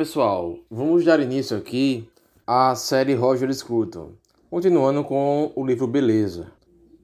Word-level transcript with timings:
Pessoal. 0.00 0.56
Vamos 0.70 1.04
dar 1.04 1.20
início 1.20 1.54
aqui 1.54 2.08
à 2.46 2.74
série 2.74 3.12
Roger 3.12 3.52
Scruton, 3.52 4.12
continuando 4.48 5.04
com 5.04 5.52
o 5.54 5.62
livro 5.62 5.86
Beleza. 5.86 6.50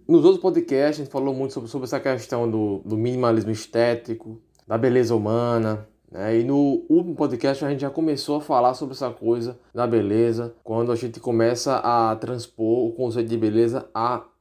Nos 0.09 0.25
outros 0.25 0.41
podcasts 0.41 0.99
a 0.99 1.05
gente 1.05 1.13
falou 1.13 1.35
muito 1.35 1.53
sobre, 1.53 1.69
sobre 1.69 1.85
essa 1.85 2.01
questão 2.01 2.51
do, 2.51 2.79
do 2.87 2.97
minimalismo 2.97 3.51
estético, 3.51 4.41
da 4.67 4.79
beleza 4.79 5.15
humana, 5.15 5.87
né? 6.11 6.39
e 6.39 6.43
no 6.43 6.87
último 6.89 7.15
podcast 7.15 7.63
a 7.67 7.69
gente 7.69 7.83
já 7.83 7.91
começou 7.91 8.37
a 8.37 8.41
falar 8.41 8.73
sobre 8.73 8.95
essa 8.95 9.11
coisa 9.11 9.59
da 9.75 9.87
beleza, 9.87 10.55
quando 10.65 10.91
a 10.91 10.97
gente 10.97 11.21
começa 11.21 11.77
a 11.77 12.17
transpor 12.17 12.87
o 12.87 12.93
conceito 12.93 13.29
de 13.29 13.37
beleza 13.37 13.91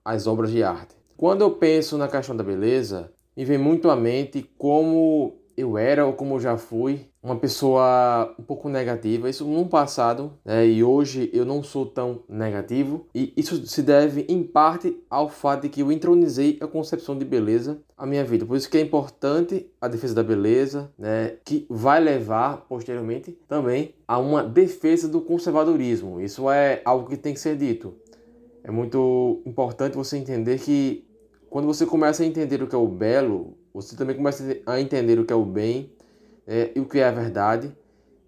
às 0.02 0.28
obras 0.28 0.50
de 0.50 0.64
arte. 0.64 0.96
Quando 1.18 1.42
eu 1.42 1.52
penso 1.52 1.98
na 1.98 2.08
questão 2.08 2.38
da 2.38 2.42
beleza, 2.42 3.12
me 3.36 3.44
vem 3.44 3.58
muito 3.58 3.90
à 3.90 3.98
mente 3.98 4.50
como 4.58 5.34
eu 5.58 5.78
era 5.78 6.06
ou 6.06 6.14
como 6.14 6.36
eu 6.36 6.40
já 6.40 6.58
fui 6.58 7.10
uma 7.26 7.36
pessoa 7.36 8.36
um 8.38 8.44
pouco 8.44 8.70
negativa, 8.70 9.28
isso 9.28 9.46
no 9.46 9.66
passado, 9.66 10.32
né? 10.46 10.68
e 10.68 10.84
hoje 10.84 11.28
eu 11.34 11.44
não 11.44 11.64
sou 11.64 11.84
tão 11.84 12.22
negativo, 12.30 13.08
e 13.16 13.34
isso 13.36 13.66
se 13.66 13.82
deve 13.82 14.28
em 14.30 14.44
parte 14.44 14.96
ao 15.10 15.28
fato 15.28 15.64
de 15.64 15.70
que 15.70 15.82
eu 15.82 15.92
entronizei 15.92 16.60
a 16.62 16.68
concepção 16.68 17.18
de 17.18 17.26
beleza 17.26 17.80
à 17.98 18.06
minha 18.06 18.24
vida. 18.24 18.46
Por 18.46 18.56
isso 18.56 18.70
que 18.70 18.78
é 18.78 18.82
importante 18.82 19.68
a 19.82 19.88
defesa 19.88 20.14
da 20.14 20.22
beleza, 20.22 20.92
né? 21.00 21.38
que 21.44 21.66
vai 21.68 22.00
levar 22.00 22.58
posteriormente 22.70 23.36
também 23.48 23.96
a 24.08 24.20
uma 24.20 24.44
defesa 24.44 25.08
do 25.08 25.20
conservadorismo. 25.20 26.22
Isso 26.22 26.48
é 26.48 26.84
algo 26.86 27.10
que 27.10 27.18
tem 27.18 27.34
que 27.34 27.40
ser 27.40 27.58
dito. 27.58 27.96
É 28.64 28.70
muito 28.70 29.42
importante 29.48 29.96
você 29.96 30.16
entender 30.16 30.60
que 30.60 31.08
quando 31.50 31.66
você 31.66 31.88
começa 31.88 32.22
a 32.22 32.26
entender 32.26 32.62
o 32.62 32.68
que 32.68 32.76
é 32.76 32.78
o 32.78 32.88
belo, 32.88 33.58
você 33.74 33.96
também 33.96 34.16
começa 34.16 34.44
a 34.68 34.80
entender 34.80 35.18
o 35.18 35.26
que 35.26 35.34
é 35.34 35.36
o 35.36 35.44
bem 35.44 35.95
é, 36.48 36.72
o 36.78 36.86
que 36.86 37.00
é 37.00 37.08
a 37.08 37.12
verdade 37.12 37.76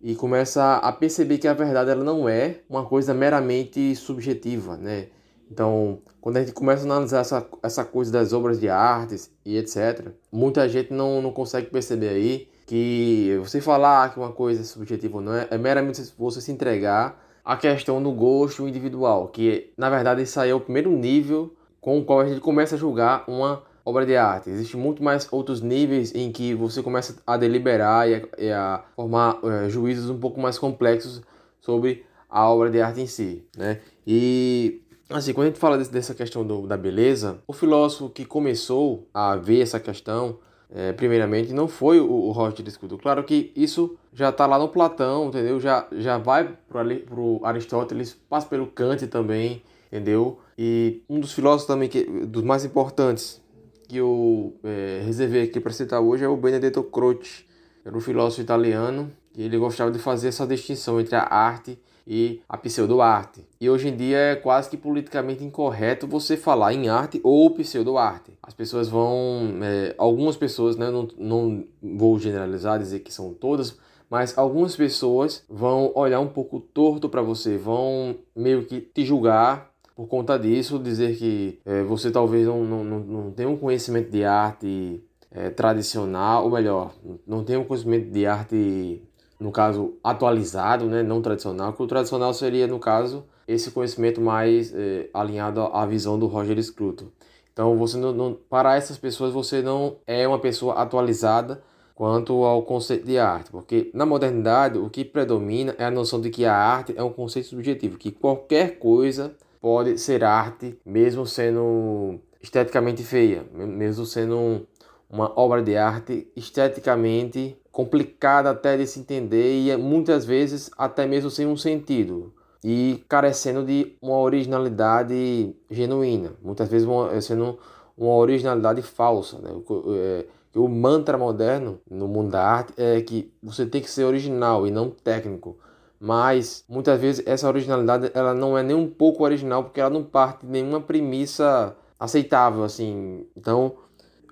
e 0.02 0.16
começa 0.16 0.76
a 0.76 0.92
perceber 0.92 1.38
que 1.38 1.48
a 1.48 1.54
verdade 1.54 1.90
ela 1.90 2.04
não 2.04 2.30
é 2.30 2.60
uma 2.70 2.86
coisa 2.86 3.14
meramente 3.14 3.96
subjetiva, 3.96 4.78
né? 4.78 5.08
Então, 5.50 6.00
quando 6.20 6.38
a 6.38 6.40
gente 6.42 6.52
começa 6.52 6.84
a 6.84 6.86
analisar 6.86 7.22
essa, 7.22 7.48
essa 7.64 7.86
coisa 7.86 8.12
das 8.12 8.34
obras 8.34 8.60
de 8.60 8.70
artes 8.70 9.32
e 9.46 9.58
etc., 9.58 10.12
muita 10.32 10.68
gente 10.68 10.94
não, 10.94 11.22
não 11.22 11.32
consegue 11.32 11.68
perceber 11.68 12.10
aí 12.10 12.50
que 12.66 13.38
você 13.42 13.62
falar 13.62 14.14
que 14.14 14.20
uma 14.20 14.32
coisa 14.32 14.62
é 14.62 14.64
subjetiva 14.66 15.18
ou 15.18 15.24
não 15.24 15.34
é, 15.34 15.48
é 15.50 15.58
meramente 15.58 16.02
você 16.18 16.42
se 16.42 16.52
entregar 16.52 17.24
à 17.44 17.56
questão 17.56 18.04
do 18.04 18.12
gosto 18.12 18.68
individual, 18.68 19.30
que 19.30 19.72
na 19.78 19.90
verdade 19.90 20.22
isso 20.22 20.38
aí 20.40 20.50
é 20.50 20.54
o 20.54 20.60
primeiro 20.60 20.92
nível 20.92 21.56
com 21.80 21.98
o 21.98 22.04
qual 22.04 22.20
a 22.20 22.28
gente 22.28 22.42
começa 22.42 22.76
a 22.76 22.78
julgar 22.78 23.24
uma 23.26 23.64
obra 23.88 24.06
de 24.06 24.18
arte. 24.18 24.50
Existem 24.50 24.80
muito 24.80 25.02
mais 25.02 25.28
outros 25.32 25.62
níveis 25.62 26.14
em 26.14 26.30
que 26.30 26.54
você 26.54 26.84
começa 26.84 27.16
a 27.26 27.38
deliberar 27.38 28.10
e 28.10 28.16
a, 28.16 28.22
e 28.38 28.52
a 28.52 28.84
formar 28.96 29.40
é, 29.44 29.70
juízos 29.70 30.10
um 30.10 30.20
pouco 30.20 30.42
mais 30.42 30.60
complexos 30.60 31.22
sobre 31.62 32.06
a 32.30 32.50
obra 32.50 32.70
de 32.70 32.82
arte 32.82 33.00
em 33.00 33.08
si, 33.08 33.46
né? 33.56 33.80
E 34.06 34.82
assim, 35.10 35.32
quando 35.34 35.46
a 35.46 35.50
gente 35.52 35.60
fala 35.60 35.78
desse, 35.78 35.92
dessa 35.92 36.14
questão 36.14 36.46
do, 36.46 36.68
da 36.68 36.76
beleza, 36.76 37.40
o 37.48 37.54
filósofo 37.54 38.10
que 38.10 38.26
começou 38.26 39.08
a 39.14 39.38
ver 39.38 39.62
essa 39.62 39.80
questão 39.80 40.38
é, 40.70 40.92
primeiramente, 40.92 41.54
não 41.54 41.66
foi 41.66 42.02
o, 42.02 42.12
o 42.12 42.32
Roger 42.34 42.68
Escudo. 42.68 42.98
Claro 42.98 43.24
que 43.24 43.54
isso 43.56 43.98
já 44.14 44.30
está 44.30 44.46
lá 44.46 44.60
no 44.60 44.68
Platão, 44.68 45.30
entendeu? 45.30 45.62
Já, 45.62 45.88
já 45.94 46.18
vai 46.18 46.58
para 46.68 46.84
o 46.84 47.40
Aristóteles, 47.42 48.18
passa 48.30 48.48
pelo 48.48 48.68
Kant 48.68 49.08
também, 49.08 49.64
entendeu? 49.90 50.40
E 50.58 51.04
um 51.08 51.22
dos 51.22 51.32
filósofos 51.32 51.68
também, 51.68 51.88
que, 51.88 52.04
dos 52.04 52.44
mais 52.44 52.66
importantes, 52.66 53.42
que 53.88 53.98
eu 53.98 54.56
é, 54.64 55.02
reservei 55.06 55.44
aqui 55.44 55.60
para 55.60 55.72
citar 55.72 56.02
hoje 56.02 56.24
é 56.24 56.28
o 56.28 56.36
Benedetto 56.36 56.84
Croce, 56.84 57.46
era 57.86 57.96
um 57.96 58.02
filósofo 58.02 58.42
italiano 58.42 59.12
e 59.36 59.44
ele 59.44 59.58
gostava 59.58 59.92
de 59.92 60.00
fazer 60.00 60.28
essa 60.30 60.46
distinção 60.46 61.00
entre 61.00 61.16
a 61.16 61.24
arte 61.24 61.80
e 62.06 62.42
a 62.48 62.58
pseudo-arte. 62.58 63.46
E 63.60 63.70
hoje 63.70 63.90
em 63.90 63.96
dia 63.96 64.18
é 64.18 64.36
quase 64.36 64.70
que 64.70 64.78
politicamente 64.78 65.44
incorreto 65.44 66.08
você 66.08 66.38
falar 66.38 66.74
em 66.74 66.88
arte 66.88 67.20
ou 67.24 67.52
pseudo-arte. 67.52 68.32
As 68.42 68.54
pessoas 68.54 68.88
vão, 68.88 69.60
é, 69.62 69.94
algumas 69.98 70.38
pessoas, 70.38 70.78
né, 70.78 70.90
não, 70.90 71.08
não 71.18 71.66
vou 71.82 72.18
generalizar, 72.18 72.80
dizer 72.80 73.02
que 73.02 73.14
são 73.14 73.34
todas, 73.34 73.78
mas 74.10 74.38
algumas 74.38 74.76
pessoas 74.76 75.44
vão 75.50 75.92
olhar 75.96 76.22
um 76.22 76.30
pouco 76.30 76.60
torto 76.60 77.10
para 77.10 77.22
você, 77.22 77.58
vão 77.58 78.16
meio 78.36 78.66
que 78.66 78.80
te 78.80 79.06
julgar 79.06 79.70
por 79.98 80.08
conta 80.08 80.38
disso, 80.38 80.78
dizer 80.78 81.18
que 81.18 81.60
é, 81.66 81.82
você 81.82 82.12
talvez 82.12 82.46
não, 82.46 82.64
não, 82.64 82.84
não 82.84 83.32
tenha 83.32 83.50
um 83.50 83.58
conhecimento 83.58 84.12
de 84.12 84.24
arte 84.24 85.04
é, 85.32 85.50
tradicional, 85.50 86.44
ou 86.44 86.52
melhor, 86.52 86.94
não 87.26 87.44
tenha 87.44 87.60
um 87.60 87.64
conhecimento 87.64 88.12
de 88.12 88.24
arte, 88.28 89.02
no 89.40 89.52
caso, 89.52 89.96
atualizado, 90.04 90.86
né, 90.86 91.02
não 91.02 91.20
tradicional, 91.20 91.74
que 91.74 91.82
o 91.82 91.88
tradicional 91.88 92.32
seria, 92.32 92.68
no 92.68 92.78
caso, 92.78 93.24
esse 93.48 93.72
conhecimento 93.72 94.22
mais 94.22 94.72
é, 94.72 95.10
alinhado 95.12 95.62
à 95.62 95.84
visão 95.88 96.20
do 96.20 96.28
Roger 96.28 96.62
Scruton. 96.62 97.08
Então, 97.52 97.76
você 97.76 97.98
não, 97.98 98.14
não, 98.14 98.38
para 98.48 98.76
essas 98.76 99.00
pessoas, 99.00 99.34
você 99.34 99.64
não 99.64 99.96
é 100.06 100.28
uma 100.28 100.38
pessoa 100.38 100.76
atualizada 100.76 101.64
quanto 101.96 102.44
ao 102.44 102.62
conceito 102.62 103.04
de 103.04 103.18
arte, 103.18 103.50
porque 103.50 103.90
na 103.96 104.06
modernidade 104.06 104.78
o 104.78 104.92
que 104.92 105.04
predomina 105.04 105.74
é 105.80 105.86
a 105.86 105.90
noção 105.90 106.22
de 106.22 106.30
que 106.30 106.46
a 106.46 106.56
arte 106.56 106.94
é 106.96 107.02
um 107.02 107.12
conceito 107.12 107.48
subjetivo, 107.48 107.98
que 107.98 108.12
qualquer 108.12 108.78
coisa 108.78 109.36
pode 109.68 109.98
ser 109.98 110.24
arte, 110.24 110.80
mesmo 110.86 111.26
sendo 111.26 112.22
esteticamente 112.42 113.04
feia, 113.04 113.44
mesmo 113.54 114.06
sendo 114.06 114.66
uma 115.10 115.38
obra 115.38 115.62
de 115.62 115.76
arte 115.76 116.32
esteticamente 116.38 117.58
complicada 117.70 118.50
até 118.50 118.78
de 118.78 118.88
se 118.88 119.02
entender 119.02 119.60
e 119.60 119.76
muitas 119.76 120.24
vezes 120.24 120.72
até 120.78 121.06
mesmo 121.06 121.30
sem 121.30 121.46
um 121.46 121.58
sentido 121.58 122.34
e 122.64 123.04
carecendo 123.10 123.62
de 123.62 123.98
uma 124.02 124.18
originalidade 124.20 125.54
genuína, 125.70 126.32
muitas 126.42 126.70
vezes 126.70 126.88
uma, 126.88 127.20
sendo 127.20 127.60
uma 127.98 128.16
originalidade 128.16 128.82
falsa. 128.82 129.38
Né? 129.40 129.50
É, 129.98 130.26
o 130.56 130.70
mantra 130.70 131.18
moderno 131.18 131.82
no 131.92 132.08
mundo 132.08 132.32
da 132.32 132.42
arte 132.42 132.72
é 132.78 133.02
que 133.02 133.34
você 133.44 133.66
tem 133.66 133.82
que 133.82 133.92
ser 133.92 134.06
original 134.06 134.66
e 134.66 134.72
não 134.72 134.90
técnico 134.90 135.58
mas 136.00 136.64
muitas 136.68 137.00
vezes 137.00 137.24
essa 137.26 137.48
originalidade 137.48 138.12
ela 138.14 138.34
não 138.34 138.58
é 138.58 138.64
nem 138.64 138.76
um 138.76 138.90
pouco 138.90 139.24
original 139.24 139.64
porque 139.64 139.80
ela 139.80 139.90
não 139.90 140.04
parte 140.04 140.46
de 140.46 140.52
nenhuma 140.52 140.82
premissa 140.82 141.76
aceitável 142.00 142.64
assim. 142.64 143.26
Então, 143.36 143.74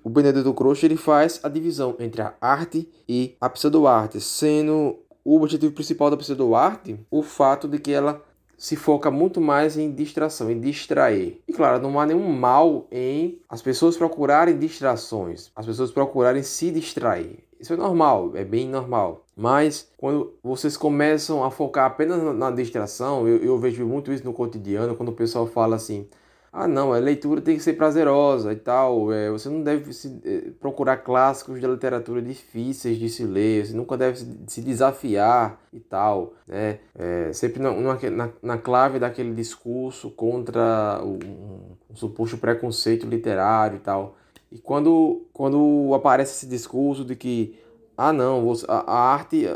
o 0.04 0.08
Benedetto 0.08 0.54
Croce 0.54 0.86
ele 0.86 0.96
faz 0.96 1.40
a 1.42 1.48
divisão 1.48 1.96
entre 1.98 2.22
a 2.22 2.34
arte 2.40 2.88
e 3.08 3.36
a 3.40 3.48
pseudo-arte, 3.48 4.20
sendo 4.20 4.98
o 5.24 5.36
objetivo 5.36 5.72
principal 5.72 6.10
da 6.10 6.16
pseudo-arte 6.16 7.00
o 7.10 7.22
fato 7.22 7.66
de 7.66 7.80
que 7.80 7.92
ela 7.92 8.22
se 8.56 8.76
foca 8.76 9.10
muito 9.10 9.40
mais 9.40 9.76
em 9.76 9.92
distração, 9.92 10.50
em 10.50 10.60
distrair. 10.60 11.42
E 11.46 11.52
claro, 11.52 11.82
não 11.82 11.98
há 12.00 12.06
nenhum 12.06 12.32
mal 12.32 12.86
em 12.90 13.38
as 13.48 13.60
pessoas 13.60 13.96
procurarem 13.96 14.58
distrações, 14.58 15.50
as 15.54 15.66
pessoas 15.66 15.90
procurarem 15.90 16.42
se 16.42 16.70
distrair. 16.70 17.44
Isso 17.58 17.72
é 17.72 17.76
normal, 17.76 18.32
é 18.34 18.44
bem 18.44 18.68
normal. 18.68 19.25
Mas 19.36 19.92
quando 19.98 20.32
vocês 20.42 20.78
começam 20.78 21.44
a 21.44 21.50
focar 21.50 21.84
apenas 21.84 22.22
na, 22.34 22.50
distração, 22.50 23.28
eu, 23.28 23.36
eu, 23.36 23.58
vejo 23.58 23.84
muito 23.86 24.10
isso 24.10 24.24
no 24.24 24.32
cotidiano, 24.32 24.96
quando 24.96 25.10
o 25.10 25.12
pessoal 25.12 25.46
fala 25.46 25.76
assim: 25.76 26.08
ah, 26.50 26.66
não, 26.66 26.94
a 26.94 26.98
leitura 26.98 27.42
tem 27.42 27.54
que 27.54 27.62
ser 27.62 27.74
prazerosa 27.74 28.50
e 28.50 28.56
tal, 28.56 29.12
é, 29.12 29.30
você 29.30 29.50
não 29.50 29.62
deve 29.62 29.92
se, 29.92 30.18
é, 30.24 30.50
procurar 30.58 30.96
clássicos 30.96 31.60
da 31.60 31.68
literatura 31.68 32.22
difíceis 32.22 32.96
de 32.96 33.10
se 33.10 33.24
ler, 33.24 33.66
você 33.66 33.74
nunca 33.74 33.94
deve 33.94 34.16
se, 34.16 34.26
se 34.46 34.62
desafiar 34.62 35.60
e 35.70 35.80
tal, 35.80 36.32
né? 36.48 36.78
É, 36.98 37.30
sempre 37.34 37.60
na, 37.60 37.70
na, 38.10 38.30
na, 38.42 38.56
clave 38.56 38.98
daquele 38.98 39.34
discurso 39.34 40.10
contra 40.10 40.98
o, 41.04 41.18
um, 41.22 41.76
um 41.90 41.94
suposto 41.94 42.38
preconceito 42.38 43.06
literário 43.06 43.76
e 43.76 43.80
tal. 43.80 44.16
E 44.50 44.58
quando, 44.58 45.26
quando 45.32 45.92
aparece 45.94 46.32
esse 46.36 46.46
discurso 46.46 47.04
de 47.04 47.14
que, 47.14 47.58
ah, 47.96 48.12
não, 48.12 48.52
a, 48.68 48.92
arte, 48.92 49.46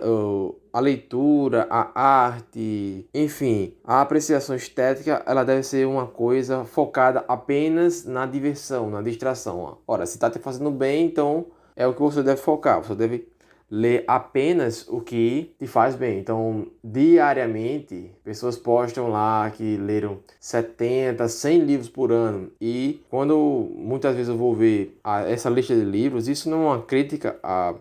a 0.73 0.81
leitura, 0.81 1.67
a 1.69 2.01
arte, 2.01 3.07
enfim, 3.13 3.75
a 3.85 4.01
apreciação 4.01 4.57
estética, 4.57 5.23
ela 5.27 5.45
deve 5.45 5.63
ser 5.63 5.87
uma 5.87 6.07
coisa 6.07 6.65
focada 6.65 7.25
apenas 7.29 8.05
na 8.05 8.25
diversão, 8.25 8.91
na 8.91 9.03
distração. 9.03 9.79
Ora, 9.87 10.07
se 10.07 10.17
está 10.17 10.31
te 10.31 10.39
fazendo 10.39 10.71
bem, 10.71 11.07
então 11.07 11.47
é 11.77 11.87
o 11.87 11.95
que 11.95 12.01
você 12.01 12.23
deve 12.23 12.41
focar. 12.41 12.83
Você 12.83 12.95
deve 12.95 13.29
ler 13.71 14.05
apenas 14.09 14.87
o 14.89 15.01
que 15.01 15.55
te 15.59 15.67
faz 15.67 15.95
bem. 15.95 16.19
Então, 16.19 16.67
diariamente, 16.83 18.11
pessoas 18.25 18.57
postam 18.57 19.09
lá 19.09 19.49
que 19.51 19.77
leram 19.77 20.19
70, 20.41 21.29
100 21.29 21.61
livros 21.61 21.89
por 21.89 22.11
ano. 22.11 22.51
E 22.61 23.01
quando 23.09 23.71
muitas 23.77 24.15
vezes 24.15 24.29
eu 24.29 24.37
vou 24.37 24.55
ver 24.55 24.99
a, 25.05 25.23
essa 25.23 25.49
lista 25.49 25.75
de 25.75 25.85
livros, 25.85 26.27
isso 26.27 26.51
não 26.51 26.65
é 26.65 26.67
uma 26.75 26.83
crítica 26.83 27.39
a 27.43 27.75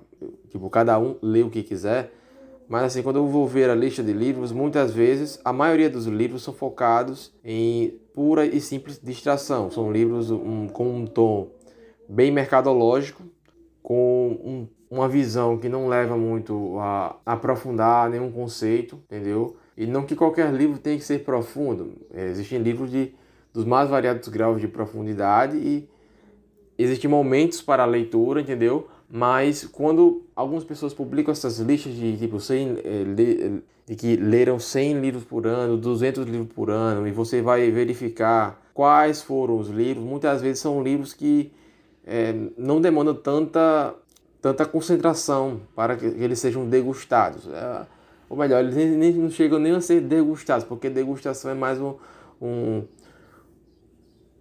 tipo 0.49 0.69
cada 0.69 0.99
um 0.99 1.15
lê 1.21 1.41
o 1.43 1.49
que 1.49 1.63
quiser, 1.63 2.11
mas 2.69 2.83
assim, 2.83 3.01
quando 3.01 3.15
eu 3.15 3.27
vou 3.27 3.47
ver 3.47 3.67
a 3.67 3.73
lista 3.73 4.03
de 4.03 4.13
livros, 4.13 4.51
muitas 4.51 4.93
vezes 4.93 5.41
a 5.43 5.51
maioria 5.51 5.89
dos 5.89 6.05
livros 6.05 6.43
são 6.43 6.53
focados 6.53 7.33
em 7.43 7.99
pura 8.13 8.45
e 8.45 8.61
simples 8.61 9.01
distração. 9.01 9.71
São 9.71 9.91
livros 9.91 10.29
um, 10.29 10.67
com 10.67 10.97
um 10.97 11.07
tom 11.07 11.49
bem 12.07 12.31
mercadológico, 12.31 13.23
com 13.81 14.39
um, 14.43 14.67
uma 14.87 15.09
visão 15.09 15.57
que 15.57 15.67
não 15.67 15.87
leva 15.87 16.15
muito 16.15 16.77
a 16.77 17.15
aprofundar 17.25 18.07
nenhum 18.07 18.31
conceito, 18.31 18.99
entendeu? 19.05 19.57
E 19.75 19.87
não 19.87 20.03
que 20.03 20.15
qualquer 20.15 20.53
livro 20.53 20.77
tenha 20.77 20.97
que 20.97 21.03
ser 21.03 21.23
profundo. 21.23 21.93
Existem 22.13 22.59
livros 22.59 22.91
de, 22.91 23.15
dos 23.51 23.65
mais 23.65 23.89
variados 23.89 24.27
graus 24.27 24.61
de 24.61 24.67
profundidade 24.67 25.57
e 25.57 25.89
existem 26.77 27.09
momentos 27.09 27.63
para 27.63 27.81
a 27.81 27.87
leitura, 27.87 28.41
entendeu? 28.41 28.87
Mas 29.11 29.65
quando 29.65 30.23
algumas 30.35 30.63
pessoas 30.63 30.93
publicam 30.93 31.31
essas 31.31 31.57
listas 31.59 31.93
de 31.95 32.15
tipo 32.17 32.39
100, 32.39 32.77
eh, 32.83 33.61
de 33.87 33.95
que 33.95 34.15
leram 34.15 34.59
100 34.59 34.99
livros 34.99 35.23
por 35.23 35.47
ano, 35.47 35.75
200 35.75 36.27
livros 36.27 36.53
por 36.53 36.69
ano, 36.69 37.07
e 37.07 37.11
você 37.11 37.41
vai 37.41 37.71
verificar 37.71 38.61
quais 38.71 39.23
foram 39.23 39.57
os 39.57 39.67
livros, 39.67 40.05
muitas 40.05 40.43
vezes 40.43 40.59
são 40.59 40.83
livros 40.83 41.11
que 41.11 41.51
é, 42.05 42.35
não 42.55 42.79
demandam 42.79 43.15
tanta, 43.15 43.95
tanta 44.39 44.63
concentração 44.63 45.61
para 45.75 45.95
que 45.95 46.05
eles 46.05 46.37
sejam 46.37 46.69
degustados. 46.69 47.47
É, 47.47 47.87
ou 48.29 48.37
melhor, 48.37 48.63
eles 48.63 48.75
nem, 48.75 48.91
nem, 48.91 49.13
não 49.13 49.31
chegam 49.31 49.57
nem 49.57 49.71
a 49.73 49.81
ser 49.81 50.01
degustados, 50.01 50.63
porque 50.65 50.87
degustação 50.87 51.49
é 51.49 51.55
mais 51.55 51.81
um, 51.81 51.95
um 52.39 52.83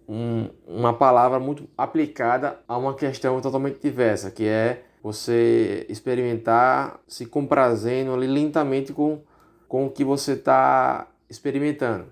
um, 0.09 0.49
uma 0.67 0.91
palavra 0.91 1.39
muito 1.39 1.69
aplicada 1.77 2.59
a 2.67 2.75
uma 2.75 2.95
questão 2.95 3.39
totalmente 3.39 3.79
diversa, 3.79 4.31
que 4.31 4.43
é 4.43 4.81
você 5.03 5.85
experimentar 5.87 6.99
se 7.07 7.27
comprazendo 7.27 8.13
ali 8.15 8.25
lentamente 8.25 8.91
com, 8.91 9.21
com 9.67 9.85
o 9.85 9.89
que 9.91 10.03
você 10.03 10.33
está 10.33 11.07
experimentando, 11.29 12.05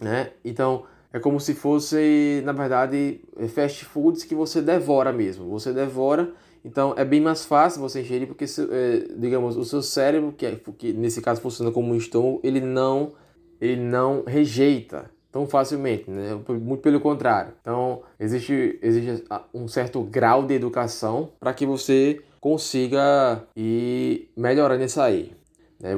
né? 0.00 0.32
Então, 0.44 0.82
é 1.12 1.20
como 1.20 1.38
se 1.38 1.54
fosse, 1.54 2.42
na 2.44 2.52
verdade, 2.52 3.20
fast 3.54 3.84
foods 3.84 4.24
que 4.24 4.34
você 4.34 4.60
devora 4.60 5.12
mesmo. 5.12 5.48
Você 5.50 5.72
devora, 5.72 6.32
então 6.64 6.94
é 6.96 7.04
bem 7.04 7.20
mais 7.20 7.44
fácil 7.44 7.80
você 7.80 8.00
ingerir, 8.00 8.26
porque, 8.26 8.44
é, 8.44 9.14
digamos, 9.16 9.56
o 9.56 9.64
seu 9.64 9.82
cérebro, 9.82 10.32
que, 10.32 10.46
é, 10.46 10.60
que 10.76 10.92
nesse 10.92 11.22
caso 11.22 11.40
funciona 11.40 11.70
como 11.70 11.92
um 11.92 11.96
estômago, 11.96 12.40
ele 12.42 12.60
não, 12.60 13.12
ele 13.60 13.80
não 13.80 14.24
rejeita 14.26 15.08
tão 15.32 15.46
facilmente, 15.46 16.10
né? 16.10 16.38
muito 16.48 16.80
pelo 16.80 17.00
contrário. 17.00 17.52
Então, 17.60 18.02
existe, 18.18 18.78
existe 18.82 19.24
um 19.54 19.68
certo 19.68 20.02
grau 20.02 20.44
de 20.44 20.54
educação 20.54 21.30
para 21.38 21.54
que 21.54 21.64
você 21.64 22.20
consiga 22.40 23.44
ir 23.54 24.30
melhorando 24.36 24.82
isso 24.82 25.00
aí. 25.00 25.32
Né? 25.78 25.92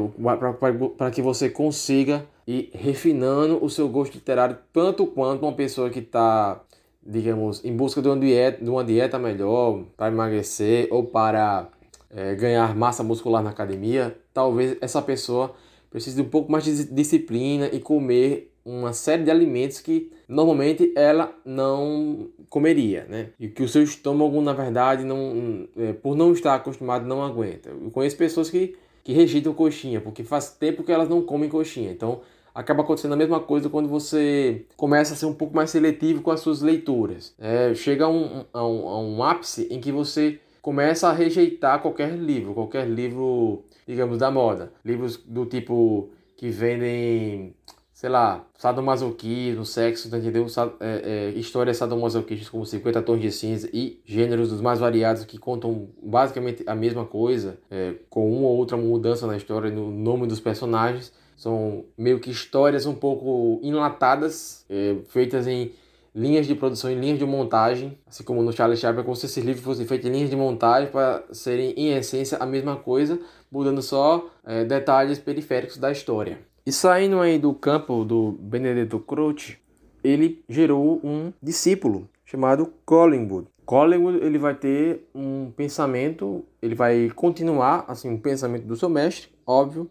Para 0.96 1.11
que 1.11 1.23
você 1.23 1.49
consiga 1.49 2.25
ir 2.46 2.70
refinando 2.75 3.64
o 3.64 3.70
seu 3.70 3.88
gosto 3.88 4.14
literário 4.14 4.58
tanto 4.73 5.06
quanto 5.06 5.43
uma 5.44 5.52
pessoa 5.52 5.88
que 5.88 6.00
está, 6.00 6.61
digamos, 7.05 7.64
em 7.64 7.75
busca 7.75 8.02
de 8.02 8.08
uma 8.08 8.19
dieta, 8.19 8.62
de 8.62 8.70
uma 8.70 8.85
dieta 8.85 9.19
melhor 9.19 9.85
para 9.96 10.08
emagrecer 10.08 10.88
ou 10.90 11.05
para 11.05 11.69
é, 12.11 12.35
ganhar 12.35 12.76
massa 12.76 13.02
muscular 13.02 13.43
na 13.43 13.50
academia, 13.50 14.17
talvez 14.35 14.76
essa 14.81 15.00
pessoa 15.00 15.55
precise 15.90 16.17
de 16.17 16.23
um 16.23 16.28
pouco 16.28 16.50
mais 16.50 16.64
de 16.64 16.85
disciplina 16.85 17.69
e 17.73 17.78
comer 17.78 18.51
uma 18.64 18.93
série 18.93 19.25
de 19.25 19.31
alimentos 19.31 19.81
que 19.81 20.11
normalmente 20.29 20.93
ela 20.94 21.35
não 21.44 22.29
comeria, 22.49 23.06
né? 23.09 23.29
E 23.38 23.49
que 23.49 23.62
o 23.62 23.69
seu 23.69 23.82
estômago, 23.82 24.41
na 24.41 24.53
verdade, 24.53 25.05
não, 25.05 25.69
é, 25.76 25.93
por 25.93 26.17
não 26.17 26.32
estar 26.32 26.55
acostumado, 26.55 27.06
não 27.06 27.23
aguenta. 27.23 27.70
Eu 27.70 27.91
conheço 27.91 28.17
pessoas 28.17 28.49
que, 28.49 28.76
que 29.03 29.12
rejeitam 29.12 29.53
coxinha, 29.53 30.00
porque 30.00 30.23
faz 30.23 30.50
tempo 30.50 30.85
que 30.85 30.93
elas 30.93 31.09
não 31.09 31.23
comem 31.23 31.49
coxinha. 31.49 31.91
Então, 31.91 32.20
acaba 32.55 32.82
acontecendo 32.82 33.14
a 33.14 33.17
mesma 33.17 33.41
coisa 33.41 33.69
quando 33.69 33.88
você 33.88 34.64
começa 34.76 35.14
a 35.14 35.17
ser 35.17 35.26
um 35.26 35.35
pouco 35.35 35.55
mais 35.55 35.70
seletivo 35.70 36.23
com 36.23 36.31
as 36.31 36.41
suas 36.41 36.61
leituras. 36.61 37.35
É, 37.38 37.75
chega 37.75 38.05
a 38.05 38.09
um, 38.09 38.44
a, 38.53 38.67
um, 38.67 38.88
a 38.88 39.00
um 39.00 39.23
ápice 39.23 39.67
em 39.70 39.81
que 39.81 39.91
você 39.91 40.38
começa 40.61 41.09
a 41.09 41.12
rejeitar 41.12 41.82
qualquer 41.82 42.12
livro, 42.12 42.55
qualquer 42.55 42.87
livro, 42.87 43.64
digamos, 43.87 44.19
da 44.19 44.31
moda. 44.31 44.73
Livros 44.85 45.17
do 45.17 45.44
tipo 45.47 46.11
que 46.37 46.50
vendem 46.50 47.55
sei 48.02 48.10
lá, 48.10 48.44
sadomasoquismo, 48.58 49.64
sexo, 49.64 50.10
tá 50.10 50.19
entendeu? 50.19 50.44
É, 50.81 51.31
é, 51.31 51.38
histórias 51.38 51.76
sadomasoquistas 51.76 52.49
como 52.49 52.66
50 52.66 53.00
Tons 53.00 53.20
de 53.20 53.31
Cinza 53.31 53.70
e 53.72 54.00
gêneros 54.04 54.49
dos 54.49 54.60
mais 54.60 54.81
variados 54.81 55.25
que 55.25 55.38
contam 55.38 55.88
basicamente 56.02 56.64
a 56.66 56.75
mesma 56.75 57.04
coisa, 57.04 57.58
é, 57.70 57.94
com 58.10 58.28
uma 58.28 58.49
ou 58.49 58.56
outra 58.56 58.76
mudança 58.76 59.25
na 59.25 59.37
história, 59.37 59.70
no 59.70 59.93
nome 59.93 60.26
dos 60.26 60.40
personagens. 60.40 61.12
São 61.37 61.84
meio 61.96 62.19
que 62.19 62.28
histórias 62.28 62.87
um 62.87 62.94
pouco 62.94 63.60
enlatadas, 63.62 64.66
é, 64.69 64.96
feitas 65.06 65.46
em 65.46 65.70
linhas 66.12 66.49
de 66.49 66.56
produção, 66.56 66.90
em 66.90 66.99
linhas 66.99 67.20
de 67.20 67.25
montagem, 67.25 67.96
assim 68.04 68.25
como 68.25 68.43
no 68.43 68.52
Charlie 68.52 68.76
Chaplin, 68.76 69.04
como 69.04 69.14
se 69.14 69.26
esses 69.26 69.44
livros 69.44 69.64
fossem 69.64 69.87
feitos 69.87 70.08
em 70.08 70.12
linhas 70.12 70.28
de 70.28 70.34
montagem 70.34 70.90
para 70.90 71.22
serem, 71.31 71.70
em 71.76 71.93
essência, 71.93 72.37
a 72.38 72.46
mesma 72.46 72.75
coisa, 72.75 73.20
mudando 73.49 73.81
só 73.81 74.28
é, 74.44 74.64
detalhes 74.64 75.20
periféricos 75.20 75.76
da 75.76 75.93
história. 75.93 76.50
E 76.64 76.70
saindo 76.70 77.20
aí 77.20 77.38
do 77.38 77.53
campo 77.53 78.05
do 78.05 78.32
Benedetto 78.32 79.00
Croce, 79.00 79.59
ele 80.03 80.44
gerou 80.49 81.00
um 81.03 81.32
discípulo 81.43 82.09
chamado 82.25 82.73
Collingwood. 82.85 83.49
Collingwood 83.64 84.19
ele 84.19 84.38
vai 84.38 84.55
ter 84.55 85.09
um 85.14 85.50
pensamento, 85.56 86.44
ele 86.61 86.75
vai 86.75 87.11
continuar 87.14 87.85
assim 87.88 88.09
um 88.09 88.19
pensamento 88.19 88.66
do 88.66 88.76
seu 88.76 88.88
mestre, 88.88 89.28
óbvio, 89.47 89.90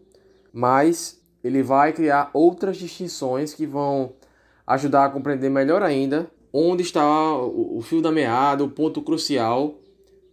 mas 0.53 1.21
ele 1.43 1.61
vai 1.61 1.91
criar 1.91 2.29
outras 2.33 2.77
distinções 2.77 3.53
que 3.53 3.65
vão 3.65 4.13
ajudar 4.65 5.05
a 5.05 5.09
compreender 5.09 5.49
melhor 5.49 5.81
ainda 5.83 6.29
onde 6.53 6.83
está 6.83 7.33
o 7.37 7.81
fio 7.81 8.01
da 8.01 8.11
meada, 8.11 8.63
o 8.63 8.69
ponto 8.69 9.01
crucial 9.01 9.75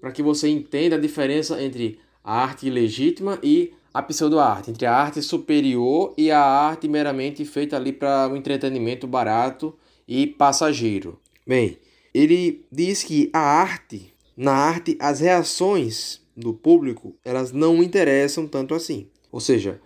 para 0.01 0.13
que 0.13 0.23
você 0.23 0.49
entenda 0.49 0.97
a 0.97 1.01
diferença 1.01 1.63
entre 1.63 2.01
a 2.23 2.43
arte 2.43 2.69
legítima 2.69 3.39
e 3.43 3.73
a 3.99 4.03
pseudo-arte, 4.03 4.71
entre 4.71 4.87
a 4.87 4.95
arte 4.95 5.21
superior 5.21 6.15
e 6.17 6.31
a 6.31 6.41
arte 6.41 6.87
meramente 6.87 7.45
feita 7.45 7.75
ali 7.75 7.93
para 7.93 8.29
um 8.29 8.37
entretenimento 8.37 9.09
barato 9.09 9.75
e 10.07 10.25
passageiro. 10.25 11.19
Bem, 11.45 11.79
ele 12.15 12.65
diz 12.71 13.03
que 13.03 13.29
a 13.33 13.41
arte, 13.41 14.15
na 14.37 14.53
arte, 14.53 14.97
as 15.01 15.19
reações 15.19 16.21
do 16.37 16.55
público, 16.55 17.17
elas 17.25 17.51
não 17.51 17.83
interessam 17.83 18.47
tanto 18.47 18.73
assim. 18.73 19.09
Ou 19.33 19.41
seja, 19.41 19.81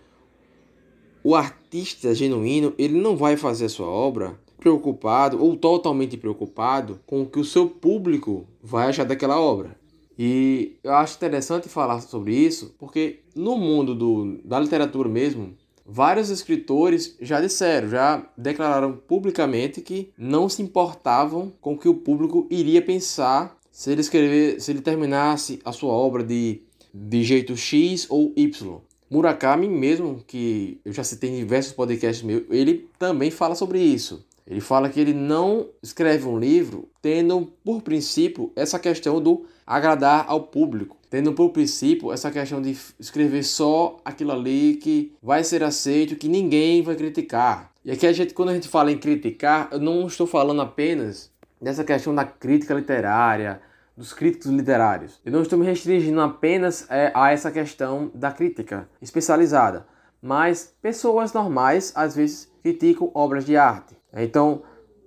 o 1.23 1.33
artista 1.33 2.13
genuíno, 2.13 2.71
ele 2.77 2.99
não 2.99 3.17
vai 3.17 3.35
fazer 3.35 3.65
a 3.65 3.69
sua 3.69 3.87
obra 3.87 4.39
preocupado 4.59 5.43
ou 5.43 5.57
totalmente 5.57 6.17
preocupado 6.17 6.99
com 7.07 7.23
o 7.23 7.25
que 7.25 7.39
o 7.39 7.43
seu 7.43 7.67
público 7.67 8.45
vai 8.61 8.89
achar 8.89 9.05
daquela 9.05 9.41
obra. 9.41 9.75
E 10.17 10.77
eu 10.83 10.93
acho 10.93 11.15
interessante 11.15 11.67
falar 11.67 12.01
sobre 12.01 12.35
isso, 12.35 12.75
porque 12.77 13.21
no 13.35 13.57
mundo 13.57 13.95
do, 13.95 14.39
da 14.43 14.59
literatura 14.59 15.09
mesmo, 15.09 15.53
vários 15.85 16.29
escritores 16.29 17.15
já 17.19 17.41
disseram, 17.41 17.89
já 17.89 18.25
declararam 18.37 18.93
publicamente 18.93 19.81
que 19.81 20.11
não 20.17 20.47
se 20.47 20.61
importavam 20.61 21.51
com 21.59 21.73
o 21.73 21.77
que 21.77 21.89
o 21.89 21.95
público 21.95 22.47
iria 22.49 22.81
pensar 22.81 23.57
se 23.71 23.91
ele 23.91 24.01
escrever, 24.01 24.61
se 24.61 24.71
ele 24.71 24.81
terminasse 24.81 25.59
a 25.65 25.71
sua 25.71 25.93
obra 25.93 26.23
de, 26.23 26.61
de 26.93 27.23
jeito 27.23 27.57
X 27.57 28.05
ou 28.09 28.31
Y. 28.35 28.81
Murakami 29.09 29.67
mesmo, 29.67 30.23
que 30.25 30.79
eu 30.85 30.93
já 30.93 31.03
citei 31.03 31.29
em 31.29 31.37
diversos 31.37 31.73
podcasts 31.73 32.23
meus, 32.23 32.43
ele 32.49 32.87
também 32.97 33.29
fala 33.29 33.55
sobre 33.55 33.79
isso. 33.79 34.25
Ele 34.45 34.59
fala 34.59 34.89
que 34.89 34.99
ele 34.99 35.13
não 35.13 35.69
escreve 35.81 36.27
um 36.27 36.37
livro 36.37 36.89
tendo 37.01 37.51
por 37.63 37.81
princípio 37.81 38.51
essa 38.55 38.77
questão 38.77 39.21
do 39.21 39.45
agradar 39.65 40.25
ao 40.27 40.41
público, 40.41 40.97
tendo 41.09 41.33
por 41.33 41.49
princípio 41.49 42.11
essa 42.11 42.31
questão 42.31 42.61
de 42.61 42.77
escrever 42.99 43.43
só 43.43 43.97
aquilo 44.03 44.31
ali 44.31 44.75
que 44.75 45.13
vai 45.21 45.43
ser 45.43 45.63
aceito, 45.63 46.15
que 46.15 46.27
ninguém 46.27 46.81
vai 46.81 46.95
criticar. 46.95 47.71
E 47.85 47.91
aqui 47.91 48.07
a 48.07 48.13
gente, 48.13 48.33
quando 48.33 48.49
a 48.49 48.53
gente 48.53 48.67
fala 48.67 48.91
em 48.91 48.97
criticar, 48.97 49.69
eu 49.71 49.79
não 49.79 50.07
estou 50.07 50.25
falando 50.25 50.61
apenas 50.61 51.31
dessa 51.61 51.83
questão 51.83 52.13
da 52.13 52.25
crítica 52.25 52.73
literária, 52.73 53.61
dos 53.95 54.13
críticos 54.13 54.47
literários. 54.47 55.19
Eu 55.23 55.31
não 55.31 55.41
estou 55.41 55.57
me 55.57 55.65
restringindo 55.65 56.19
apenas 56.19 56.85
é, 56.89 57.11
a 57.13 57.31
essa 57.31 57.51
questão 57.51 58.11
da 58.13 58.31
crítica 58.31 58.89
especializada, 59.01 59.85
mas 60.21 60.73
pessoas 60.81 61.31
normais 61.33 61.91
às 61.95 62.15
vezes 62.15 62.51
criticam 62.61 63.11
obras 63.13 63.45
de 63.45 63.55
arte. 63.55 63.95
Então, 64.13 64.63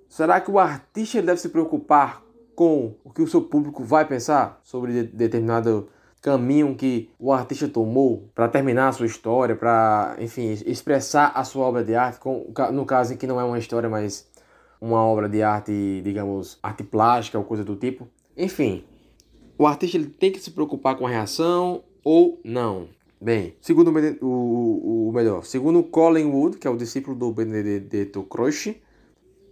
será 0.07 0.39
que 0.39 0.49
o 0.49 0.59
artista 0.59 1.21
deve 1.21 1.39
se 1.39 1.49
preocupar 1.49 2.23
com 2.57 2.95
o 3.03 3.11
que 3.11 3.21
o 3.21 3.27
seu 3.27 3.43
público 3.43 3.83
vai 3.83 4.03
pensar 4.03 4.59
sobre 4.63 4.91
de 4.91 5.03
determinado 5.03 5.89
caminho 6.23 6.73
que 6.73 7.07
o 7.19 7.31
artista 7.31 7.67
tomou 7.67 8.31
para 8.33 8.47
terminar 8.47 8.87
a 8.87 8.91
sua 8.91 9.05
história, 9.05 9.55
para, 9.55 10.15
enfim, 10.19 10.57
expressar 10.65 11.31
a 11.35 11.43
sua 11.43 11.67
obra 11.67 11.83
de 11.83 11.93
arte, 11.93 12.19
no 12.73 12.83
caso 12.83 13.13
em 13.13 13.15
que 13.15 13.27
não 13.27 13.39
é 13.39 13.43
uma 13.43 13.59
história, 13.59 13.87
mas 13.87 14.27
uma 14.81 14.99
obra 15.05 15.29
de 15.29 15.43
arte, 15.43 16.01
digamos, 16.03 16.57
arte 16.63 16.83
plástica 16.83 17.37
ou 17.37 17.43
coisa 17.43 17.63
do 17.63 17.75
tipo. 17.75 18.07
Enfim, 18.35 18.83
o 19.55 19.67
artista 19.67 19.95
ele 19.95 20.07
tem 20.07 20.31
que 20.31 20.39
se 20.39 20.49
preocupar 20.49 20.97
com 20.97 21.05
a 21.05 21.09
reação 21.11 21.83
ou 22.03 22.41
não. 22.43 22.87
Bem, 23.21 23.55
segundo 23.61 23.91
o, 24.19 24.25
o, 24.25 25.09
o 25.09 25.11
melhor, 25.13 25.45
segundo 25.45 25.83
Colin 25.83 26.25
Wood, 26.25 26.57
que 26.57 26.67
é 26.67 26.71
o 26.71 26.75
discípulo 26.75 27.15
do 27.15 27.31
Benedetto 27.31 28.23
Croce, 28.23 28.81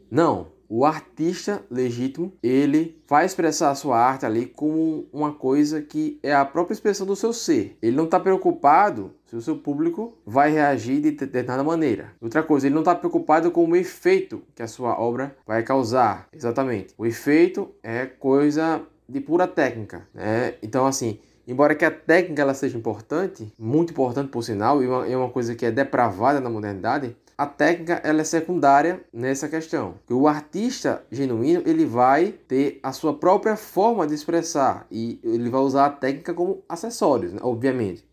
não, 0.09 0.54
O 0.67 0.85
artista 0.85 1.63
legítimo, 1.69 2.33
ele 2.41 3.01
vai 3.07 3.25
expressar 3.25 3.71
a 3.71 3.75
sua 3.75 3.97
arte 3.99 4.25
ali 4.25 4.45
como 4.45 5.07
uma 5.13 5.33
coisa 5.33 5.81
que 5.81 6.19
é 6.23 6.33
a 6.33 6.45
própria 6.45 6.73
expressão 6.73 7.05
do 7.05 7.15
seu 7.15 7.31
ser. 7.31 7.77
Ele 7.81 7.95
não 7.95 8.05
está 8.05 8.19
preocupado 8.19 9.13
se 9.25 9.35
o 9.35 9.41
seu 9.41 9.57
público 9.57 10.17
vai 10.25 10.51
reagir 10.51 11.01
de 11.01 11.11
determinada 11.11 11.63
maneira. 11.63 12.13
Outra 12.21 12.43
coisa, 12.43 12.67
ele 12.67 12.75
não 12.75 12.81
está 12.81 12.95
preocupado 12.95 13.51
com 13.51 13.69
o 13.69 13.75
efeito 13.75 14.41
que 14.55 14.63
a 14.63 14.67
sua 14.67 14.99
obra 14.99 15.35
vai 15.45 15.63
causar. 15.63 16.27
Exatamente. 16.33 16.93
O 16.97 17.05
efeito 17.05 17.69
é 17.83 18.05
coisa 18.05 18.81
de 19.07 19.19
pura 19.19 19.47
técnica, 19.47 20.07
né? 20.13 20.55
Então, 20.61 20.85
assim, 20.85 21.19
embora 21.47 21.75
que 21.75 21.85
a 21.85 21.91
técnica 21.91 22.41
ela 22.41 22.53
seja 22.53 22.77
importante, 22.77 23.51
muito 23.57 23.91
importante 23.91 24.29
por 24.29 24.43
sinal, 24.43 24.81
e 24.83 24.87
uma, 24.87 25.07
é 25.07 25.15
uma 25.15 25.29
coisa 25.29 25.53
que 25.55 25.65
é 25.65 25.71
depravada 25.71 26.39
na 26.39 26.49
modernidade, 26.49 27.15
a 27.37 27.45
técnica 27.45 28.01
ela 28.03 28.21
é 28.21 28.23
secundária 28.23 29.01
nessa 29.11 29.49
questão. 29.49 29.95
O 30.09 30.27
artista 30.27 31.03
genuíno 31.11 31.63
ele 31.65 31.85
vai 31.85 32.31
ter 32.47 32.79
a 32.81 32.93
sua 32.93 33.13
própria 33.13 33.57
forma 33.57 34.07
de 34.07 34.13
expressar 34.13 34.87
e 34.89 35.19
ele 35.23 35.49
vai 35.49 35.61
usar 35.61 35.85
a 35.85 35.89
técnica 35.89 36.33
como 36.33 36.63
acessórios, 36.67 37.33
né? 37.33 37.39
obviamente. 37.43 38.05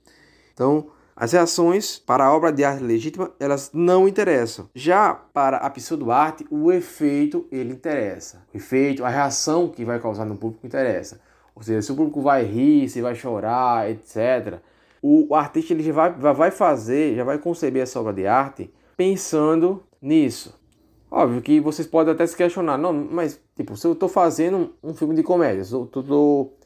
Então, 0.53 0.89
as 1.15 1.33
reações 1.33 1.99
para 1.99 2.25
a 2.25 2.35
obra 2.35 2.53
de 2.53 2.65
arte 2.65 2.83
legítima, 2.83 3.31
elas 3.39 3.71
não 3.73 4.09
interessam. 4.09 4.69
Já 4.75 5.15
para 5.15 5.59
a 5.59 5.71
pseudo-arte, 5.71 6.45
o 6.51 6.73
efeito 6.73 7.47
ele 7.53 7.73
interessa. 7.73 8.43
O 8.53 8.57
efeito, 8.57 9.05
a 9.05 9.09
reação 9.09 9.69
que 9.69 9.85
vai 9.85 10.01
causar 10.01 10.25
no 10.25 10.37
público 10.37 10.67
interessa. 10.67 11.21
Ou 11.55 11.63
seja, 11.63 11.83
se 11.83 11.93
o 11.93 11.95
público 11.95 12.21
vai 12.23 12.45
rir, 12.45 12.89
se 12.89 13.01
vai 13.01 13.15
chorar, 13.15 13.89
etc. 13.89 14.59
O 15.01 15.35
artista 15.35 15.73
ele 15.73 15.83
já 15.83 15.93
vai, 15.93 16.11
vai 16.13 16.51
fazer, 16.51 17.15
já 17.15 17.25
vai 17.25 17.39
conceber 17.39 17.83
essa 17.83 18.01
obra 18.01 18.13
de 18.13 18.27
arte 18.27 18.73
pensando 18.97 19.83
nisso. 20.01 20.55
Óbvio 21.11 21.43
que 21.43 21.61
vocês 21.61 21.87
podem 21.87 22.15
até 22.15 22.27
se 22.27 22.37
questionar, 22.37 22.79
não, 22.79 22.93
mas 22.93 23.39
tipo, 23.55 23.77
se 23.77 23.87
eu 23.87 23.93
estou 23.93 24.09
fazendo 24.09 24.71
um 24.83 24.95
filme 24.95 25.15
de 25.15 25.23
comédia, 25.23 25.63
se 25.63 25.75
eu 25.75 25.85
estou 25.85 26.57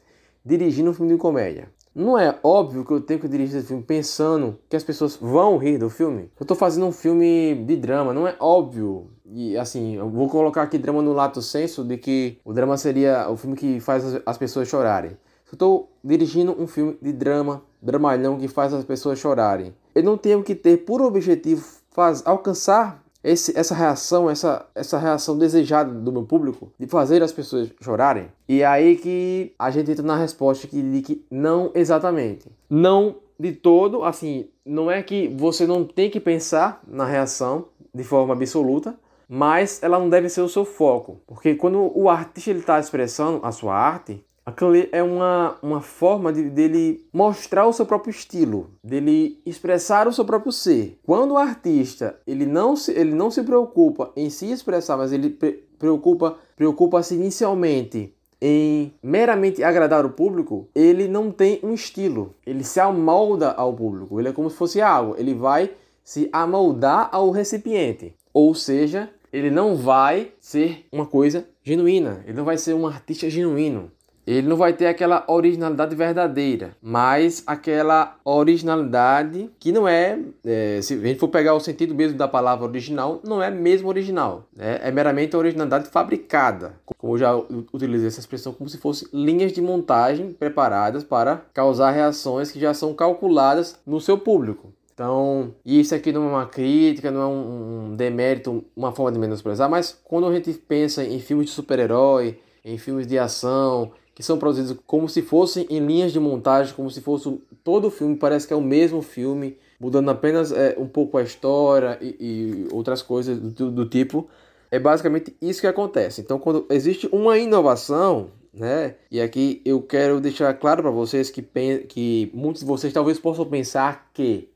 dirigindo 0.45 0.89
um 0.89 0.93
filme 0.93 1.11
de 1.11 1.17
comédia, 1.17 1.69
não 1.93 2.17
é 2.17 2.37
óbvio 2.43 2.85
que 2.85 2.91
eu 2.91 3.01
tenho 3.01 3.19
que 3.19 3.27
dirigir 3.27 3.57
esse 3.57 3.67
filme 3.67 3.81
pensando 3.81 4.59
que 4.69 4.75
as 4.75 4.83
pessoas 4.83 5.17
vão 5.17 5.57
rir 5.57 5.79
do 5.79 5.89
filme? 5.89 6.29
Eu 6.39 6.43
estou 6.43 6.55
fazendo 6.55 6.85
um 6.85 6.91
filme 6.91 7.55
de 7.65 7.75
drama, 7.75 8.13
não 8.13 8.27
é 8.27 8.35
óbvio. 8.39 9.09
E 9.25 9.57
assim, 9.57 9.95
eu 9.95 10.07
vou 10.07 10.29
colocar 10.29 10.61
aqui 10.61 10.77
drama 10.77 11.01
no 11.01 11.11
lato 11.11 11.41
senso 11.41 11.83
de 11.83 11.97
que 11.97 12.37
o 12.45 12.53
drama 12.53 12.77
seria 12.77 13.27
o 13.29 13.35
filme 13.35 13.57
que 13.57 13.79
faz 13.79 14.03
as 14.25 14.37
pessoas 14.37 14.67
chorarem. 14.67 15.17
Se 15.43 15.53
eu 15.53 15.55
estou 15.55 15.91
dirigindo 16.03 16.55
um 16.57 16.67
filme 16.67 16.97
de 17.01 17.11
drama, 17.11 17.63
dramalhão 17.81 18.37
que 18.37 18.47
faz 18.47 18.73
as 18.73 18.85
pessoas 18.85 19.17
chorarem, 19.17 19.73
eu 19.95 20.03
não 20.03 20.17
tenho 20.17 20.43
que 20.43 20.53
ter 20.53 20.77
por 20.85 21.01
objetivo 21.01 21.65
faz, 21.97 22.21
alcançar 22.27 23.03
esse, 23.23 23.57
essa 23.57 23.73
reação, 23.73 24.29
essa, 24.29 24.67
essa 24.75 24.99
reação 24.99 25.35
desejada 25.35 25.91
do 25.91 26.11
meu 26.11 26.21
público, 26.21 26.71
de 26.79 26.85
fazer 26.85 27.23
as 27.23 27.31
pessoas 27.31 27.71
chorarem. 27.81 28.27
E 28.47 28.61
é 28.61 28.67
aí 28.67 28.95
que 28.97 29.55
a 29.57 29.71
gente 29.71 29.89
entra 29.89 30.05
na 30.05 30.15
resposta 30.15 30.67
que 30.67 30.79
diz 30.79 31.01
que 31.01 31.25
não 31.31 31.71
exatamente. 31.73 32.51
Não 32.69 33.15
de 33.39 33.51
todo, 33.51 34.03
assim, 34.03 34.47
não 34.63 34.91
é 34.91 35.01
que 35.01 35.27
você 35.27 35.65
não 35.65 35.83
tem 35.83 36.07
que 36.07 36.19
pensar 36.19 36.81
na 36.87 37.03
reação 37.03 37.65
de 37.91 38.03
forma 38.03 38.35
absoluta, 38.35 38.95
mas 39.27 39.81
ela 39.81 39.97
não 39.97 40.07
deve 40.07 40.29
ser 40.29 40.41
o 40.41 40.49
seu 40.49 40.65
foco. 40.65 41.19
Porque 41.25 41.55
quando 41.55 41.91
o 41.95 42.09
artista 42.09 42.51
está 42.51 42.79
expressando 42.79 43.39
a 43.43 43.51
sua 43.51 43.75
arte, 43.75 44.23
Aquilo 44.47 44.75
é 44.93 45.03
uma, 45.03 45.57
uma 45.61 45.81
forma 45.81 46.31
de, 46.31 46.49
dele 46.49 47.05
mostrar 47.11 47.67
o 47.67 47.73
seu 47.73 47.85
próprio 47.85 48.11
estilo, 48.11 48.69
dele 48.81 49.41
expressar 49.45 50.07
o 50.07 50.13
seu 50.13 50.23
próprio 50.23 50.53
ser. 50.53 50.97
Quando 51.05 51.31
o 51.31 51.37
artista 51.37 52.17
ele 52.25 52.45
não 52.45 52.73
se, 52.73 52.93
ele 52.93 53.13
não 53.13 53.29
se 53.29 53.43
preocupa 53.43 54.09
em 54.15 54.29
se 54.29 54.49
expressar, 54.49 54.95
mas 54.95 55.11
ele 55.11 55.31
pre 55.31 55.67
preocupa 55.77 56.37
preocupa-se 56.55 57.13
inicialmente 57.13 58.15
em 58.41 58.93
meramente 59.03 59.61
agradar 59.63 60.05
o 60.05 60.11
público, 60.11 60.69
ele 60.73 61.09
não 61.09 61.29
tem 61.29 61.59
um 61.61 61.73
estilo. 61.73 62.33
Ele 62.45 62.63
se 62.63 62.79
amolda 62.79 63.51
ao 63.51 63.73
público. 63.73 64.17
Ele 64.17 64.29
é 64.29 64.31
como 64.31 64.49
se 64.49 64.55
fosse 64.55 64.79
água. 64.79 65.17
Ele 65.19 65.33
vai 65.33 65.71
se 66.05 66.29
amoldar 66.31 67.09
ao 67.11 67.31
recipiente. 67.31 68.15
Ou 68.33 68.55
seja, 68.55 69.09
ele 69.33 69.51
não 69.51 69.75
vai 69.75 70.31
ser 70.39 70.85
uma 70.89 71.05
coisa 71.05 71.45
genuína. 71.61 72.23
Ele 72.25 72.37
não 72.37 72.45
vai 72.45 72.57
ser 72.57 72.73
um 72.73 72.87
artista 72.87 73.29
genuíno 73.29 73.91
ele 74.27 74.47
não 74.47 74.57
vai 74.57 74.73
ter 74.73 74.87
aquela 74.87 75.23
originalidade 75.25 75.95
verdadeira, 75.95 76.75
mas 76.81 77.41
aquela 77.47 78.17
originalidade 78.25 79.49
que 79.57 79.71
não 79.71 79.87
é, 79.87 80.19
é, 80.45 80.81
se 80.81 80.95
a 80.95 80.97
gente 80.97 81.17
for 81.17 81.29
pegar 81.29 81.53
o 81.53 81.59
sentido 81.61 81.95
mesmo 81.95 82.17
da 82.17 82.27
palavra 82.27 82.65
original, 82.65 83.21
não 83.23 83.41
é 83.41 83.49
mesmo 83.49 83.87
original, 83.87 84.43
né? 84.53 84.79
é 84.83 84.91
meramente 84.91 85.33
a 85.33 85.39
originalidade 85.39 85.87
fabricada, 85.87 86.73
como 86.85 87.13
eu 87.13 87.17
já 87.17 87.33
utilizei 87.73 88.09
essa 88.09 88.19
expressão 88.19 88.51
como 88.51 88.69
se 88.69 88.77
fosse 88.77 89.07
linhas 89.13 89.53
de 89.53 89.61
montagem 89.61 90.33
preparadas 90.33 91.05
para 91.05 91.41
causar 91.53 91.91
reações 91.91 92.51
que 92.51 92.59
já 92.59 92.73
são 92.73 92.93
calculadas 92.93 93.79
no 93.85 94.01
seu 94.01 94.17
público. 94.17 94.73
Então, 94.93 95.53
isso 95.63 95.93
aqui 95.93 96.11
não 96.11 96.25
é 96.25 96.29
uma 96.29 96.45
crítica, 96.47 97.11
não 97.11 97.21
é 97.21 97.25
um, 97.27 97.91
um 97.91 97.95
demérito, 97.95 98.65
uma 98.75 98.91
forma 98.91 99.11
de 99.11 99.19
menosprezar, 99.19 99.69
mas 99.69 99.97
quando 100.03 100.27
a 100.27 100.33
gente 100.33 100.51
pensa 100.53 101.03
em 101.03 101.19
filmes 101.19 101.45
de 101.45 101.51
super-herói, 101.51 102.39
em 102.65 102.77
filmes 102.79 103.05
de 103.05 103.17
ação, 103.17 103.91
que 104.17 104.23
são 104.23 104.39
produzidos 104.39 104.75
como 104.87 105.07
se 105.07 105.21
fossem 105.21 105.67
em 105.69 105.77
linhas 105.77 106.11
de 106.11 106.19
montagem, 106.19 106.73
como 106.73 106.89
se 106.89 107.01
fosse 107.01 107.39
todo 107.63 107.85
o 107.85 107.91
filme, 107.91 108.15
parece 108.15 108.47
que 108.47 108.53
é 108.53 108.55
o 108.55 108.61
mesmo 108.61 108.99
filme, 109.03 109.59
mudando 109.79 110.09
apenas 110.09 110.51
é, 110.51 110.75
um 110.75 110.87
pouco 110.87 111.19
a 111.19 111.21
história 111.21 111.99
e, 112.01 112.15
e 112.19 112.67
outras 112.71 113.03
coisas 113.03 113.37
do, 113.39 113.69
do, 113.69 113.85
tipo. 113.85 114.27
É 114.71 114.79
basicamente 114.79 115.37
isso 115.39 115.61
que 115.61 115.67
acontece. 115.67 116.19
Então, 116.19 116.39
quando 116.39 116.65
existe 116.71 117.07
uma 117.11 117.37
inovação, 117.37 118.31
né? 118.51 118.95
E 119.11 119.21
aqui 119.21 119.61
eu 119.63 119.83
quero 119.83 120.19
deixar 120.19 120.51
claro 120.55 120.81
para 120.81 120.89
vocês 120.89 121.29
que, 121.29 121.43
que 121.87 122.31
muitos 122.33 122.61
de 122.63 122.67
vocês 122.67 122.91
talvez 122.91 123.19
possam 123.19 123.45
pensar 123.45 124.09
que 124.15 124.49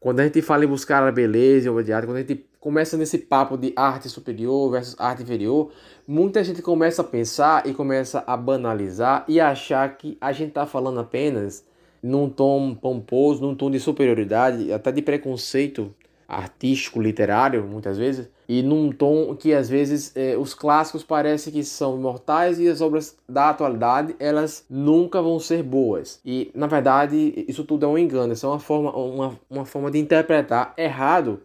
quando 0.00 0.20
a 0.20 0.24
gente 0.24 0.40
fala 0.40 0.64
em 0.64 0.68
buscar 0.68 1.06
a 1.06 1.12
beleza 1.12 1.70
obra 1.70 1.84
de 1.84 1.92
arte, 1.92 2.06
quando 2.06 2.16
a 2.16 2.20
gente 2.20 2.42
começa 2.64 2.96
nesse 2.96 3.18
papo 3.18 3.58
de 3.58 3.74
arte 3.76 4.08
superior 4.08 4.70
versus 4.70 4.96
arte 4.98 5.22
inferior, 5.22 5.70
muita 6.08 6.42
gente 6.42 6.62
começa 6.62 7.02
a 7.02 7.04
pensar 7.04 7.66
e 7.66 7.74
começa 7.74 8.24
a 8.26 8.38
banalizar 8.38 9.22
e 9.28 9.38
achar 9.38 9.86
que 9.98 10.16
a 10.18 10.32
gente 10.32 10.48
está 10.48 10.64
falando 10.64 10.98
apenas 10.98 11.62
num 12.02 12.26
tom 12.26 12.74
pomposo, 12.74 13.42
num 13.42 13.54
tom 13.54 13.70
de 13.70 13.78
superioridade, 13.78 14.72
até 14.72 14.90
de 14.90 15.02
preconceito 15.02 15.94
artístico, 16.26 17.02
literário, 17.02 17.64
muitas 17.64 17.98
vezes, 17.98 18.30
e 18.48 18.62
num 18.62 18.90
tom 18.90 19.36
que 19.36 19.52
às 19.52 19.68
vezes 19.68 20.10
eh, 20.16 20.34
os 20.34 20.54
clássicos 20.54 21.04
parecem 21.04 21.52
que 21.52 21.62
são 21.62 21.98
imortais 21.98 22.58
e 22.58 22.66
as 22.66 22.80
obras 22.80 23.14
da 23.28 23.50
atualidade 23.50 24.16
elas 24.18 24.64
nunca 24.70 25.20
vão 25.20 25.38
ser 25.38 25.62
boas. 25.62 26.18
E 26.24 26.50
na 26.54 26.66
verdade 26.66 27.44
isso 27.46 27.62
tudo 27.62 27.84
é 27.84 27.88
um 27.90 27.98
engano, 27.98 28.32
isso 28.32 28.46
é 28.46 28.48
uma 28.48 28.58
forma, 28.58 28.90
uma, 28.96 29.38
uma 29.50 29.64
forma 29.66 29.90
de 29.90 29.98
interpretar 29.98 30.72
errado 30.78 31.42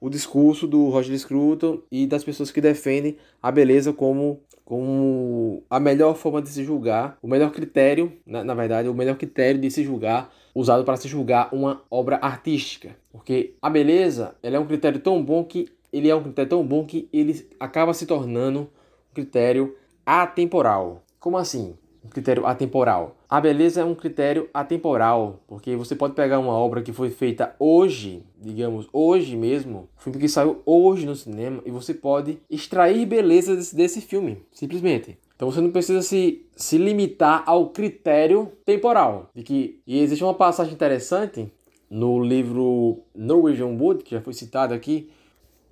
o 0.00 0.10
discurso 0.10 0.66
do 0.66 0.88
Roger 0.88 1.18
Scruton 1.18 1.80
e 1.90 2.06
das 2.06 2.24
pessoas 2.24 2.50
que 2.50 2.60
defendem 2.60 3.16
a 3.42 3.50
beleza 3.50 3.92
como, 3.92 4.40
como 4.64 5.62
a 5.68 5.80
melhor 5.80 6.16
forma 6.16 6.42
de 6.42 6.48
se 6.48 6.64
julgar, 6.64 7.18
o 7.22 7.28
melhor 7.28 7.50
critério, 7.50 8.12
na, 8.26 8.44
na 8.44 8.54
verdade, 8.54 8.88
o 8.88 8.94
melhor 8.94 9.16
critério 9.16 9.60
de 9.60 9.70
se 9.70 9.82
julgar 9.82 10.32
usado 10.54 10.84
para 10.84 10.96
se 10.96 11.08
julgar 11.08 11.48
uma 11.52 11.82
obra 11.90 12.16
artística. 12.16 12.96
Porque 13.10 13.54
a 13.60 13.68
beleza 13.68 14.34
ela 14.42 14.56
é 14.56 14.60
um 14.60 14.66
critério 14.66 15.00
tão 15.00 15.22
bom 15.22 15.44
que 15.44 15.68
ele 15.92 16.08
é 16.08 16.14
um 16.14 16.22
critério 16.22 16.50
tão 16.50 16.66
bom 16.66 16.84
que 16.84 17.08
ele 17.12 17.46
acaba 17.58 17.94
se 17.94 18.06
tornando 18.06 18.60
um 18.60 19.14
critério 19.14 19.76
atemporal. 20.04 21.02
Como 21.18 21.38
assim? 21.38 21.74
Um 22.04 22.08
critério 22.08 22.46
atemporal. 22.46 23.16
A 23.28 23.40
beleza 23.40 23.80
é 23.80 23.84
um 23.84 23.94
critério 23.94 24.48
atemporal, 24.52 25.40
porque 25.48 25.74
você 25.74 25.96
pode 25.96 26.14
pegar 26.14 26.38
uma 26.38 26.52
obra 26.52 26.82
que 26.82 26.92
foi 26.92 27.10
feita 27.10 27.54
hoje, 27.58 28.22
digamos, 28.40 28.86
hoje 28.92 29.36
mesmo, 29.36 29.88
um 29.96 30.00
filme 30.00 30.18
que 30.18 30.28
saiu 30.28 30.60
hoje 30.66 31.06
no 31.06 31.16
cinema, 31.16 31.62
e 31.64 31.70
você 31.70 31.94
pode 31.94 32.38
extrair 32.50 33.06
beleza 33.06 33.56
desse, 33.56 33.74
desse 33.74 34.00
filme, 34.00 34.42
simplesmente. 34.52 35.18
Então 35.34 35.50
você 35.50 35.60
não 35.60 35.70
precisa 35.70 36.02
se, 36.02 36.46
se 36.54 36.78
limitar 36.78 37.42
ao 37.46 37.70
critério 37.70 38.52
temporal. 38.64 39.30
De 39.34 39.42
que, 39.42 39.80
e 39.86 39.98
existe 40.00 40.22
uma 40.22 40.34
passagem 40.34 40.74
interessante 40.74 41.50
no 41.90 42.22
livro 42.22 43.00
Norwegian 43.14 43.76
Wood, 43.78 44.04
que 44.04 44.12
já 44.12 44.20
foi 44.20 44.32
citado 44.32 44.74
aqui, 44.74 45.10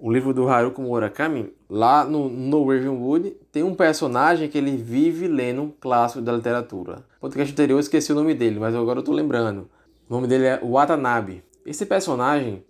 o 0.02 0.10
livro 0.10 0.34
do 0.34 0.48
Haruki 0.48 0.80
Murakami, 0.80 1.54
lá 1.70 2.04
no 2.04 2.28
Norwegian 2.28 2.90
Wood, 2.90 3.36
tem 3.52 3.62
um 3.62 3.72
personagem 3.72 4.48
que 4.48 4.58
ele 4.58 4.76
vive 4.76 5.28
lendo 5.28 5.62
um 5.62 5.70
clássico 5.70 6.20
da 6.20 6.32
literatura. 6.32 6.96
No 6.96 7.20
podcast 7.20 7.52
anterior 7.52 7.76
eu 7.76 7.80
esqueci 7.80 8.10
o 8.10 8.14
nome 8.16 8.34
dele, 8.34 8.58
mas 8.58 8.74
agora 8.74 8.98
eu 8.98 9.04
tô 9.04 9.12
lembrando. 9.12 9.70
O 10.10 10.12
nome 10.12 10.26
dele 10.26 10.46
é 10.46 10.58
Watanabe. 10.60 11.44
Esse 11.64 11.86
personagem, 11.86 12.64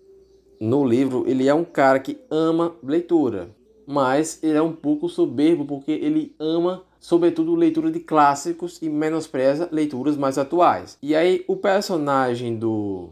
no 0.61 0.85
livro, 0.85 1.25
ele 1.27 1.49
é 1.49 1.55
um 1.55 1.65
cara 1.65 1.99
que 1.99 2.21
ama 2.31 2.75
leitura, 2.83 3.49
mas 3.87 4.39
ele 4.43 4.59
é 4.59 4.63
um 4.63 4.75
pouco 4.75 5.09
soberbo 5.09 5.65
porque 5.65 5.91
ele 5.91 6.37
ama, 6.39 6.83
sobretudo, 7.01 7.55
leitura 7.55 7.91
de 7.91 8.01
clássicos 8.01 8.79
e 8.83 8.91
menospreza 8.91 9.71
leituras 9.73 10.19
mais 10.19 10.37
atuais. 10.37 10.99
E 11.01 11.15
aí 11.15 11.47
o 11.49 11.57
personagem 11.57 12.59
do 12.59 13.09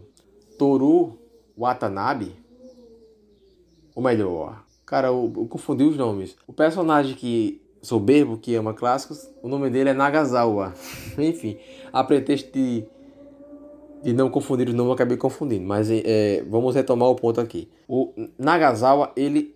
Toru 0.58 1.18
Watanabe, 1.56 2.39
ou 4.00 4.02
melhor, 4.02 4.64
Cara, 4.87 5.07
eu, 5.07 5.33
eu 5.37 5.47
confundi 5.47 5.85
os 5.85 5.97
nomes. 5.97 6.37
O 6.49 6.52
personagem 6.52 7.14
que 7.14 7.62
soberbo, 7.80 8.37
que 8.37 8.57
ama 8.57 8.75
clássicos, 8.75 9.30
o 9.40 9.47
nome 9.47 9.71
dele 9.71 9.90
é 9.90 9.92
Nagasawa. 9.92 10.75
Enfim, 11.16 11.59
a 11.92 12.02
pretexto 12.02 12.50
de, 12.52 12.85
de 14.02 14.12
não 14.12 14.28
confundir 14.28 14.69
o 14.69 14.73
nome, 14.73 14.88
eu 14.88 14.95
acabei 14.95 15.16
confundindo. 15.16 15.64
Mas 15.64 15.88
é, 15.92 16.42
vamos 16.49 16.75
retomar 16.75 17.09
o 17.09 17.14
ponto 17.14 17.40
aqui. 17.40 17.69
O 17.87 18.12
Nagasawa, 18.37 19.12
ele, 19.14 19.54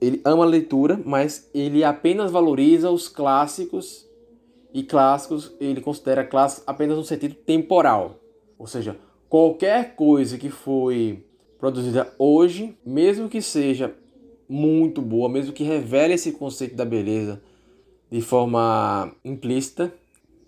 ele 0.00 0.20
ama 0.24 0.42
a 0.42 0.48
leitura, 0.48 1.00
mas 1.04 1.48
ele 1.54 1.84
apenas 1.84 2.32
valoriza 2.32 2.90
os 2.90 3.08
clássicos. 3.08 4.04
E 4.74 4.82
clássicos, 4.82 5.54
ele 5.60 5.80
considera 5.80 6.24
clássicos 6.24 6.64
apenas 6.66 6.96
no 6.96 7.04
sentido 7.04 7.36
temporal. 7.36 8.16
Ou 8.58 8.66
seja, 8.66 8.96
qualquer 9.28 9.94
coisa 9.94 10.36
que 10.36 10.50
foi 10.50 11.22
produzida 11.62 12.12
hoje, 12.18 12.76
mesmo 12.84 13.28
que 13.28 13.40
seja 13.40 13.94
muito 14.48 15.00
boa, 15.00 15.28
mesmo 15.28 15.52
que 15.52 15.62
revele 15.62 16.14
esse 16.14 16.32
conceito 16.32 16.74
da 16.74 16.84
beleza 16.84 17.40
de 18.10 18.20
forma 18.20 19.14
implícita, 19.24 19.94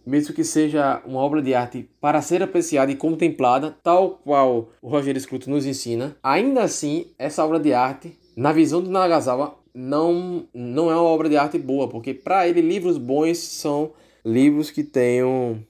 mesmo 0.05 0.35
que 0.35 0.43
seja 0.43 1.01
uma 1.07 1.21
obra 1.21 1.41
de 1.41 1.55
arte 1.55 1.89
para 2.01 2.21
ser 2.21 2.43
apreciada 2.43 2.91
e 2.91 2.97
contemplada, 2.97 3.77
tal 3.81 4.19
qual 4.25 4.71
o 4.83 4.89
Roger 4.89 5.19
Scruton 5.21 5.53
nos 5.53 5.65
ensina, 5.65 6.17
ainda 6.21 6.65
assim, 6.65 7.07
essa 7.17 7.45
obra 7.45 7.61
de 7.61 7.73
arte, 7.73 8.19
na 8.37 8.53
visão 8.53 8.83
do 8.83 8.91
Nagasawa, 8.91 9.55
não, 9.73 10.49
não 10.53 10.91
é 10.91 10.97
uma 10.97 11.05
obra 11.05 11.29
de 11.29 11.37
arte 11.37 11.59
boa, 11.59 11.87
porque 11.87 12.13
para 12.13 12.49
ele 12.49 12.61
livros 12.61 12.99
bons 12.99 13.39
são 13.39 13.93
livros 14.25 14.69
que 14.69 14.83
tenham 14.83 15.65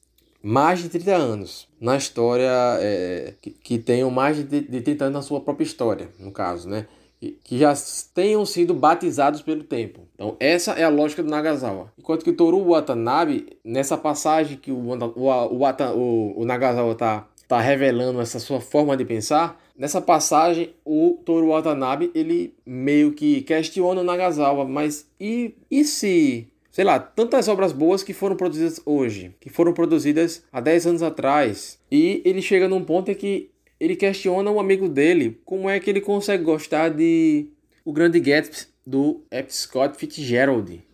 mais 0.45 0.83
de 0.83 0.91
30 0.91 1.17
anos 1.17 1.67
na 1.81 1.97
história, 1.97 2.51
é, 2.79 3.33
que, 3.41 3.51
que, 3.51 3.79
tenham 3.79 4.11
mais 4.11 4.37
de, 4.37 4.61
de 4.61 4.81
30 4.83 5.07
anos 5.07 5.15
na 5.15 5.23
sua 5.23 5.41
própria 5.41 5.65
história, 5.65 6.11
no 6.19 6.31
caso, 6.31 6.69
né? 6.69 6.87
Que, 7.19 7.39
que 7.43 7.59
já 7.59 7.73
tenham 8.13 8.45
sido 8.45 8.75
batizados 8.75 9.41
pelo 9.41 9.65
tempo. 9.65 10.01
Então, 10.15 10.37
essa 10.39 10.73
é 10.73 10.85
a 10.85 10.91
lógica 10.91 11.23
do 11.23 11.31
Nagasawa. 11.31 11.91
Enquanto 11.99 12.23
que 12.23 12.29
o 12.29 12.37
Toru 12.37 12.63
Watanabe, 12.63 13.57
nessa 13.65 13.97
passagem 13.97 14.59
que 14.59 14.71
o, 14.71 14.77
o, 14.77 15.57
o, 15.57 16.41
o, 16.43 16.45
Nagasawa 16.45 16.93
está 16.93 17.27
tá 17.49 17.59
revelando 17.59 18.21
essa 18.21 18.39
sua 18.39 18.61
forma 18.61 18.95
de 18.99 19.05
pensar, 19.07 19.59
nessa 19.75 20.03
passagem 20.03 20.75
o 20.85 21.23
Toru 21.25 21.49
Watanabe 21.49 22.11
ele 22.15 22.55
meio 22.67 23.13
que 23.13 23.41
questiona 23.41 24.03
o 24.03 24.05
Nagasawa, 24.05 24.67
mas 24.67 25.09
e, 25.19 25.55
e 25.71 25.85
se 25.85 26.49
sei 26.75 26.85
lá, 26.85 26.99
tantas 26.99 27.47
obras 27.47 27.71
boas 27.71 28.03
que 28.03 28.13
foram 28.13 28.35
produzidas 28.35 28.81
hoje, 28.85 29.33
que 29.39 29.49
foram 29.49 29.73
produzidas 29.73 30.43
há 30.53 30.61
10 30.61 30.89
anos 30.89 31.03
atrás. 31.05 31.79
E 31.89 32.21
ele 32.25 32.43
chega 32.43 32.69
num 32.69 32.85
ponto 32.85 33.13
em 33.13 33.15
que 33.15 33.49
ele 33.79 33.95
questiona 33.95 34.51
um 34.51 34.59
amigo 34.59 34.89
dele 34.89 35.41
como 35.45 35.71
é 35.71 35.79
que 35.79 35.89
ele 35.89 36.01
consegue 36.01 36.43
gostar 36.43 36.89
de 36.89 37.47
O 37.85 37.93
Grande 37.93 38.19
Gatsby 38.19 38.67
do 38.85 39.23
F. 39.31 39.55
Scott 39.55 39.97
Fitzgerald. 39.97 40.85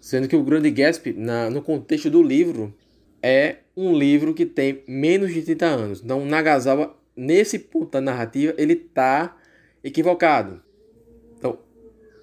Sendo 0.00 0.26
que 0.26 0.34
O 0.34 0.42
Grande 0.42 0.70
Gatsby, 0.70 1.12
na, 1.12 1.50
no 1.50 1.60
contexto 1.60 2.08
do 2.08 2.22
livro, 2.22 2.74
é 3.22 3.56
um 3.76 3.94
livro 3.94 4.32
que 4.32 4.46
tem 4.46 4.82
menos 4.88 5.34
de 5.34 5.42
30 5.42 5.66
anos. 5.66 6.02
Então, 6.02 6.24
Nagasawa, 6.24 6.96
nesse 7.14 7.58
ponto 7.58 7.90
da 7.90 8.00
narrativa, 8.00 8.54
ele 8.56 8.72
está 8.72 9.36
equivocado. 9.84 10.62
Então, 11.36 11.58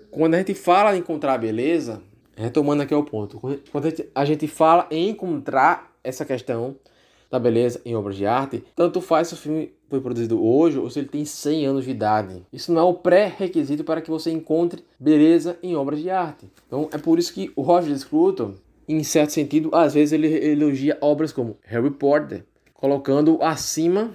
quando 0.09 0.33
a 0.33 0.39
gente 0.39 0.55
fala 0.55 0.95
em 0.95 1.01
encontrar 1.01 1.37
beleza, 1.37 2.01
retomando 2.37 2.83
aqui 2.83 2.93
o 2.93 3.03
ponto, 3.03 3.39
quando 3.71 3.93
a 4.13 4.25
gente 4.25 4.47
fala 4.47 4.87
em 4.91 5.09
encontrar 5.09 5.91
essa 6.03 6.23
questão 6.23 6.75
da 7.29 7.39
beleza 7.39 7.81
em 7.83 7.95
obras 7.95 8.15
de 8.15 8.25
arte, 8.25 8.63
tanto 8.75 9.01
faz 9.01 9.27
se 9.27 9.33
o 9.33 9.37
filme 9.37 9.73
foi 9.89 9.99
produzido 9.99 10.41
hoje 10.41 10.77
ou 10.77 10.89
se 10.89 10.99
ele 10.99 11.09
tem 11.09 11.25
100 11.25 11.65
anos 11.65 11.85
de 11.85 11.91
idade. 11.91 12.45
Isso 12.53 12.71
não 12.71 12.81
é 12.81 12.83
o 12.85 12.93
pré-requisito 12.93 13.83
para 13.83 14.01
que 14.01 14.09
você 14.09 14.31
encontre 14.31 14.83
beleza 14.97 15.57
em 15.61 15.75
obras 15.75 16.01
de 16.01 16.09
arte. 16.09 16.49
Então 16.65 16.87
é 16.93 16.97
por 16.97 17.19
isso 17.19 17.33
que 17.33 17.51
o 17.55 17.61
Roger 17.61 17.97
Scruton, 17.97 18.53
em 18.87 19.03
certo 19.03 19.31
sentido, 19.31 19.69
às 19.73 19.93
vezes 19.93 20.13
ele 20.13 20.27
elogia 20.27 20.97
obras 21.01 21.33
como 21.33 21.57
Harry 21.63 21.91
Potter, 21.91 22.45
colocando 22.73 23.39
acima, 23.41 24.11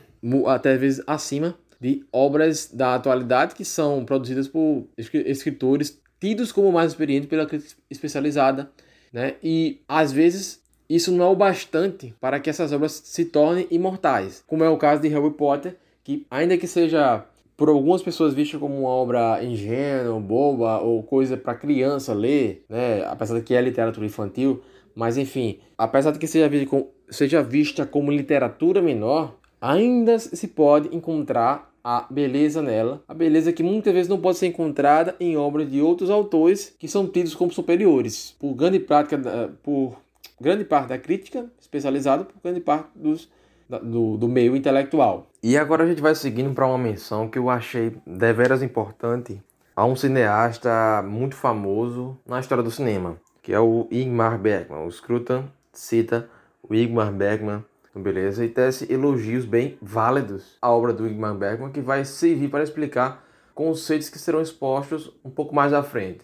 até 0.47 0.73
às 0.73 0.81
vezes 0.81 1.05
acima, 1.07 1.55
de 1.79 2.05
obras 2.13 2.71
da 2.73 2.95
atualidade 2.95 3.55
que 3.55 3.65
são 3.65 4.05
produzidas 4.05 4.47
por 4.47 4.87
escritores 4.97 6.01
tidos 6.23 6.53
como 6.53 6.71
mais 6.71 6.93
experientes 6.93 7.29
pela 7.29 7.45
crítica 7.45 7.75
especializada, 7.91 8.71
né? 9.13 9.35
E 9.43 9.81
às 9.89 10.13
vezes 10.13 10.63
isso 10.89 11.11
não 11.11 11.25
é 11.25 11.29
o 11.29 11.35
bastante 11.35 12.15
para 12.21 12.39
que 12.39 12.49
essas 12.49 12.71
obras 12.71 12.93
se 12.93 13.25
tornem 13.25 13.67
imortais, 13.73 14.45
como 14.47 14.63
é 14.63 14.69
o 14.69 14.77
caso 14.77 15.03
de 15.03 15.09
Harry 15.09 15.33
Potter, 15.33 15.77
que 16.05 16.25
ainda 16.31 16.57
que 16.57 16.69
seja 16.69 17.25
por 17.57 17.69
algumas 17.69 18.03
pessoas 18.03 18.35
vista 18.35 18.57
como 18.57 18.79
uma 18.79 18.89
obra 18.89 19.43
ingênua, 19.43 20.21
boba 20.21 20.79
ou 20.79 21.03
coisa 21.03 21.37
para 21.37 21.57
criança 21.57 22.15
ler, 22.15 22.65
né? 22.69 23.05
Apesar 23.05 23.35
de 23.41 23.43
que 23.43 23.57
é 23.57 23.61
literatura 23.61 24.07
infantil, 24.07 24.63
mas 24.95 25.17
enfim, 25.17 25.59
apesar 25.77 26.13
de 26.13 26.21
que 26.21 26.29
seja 26.29 26.49
vista, 26.49 26.67
como, 26.69 26.89
seja 27.11 27.43
vista 27.43 27.85
como 27.85 28.13
literatura 28.13 28.81
menor, 28.81 29.37
ainda 29.61 30.21
se 30.21 30.47
pode 30.47 30.95
encontrar 30.95 31.72
a 31.85 32.07
beleza 32.09 32.63
nela, 32.63 33.03
a 33.09 33.15
beleza 33.15 33.53
que 33.53 33.63
muitas 33.63 33.93
vezes 33.93 34.09
não 34.09 34.21
pode 34.21 34.39
ser 34.39 34.47
encontrada 34.47 35.17
em 35.19 35.37
obras 35.37 35.71
de 35.71 35.81
outros 35.81 36.11
autores 36.11 36.75
que 36.79 36.87
são 36.87 37.07
tidos 37.07 37.35
como 37.35 37.53
superiores, 37.53 38.37
por 38.39 38.55
grande 38.55 38.79
prática, 38.79 39.19
por 39.63 39.97
grande 40.41 40.65
parte 40.65 40.89
da 40.89 40.99
crítica 40.99 41.47
especializada, 41.61 42.25
por 42.25 42.41
grande 42.43 42.61
parte 42.61 42.89
dos, 42.95 43.29
do, 43.69 44.17
do 44.17 44.29
meio 44.29 44.55
intelectual. 44.55 45.27
E 45.43 45.57
agora 45.57 45.85
a 45.85 45.87
gente 45.87 46.01
vai 46.01 46.15
seguindo 46.15 46.55
para 46.55 46.67
uma 46.67 46.79
menção 46.79 47.29
que 47.29 47.39
eu 47.39 47.51
achei 47.51 47.93
deveras 48.07 48.63
importante 48.63 49.41
a 49.75 49.85
um 49.85 49.97
cineasta 49.97 51.03
muito 51.03 51.35
famoso 51.35 52.17
na 52.27 52.39
história 52.39 52.63
do 52.63 52.71
cinema, 52.71 53.17
que 53.43 53.53
é 53.53 53.59
o 53.59 53.89
Ingmar 53.91 54.39
Bergman. 54.39 54.87
O 54.87 54.91
Scruton 54.91 55.45
cita 55.73 56.29
o 56.63 56.75
Ingmar 56.75 57.13
Bergman 57.13 57.65
beleza? 58.01 58.45
E 58.45 58.49
tece 58.49 58.91
elogios 58.93 59.45
bem 59.45 59.77
válidos 59.81 60.57
à 60.61 60.71
obra 60.71 60.93
do 60.93 61.07
Ingmar 61.07 61.35
Bergman, 61.35 61.71
que 61.71 61.81
vai 61.81 62.05
servir 62.05 62.49
para 62.49 62.63
explicar 62.63 63.25
conceitos 63.55 64.09
que 64.09 64.19
serão 64.19 64.41
expostos 64.41 65.13
um 65.25 65.31
pouco 65.31 65.55
mais 65.55 65.73
à 65.73 65.83
frente. 65.83 66.21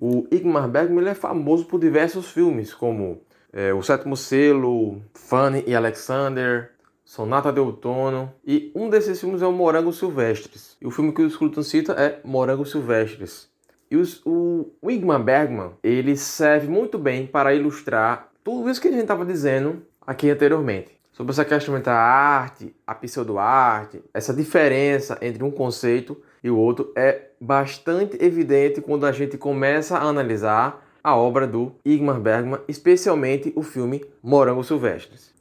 O 0.00 0.26
Ingmar 0.30 0.68
Bergman 0.68 1.08
é 1.08 1.14
famoso 1.14 1.64
por 1.64 1.80
diversos 1.80 2.30
filmes, 2.30 2.74
como 2.74 3.22
é, 3.52 3.72
O 3.72 3.82
Sétimo 3.82 4.16
Selo, 4.16 5.00
Fanny 5.14 5.64
e 5.66 5.74
Alexander, 5.74 6.72
Sonata 7.04 7.52
de 7.52 7.60
Outono, 7.60 8.32
e 8.44 8.72
um 8.74 8.90
desses 8.90 9.20
filmes 9.20 9.40
é 9.40 9.46
o 9.46 9.52
Morango 9.52 9.92
Silvestres. 9.92 10.76
E 10.80 10.86
o 10.86 10.90
filme 10.90 11.12
que 11.12 11.22
o 11.22 11.30
Scruton 11.30 11.62
cita 11.62 11.92
é 11.92 12.20
Morango 12.24 12.66
Silvestres. 12.66 13.48
E 13.90 13.96
os, 13.96 14.20
o, 14.26 14.72
o 14.82 14.90
Ingmar 14.90 15.22
Bergman, 15.22 15.72
ele 15.82 16.16
serve 16.16 16.66
muito 16.66 16.98
bem 16.98 17.26
para 17.26 17.54
ilustrar 17.54 18.32
tudo 18.42 18.68
isso 18.68 18.80
que 18.80 18.88
a 18.88 18.90
gente 18.90 19.02
estava 19.02 19.24
dizendo 19.24 19.82
aqui 20.06 20.30
anteriormente. 20.30 20.92
Sobre 21.12 21.32
essa 21.32 21.44
questão 21.44 21.76
entre 21.76 21.90
a 21.90 21.96
arte, 21.96 22.74
a 22.86 22.94
pseudo-arte, 22.94 24.02
essa 24.12 24.34
diferença 24.34 25.16
entre 25.22 25.44
um 25.44 25.50
conceito 25.50 26.20
e 26.42 26.50
o 26.50 26.58
outro 26.58 26.92
é 26.96 27.28
bastante 27.40 28.18
evidente 28.20 28.80
quando 28.80 29.06
a 29.06 29.12
gente 29.12 29.38
começa 29.38 29.96
a 29.96 30.02
analisar 30.02 30.84
a 31.04 31.14
obra 31.14 31.46
do 31.46 31.72
Igmar 31.84 32.18
Bergman, 32.18 32.60
especialmente 32.66 33.52
o 33.54 33.62
filme 33.62 34.04
Morango 34.22 34.64
Silvestres. 34.64 35.32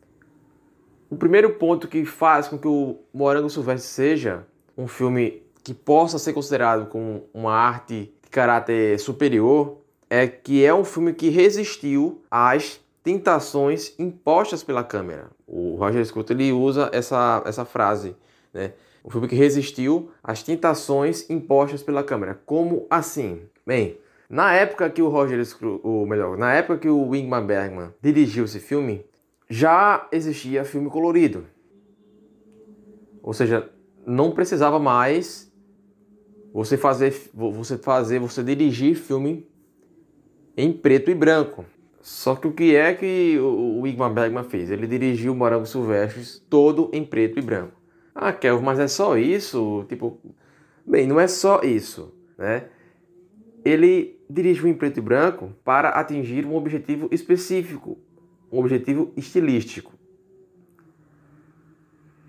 O 1.09 1.15
primeiro 1.15 1.51
ponto 1.51 1.87
que 1.87 2.05
faz 2.05 2.47
com 2.47 2.57
que 2.57 2.67
o 2.67 2.99
Morango 3.13 3.49
Silvestre 3.49 3.87
seja 3.87 4.45
um 4.77 4.87
filme 4.87 5.41
que 5.63 5.73
possa 5.73 6.19
ser 6.19 6.33
considerado 6.33 6.87
como 6.87 7.23
uma 7.33 7.53
arte 7.53 8.13
de 8.21 8.29
caráter 8.29 8.99
superior 8.99 9.77
é 10.09 10.27
que 10.27 10.65
é 10.65 10.73
um 10.73 10.83
filme 10.83 11.13
que 11.13 11.29
resistiu 11.29 12.21
às 12.29 12.82
tentações 13.03 13.93
impostas 13.99 14.63
pela 14.63 14.83
câmera. 14.83 15.29
O 15.45 15.75
Roger 15.75 16.03
Scruton 16.05 16.33
ele 16.33 16.51
usa 16.51 16.89
essa, 16.93 17.43
essa 17.45 17.65
frase, 17.65 18.15
né? 18.53 18.73
O 19.03 19.11
filme 19.11 19.27
que 19.27 19.35
resistiu 19.35 20.11
às 20.23 20.41
tentações 20.41 21.29
impostas 21.29 21.83
pela 21.83 22.03
câmera. 22.03 22.39
Como 22.45 22.87
assim? 22.89 23.41
Bem, 23.67 23.97
na 24.29 24.53
época 24.53 24.89
que 24.89 25.01
o 25.01 25.09
Roger 25.09 25.45
Scruton, 25.45 25.81
ou 25.83 26.07
melhor, 26.07 26.37
na 26.37 26.53
época 26.53 26.79
que 26.79 26.89
o 26.89 27.13
Ingmar 27.13 27.45
Bergman 27.45 27.93
dirigiu 28.01 28.45
esse 28.45 28.59
filme, 28.59 29.05
já 29.49 30.07
existia 30.11 30.63
filme 30.63 30.89
colorido. 30.89 31.45
Ou 33.21 33.33
seja, 33.33 33.69
não 34.05 34.31
precisava 34.31 34.79
mais 34.79 35.51
você 36.53 36.77
fazer, 36.77 37.29
você 37.33 37.77
fazer, 37.77 38.19
você 38.19 38.41
dirigir 38.41 38.95
filme 38.95 39.47
em 40.55 40.71
preto 40.71 41.11
e 41.11 41.15
branco. 41.15 41.65
Só 42.03 42.35
que 42.35 42.45
o 42.45 42.51
que 42.51 42.75
é 42.75 42.93
que 42.93 43.39
o 43.39 43.87
Igmar 43.87 44.13
Bergman 44.13 44.43
fez? 44.43 44.69
Ele 44.69 44.85
dirigiu 44.85 45.33
Morango 45.33 45.65
Silvestres 45.65 46.45
todo 46.49 46.89
em 46.91 47.05
preto 47.05 47.39
e 47.39 47.41
branco. 47.41 47.79
Ah, 48.13 48.33
Kelvin, 48.33 48.65
mas 48.65 48.77
é 48.77 48.89
só 48.89 49.17
isso? 49.17 49.85
Tipo, 49.87 50.19
bem, 50.85 51.07
não 51.07 51.17
é 51.17 51.29
só 51.29 51.61
isso, 51.61 52.13
né? 52.37 52.65
Ele 53.63 54.19
dirigiu 54.29 54.67
em 54.67 54.73
preto 54.73 54.97
e 54.97 55.01
branco 55.01 55.53
para 55.63 55.91
atingir 55.91 56.45
um 56.45 56.57
objetivo 56.57 57.07
específico, 57.09 57.97
um 58.51 58.59
objetivo 58.59 59.13
estilístico. 59.15 59.93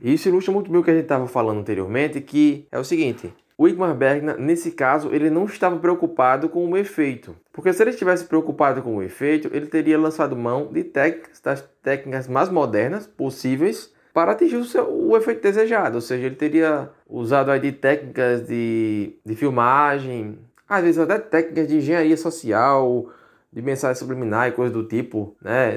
Isso 0.01 0.29
ilustra 0.29 0.53
muito 0.55 0.71
bem 0.71 0.81
o 0.81 0.85
que 0.85 0.91
a 0.93 0.95
gente 0.95 1.03
estava 1.03 1.27
falando 1.27 1.59
anteriormente, 1.59 2.21
que 2.21 2.69
é 2.71 2.79
o 2.79 2.85
seguinte: 2.85 3.35
o 3.57 3.69
Igmar 3.69 3.95
Bergman, 3.95 4.37
nesse 4.39 4.73
caso, 4.73 5.15
ele 5.15 5.31
não 5.31 5.45
estava 5.45 5.79
preocupado 5.79 6.49
com 6.49 6.69
o 6.69 6.77
efeito. 6.77 7.37
Porque 7.53 7.73
se 7.73 7.83
ele 7.83 7.91
estivesse 7.91 8.25
preocupado 8.25 8.83
com 8.83 8.97
o 8.97 9.03
efeito, 9.03 9.49
ele 9.53 9.67
teria 9.67 9.99
lançado 9.99 10.35
mão 10.35 10.73
de 10.73 10.83
técnicas, 10.83 11.41
das 11.41 11.63
técnicas 11.83 12.27
mais 12.27 12.49
modernas 12.49 13.07
possíveis 13.07 13.93
para 14.13 14.33
atingir 14.33 14.57
o, 14.57 14.65
seu, 14.65 14.91
o 14.91 15.17
efeito 15.17 15.43
desejado. 15.43 15.97
Ou 15.97 16.01
seja, 16.01 16.27
ele 16.27 16.35
teria 16.35 16.91
usado 17.09 17.51
aí 17.51 17.61
de 17.61 17.71
técnicas 17.71 18.47
de, 18.47 19.15
de 19.25 19.37
filmagem, 19.37 20.39
às 20.69 20.83
vezes 20.83 20.99
até 20.99 21.19
técnicas 21.19 21.69
de 21.69 21.77
engenharia 21.77 22.17
social, 22.17 23.09
de 23.53 23.63
mensagem 23.63 23.97
subliminar 23.97 24.49
e 24.49 24.53
coisas 24.53 24.75
do 24.75 24.83
tipo, 24.83 25.37
né? 25.41 25.77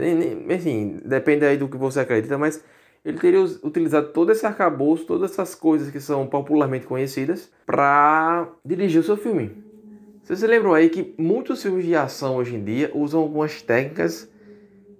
Enfim, 0.49 0.99
depende 1.05 1.45
aí 1.45 1.57
do 1.57 1.67
que 1.67 1.77
você 1.77 1.99
acredita, 1.99 2.39
mas 2.39 2.63
ele 3.07 3.17
teria 3.17 3.41
utilizado 3.41 4.09
todo 4.09 4.33
esse 4.33 4.45
arcabouço, 4.45 5.05
todas 5.05 5.31
essas 5.31 5.55
coisas 5.55 5.89
que 5.89 5.99
são 6.01 6.27
popularmente 6.27 6.85
conhecidas, 6.85 7.49
para 7.65 8.49
dirigir 8.65 8.99
o 8.99 9.03
seu 9.03 9.15
filme. 9.15 9.63
Vocês 10.21 10.39
se 10.39 10.45
lembram 10.45 10.73
aí 10.73 10.89
que 10.89 11.15
muitos 11.17 11.63
filmes 11.63 11.85
de 11.85 11.95
ação 11.95 12.35
hoje 12.35 12.55
em 12.55 12.61
dia 12.61 12.91
usam 12.93 13.21
algumas 13.21 13.61
técnicas 13.61 14.29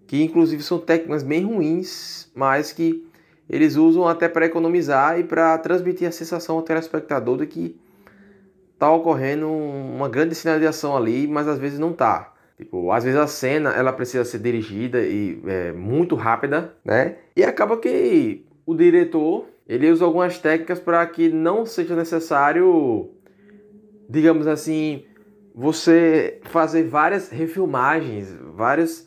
que, 0.07 0.23
inclusive, 0.23 0.63
são 0.63 0.79
técnicas 0.79 1.21
bem 1.21 1.43
ruins, 1.43 2.31
mas 2.33 2.71
que 2.71 3.05
eles 3.49 3.75
usam 3.75 4.07
até 4.07 4.29
para 4.29 4.45
economizar 4.45 5.19
e 5.19 5.25
para 5.25 5.57
transmitir 5.57 6.07
a 6.07 6.11
sensação 6.11 6.55
ao 6.55 6.61
telespectador 6.61 7.39
de 7.39 7.45
que 7.45 7.77
está 8.73 8.89
ocorrendo 8.89 9.49
uma 9.49 10.07
grande 10.07 10.33
sinalização 10.33 10.95
ali, 10.95 11.27
mas 11.27 11.45
às 11.45 11.59
vezes 11.59 11.77
não 11.77 11.91
está. 11.91 12.36
Tipo, 12.57 12.91
às 12.91 13.03
vezes 13.03 13.19
a 13.19 13.27
cena 13.27 13.69
ela 13.69 13.93
precisa 13.93 14.25
ser 14.25 14.39
dirigida 14.39 14.99
e 15.01 15.39
é, 15.45 15.71
muito 15.71 16.15
rápida, 16.15 16.73
né? 16.83 17.17
E 17.35 17.43
acaba 17.43 17.77
que 17.77 18.45
o 18.65 18.73
diretor 18.73 19.45
ele 19.67 19.91
usa 19.91 20.03
algumas 20.03 20.39
técnicas 20.39 20.79
para 20.79 21.05
que 21.05 21.29
não 21.29 21.67
seja 21.67 21.95
necessário, 21.95 23.11
digamos 24.09 24.47
assim, 24.47 25.03
você 25.53 26.39
fazer 26.43 26.83
várias 26.83 27.29
refilmagens, 27.29 28.35
várias 28.55 29.05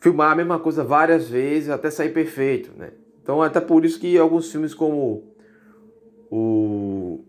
filmar 0.00 0.32
a 0.32 0.36
mesma 0.36 0.58
coisa 0.58 0.82
várias 0.82 1.28
vezes 1.28 1.70
até 1.70 1.88
sair 1.88 2.10
perfeito, 2.12 2.72
né? 2.76 2.90
Então 3.22 3.42
até 3.42 3.60
por 3.60 3.84
isso 3.84 4.00
que 4.00 4.18
alguns 4.18 4.50
filmes 4.50 4.74
como 4.74 5.22
o 6.30 7.24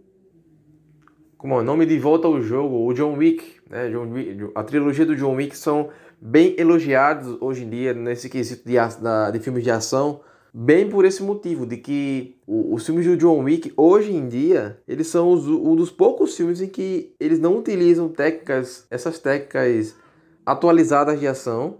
como 1.37 1.53
é 1.53 1.57
o 1.59 1.63
nome 1.63 1.85
de 1.85 1.99
volta 1.99 2.27
ao 2.27 2.41
jogo, 2.41 2.87
o 2.87 2.93
John 2.93 3.15
Wick, 3.15 3.56
né? 3.69 3.91
A 4.55 4.63
trilogia 4.63 5.05
do 5.05 5.15
John 5.15 5.35
Wick 5.35 5.57
são 5.57 5.89
bem 6.19 6.55
elogiados 6.57 7.37
hoje 7.41 7.63
em 7.63 7.69
dia 7.69 7.93
nesse 7.93 8.29
quesito 8.29 8.63
de, 8.65 8.75
de 9.31 9.39
filmes 9.39 9.63
de 9.63 9.71
ação, 9.71 10.21
bem 10.53 10.89
por 10.89 11.05
esse 11.05 11.21
motivo, 11.21 11.65
de 11.65 11.77
que 11.77 12.35
os 12.47 12.85
filmes 12.85 13.05
do 13.05 13.17
John 13.17 13.43
Wick, 13.43 13.71
hoje 13.77 14.11
em 14.11 14.27
dia, 14.27 14.79
eles 14.87 15.07
são 15.07 15.31
os, 15.31 15.47
um 15.47 15.75
dos 15.75 15.91
poucos 15.91 16.35
filmes 16.35 16.61
em 16.61 16.67
que 16.67 17.13
eles 17.19 17.39
não 17.39 17.57
utilizam 17.57 18.09
técnicas, 18.09 18.85
essas 18.89 19.19
técnicas 19.19 19.95
atualizadas 20.45 21.19
de 21.19 21.27
ação, 21.27 21.77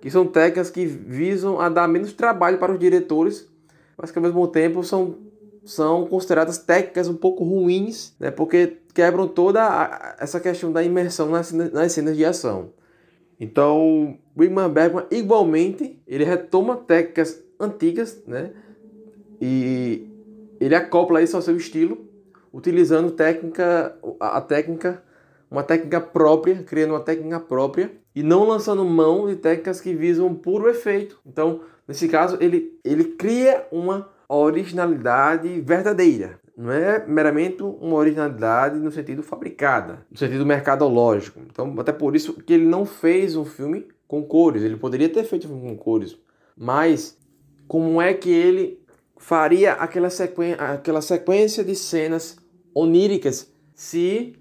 que 0.00 0.10
são 0.10 0.26
técnicas 0.26 0.70
que 0.70 0.84
visam 0.84 1.60
a 1.60 1.68
dar 1.68 1.88
menos 1.88 2.12
trabalho 2.12 2.58
para 2.58 2.72
os 2.72 2.78
diretores, 2.78 3.48
mas 3.96 4.10
que 4.10 4.18
ao 4.18 4.22
mesmo 4.22 4.46
tempo 4.46 4.84
são 4.84 5.28
são 5.64 6.06
consideradas 6.06 6.56
técnicas 6.56 7.08
um 7.08 7.14
pouco 7.14 7.44
ruins, 7.44 8.14
né, 8.18 8.30
porque 8.30 8.78
quebram 8.98 9.28
toda 9.28 9.62
a, 9.62 10.16
essa 10.18 10.40
questão 10.40 10.72
da 10.72 10.82
imersão 10.82 11.30
nas, 11.30 11.52
nas 11.52 11.92
cenas 11.92 12.16
de 12.16 12.24
ação. 12.24 12.72
Então, 13.38 14.18
o 14.34 14.42
Ingmar 14.42 14.68
Bergman, 14.68 15.06
igualmente, 15.08 16.02
ele 16.04 16.24
retoma 16.24 16.76
técnicas 16.76 17.40
antigas, 17.60 18.20
né, 18.26 18.50
e 19.40 20.04
ele 20.58 20.74
acopla 20.74 21.22
isso 21.22 21.36
ao 21.36 21.42
seu 21.42 21.56
estilo, 21.56 22.08
utilizando 22.52 23.12
técnica, 23.12 23.96
a 24.18 24.40
técnica, 24.40 25.00
uma 25.48 25.62
técnica 25.62 26.00
própria, 26.00 26.64
criando 26.64 26.94
uma 26.94 27.00
técnica 27.00 27.38
própria, 27.38 27.92
e 28.16 28.22
não 28.24 28.48
lançando 28.48 28.84
mão 28.84 29.28
de 29.28 29.36
técnicas 29.36 29.80
que 29.80 29.94
visam 29.94 30.34
puro 30.34 30.68
efeito. 30.68 31.20
Então, 31.24 31.60
nesse 31.86 32.08
caso, 32.08 32.36
ele, 32.40 32.76
ele 32.84 33.04
cria 33.04 33.64
uma 33.70 34.08
originalidade 34.28 35.60
verdadeira. 35.60 36.40
Não 36.58 36.72
é 36.72 37.06
meramente 37.06 37.62
uma 37.62 37.94
originalidade 37.94 38.80
no 38.80 38.90
sentido 38.90 39.22
fabricada, 39.22 40.04
no 40.10 40.18
sentido 40.18 40.44
mercadológico. 40.44 41.38
Então, 41.48 41.72
até 41.78 41.92
por 41.92 42.16
isso 42.16 42.34
que 42.34 42.52
ele 42.52 42.66
não 42.66 42.84
fez 42.84 43.36
um 43.36 43.44
filme 43.44 43.86
com 44.08 44.24
cores. 44.24 44.64
Ele 44.64 44.76
poderia 44.76 45.08
ter 45.08 45.22
feito 45.22 45.46
um 45.46 45.50
filme 45.50 45.68
com 45.68 45.76
cores, 45.76 46.18
mas 46.56 47.16
como 47.68 48.02
é 48.02 48.12
que 48.12 48.28
ele 48.28 48.82
faria 49.16 49.74
aquela, 49.74 50.10
sequen 50.10 50.54
aquela 50.58 51.00
sequência 51.00 51.62
de 51.62 51.76
cenas 51.76 52.36
oníricas 52.74 53.52
se 53.72 54.34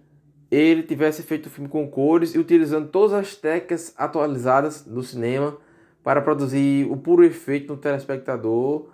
ele 0.50 0.82
tivesse 0.82 1.22
feito 1.22 1.46
o 1.46 1.50
filme 1.52 1.70
com 1.70 1.88
cores 1.88 2.34
e 2.34 2.40
utilizando 2.40 2.88
todas 2.88 3.14
as 3.14 3.36
técnicas 3.36 3.94
atualizadas 3.96 4.82
do 4.82 5.04
cinema 5.04 5.56
para 6.02 6.20
produzir 6.20 6.90
o 6.90 6.98
puro 6.98 7.24
efeito 7.24 7.74
no 7.74 7.78
telespectador 7.80 8.88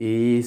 e 0.00 0.40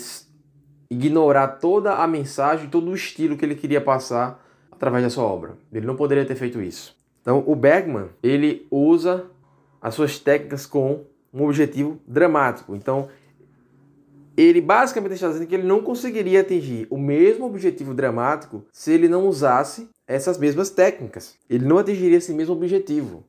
ignorar 0.94 1.48
toda 1.48 1.96
a 1.96 2.08
mensagem, 2.08 2.70
todo 2.70 2.90
o 2.90 2.96
estilo 2.96 3.36
que 3.36 3.44
ele 3.44 3.56
queria 3.56 3.82
passar 3.82 4.44
através 4.72 5.04
da 5.04 5.10
sua 5.10 5.24
obra. 5.24 5.58
Ele 5.72 5.86
não 5.86 5.96
poderia 5.96 6.26
ter 6.26 6.36
feito 6.36 6.62
isso. 6.62 6.96
Então, 7.22 7.44
o 7.48 7.56
Bergman, 7.56 8.10
ele 8.22 8.68
usa 8.70 9.26
as 9.82 9.96
suas 9.96 10.20
técnicas 10.20 10.66
com 10.66 11.06
um 11.34 11.44
objetivo 11.44 12.00
dramático. 12.08 12.76
Então, 12.76 13.08
ele 14.36 14.62
basicamente 14.62 15.14
está 15.14 15.28
dizendo 15.28 15.48
que 15.48 15.56
ele 15.56 15.68
não 15.68 15.82
conseguiria 15.82 16.42
atingir 16.42 16.88
o 16.90 16.98
mesmo 16.98 17.46
objetivo 17.46 17.94
dramático 17.94 18.66
se 18.72 18.92
ele 18.92 19.08
não 19.08 19.28
usasse 19.28 19.90
essas 20.08 20.38
mesmas 20.38 20.70
técnicas. 20.70 21.36
Ele 21.50 21.66
não 21.66 21.78
atingiria 21.78 22.18
esse 22.18 22.34
mesmo 22.34 22.54
objetivo. 22.54 23.24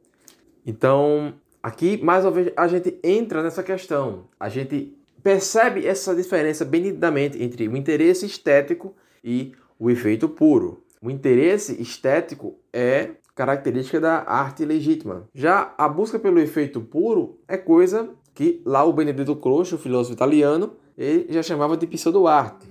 Então, 0.66 1.35
aqui 1.62 2.03
mais 2.03 2.24
uma 2.24 2.31
vez 2.31 2.53
a 2.57 2.66
gente 2.66 2.98
entra 3.03 3.42
nessa 3.42 3.62
questão. 3.62 4.24
A 4.40 4.48
gente 4.48 4.96
percebe 5.24 5.87
essa 5.87 6.14
diferença 6.14 6.66
bem 6.66 6.82
nitidamente 6.82 7.42
entre 7.42 7.66
o 7.66 7.74
interesse 7.74 8.26
estético 8.26 8.94
e 9.24 9.52
o 9.78 9.90
efeito 9.90 10.28
puro. 10.28 10.84
O 11.00 11.10
interesse 11.10 11.80
estético 11.80 12.58
é 12.70 13.12
característica 13.34 13.98
da 13.98 14.22
arte 14.22 14.66
legítima. 14.66 15.26
Já 15.34 15.74
a 15.78 15.88
busca 15.88 16.18
pelo 16.18 16.38
efeito 16.38 16.78
puro 16.82 17.38
é 17.48 17.56
coisa 17.56 18.10
que 18.34 18.60
lá 18.66 18.84
o 18.84 18.92
Benedetto 18.92 19.34
Croce, 19.37 19.74
o 19.74 19.78
filósofo 19.78 20.12
italiano, 20.14 20.74
ele 20.96 21.32
já 21.32 21.42
chamava 21.42 21.76
de 21.76 21.87
pseudo-arte. 21.87 22.68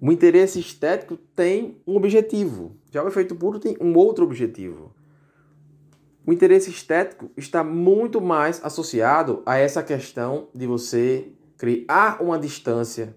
O 0.00 0.10
interesse 0.10 0.58
estético 0.58 1.16
tem 1.36 1.76
um 1.86 1.94
objetivo, 1.96 2.74
já 2.90 3.04
o 3.04 3.08
efeito 3.08 3.36
puro 3.36 3.60
tem 3.60 3.76
um 3.80 3.94
outro 3.96 4.24
objetivo. 4.24 4.92
O 6.30 6.32
interesse 6.32 6.70
estético 6.70 7.28
está 7.36 7.64
muito 7.64 8.20
mais 8.20 8.64
associado 8.64 9.42
a 9.44 9.58
essa 9.58 9.82
questão 9.82 10.46
de 10.54 10.64
você 10.64 11.32
criar 11.58 12.22
uma 12.22 12.38
distância 12.38 13.16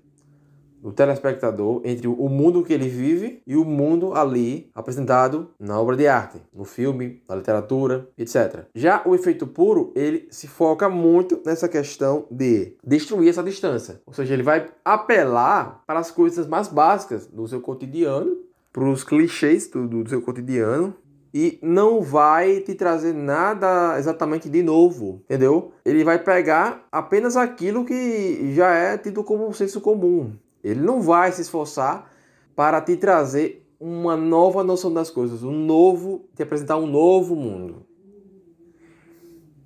do 0.82 0.92
telespectador 0.92 1.80
entre 1.86 2.08
o 2.08 2.28
mundo 2.28 2.64
que 2.64 2.74
ele 2.74 2.90
vive 2.90 3.40
e 3.46 3.56
o 3.56 3.64
mundo 3.64 4.16
ali 4.16 4.72
apresentado 4.74 5.52
na 5.60 5.80
obra 5.80 5.96
de 5.96 6.08
arte, 6.08 6.42
no 6.52 6.66
filme, 6.66 7.22
na 7.30 7.36
literatura, 7.36 8.10
etc. 8.18 8.66
Já 8.74 9.04
o 9.06 9.14
efeito 9.14 9.46
puro, 9.46 9.92
ele 9.96 10.28
se 10.32 10.48
foca 10.48 10.90
muito 10.90 11.40
nessa 11.46 11.70
questão 11.70 12.26
de 12.32 12.76
destruir 12.84 13.30
essa 13.30 13.44
distância. 13.44 14.02
Ou 14.08 14.14
seja, 14.14 14.34
ele 14.34 14.42
vai 14.42 14.72
apelar 14.84 15.84
para 15.86 16.00
as 16.00 16.10
coisas 16.10 16.48
mais 16.48 16.68
básicas 16.68 17.28
do 17.28 17.48
seu 17.48 17.62
cotidiano, 17.62 18.40
para 18.74 18.90
os 18.90 19.04
clichês 19.04 19.68
do, 19.68 19.88
do 19.88 20.10
seu 20.10 20.20
cotidiano, 20.20 20.96
e 21.34 21.58
não 21.64 22.02
vai 22.02 22.60
te 22.60 22.76
trazer 22.76 23.14
nada 23.14 23.98
exatamente 23.98 24.48
de 24.48 24.62
novo, 24.62 25.22
entendeu? 25.26 25.72
Ele 25.84 26.04
vai 26.04 26.20
pegar 26.20 26.88
apenas 26.92 27.36
aquilo 27.36 27.84
que 27.84 28.54
já 28.54 28.72
é 28.72 28.98
tido 28.98 29.24
como 29.24 29.52
senso 29.54 29.82
comum. 29.82 30.34
Ele 30.64 30.80
não 30.80 31.02
vai 31.02 31.32
se 31.32 31.42
esforçar 31.42 32.12
para 32.56 32.80
te 32.82 32.96
trazer 32.96 33.66
uma 33.80 34.16
nova 34.16 34.64
noção 34.64 34.94
das 34.94 35.10
coisas, 35.10 35.44
um 35.44 35.52
novo, 35.52 36.26
te 36.36 36.44
apresentar 36.44 36.78
um 36.78 36.86
novo 36.86 37.36
mundo. 37.36 37.86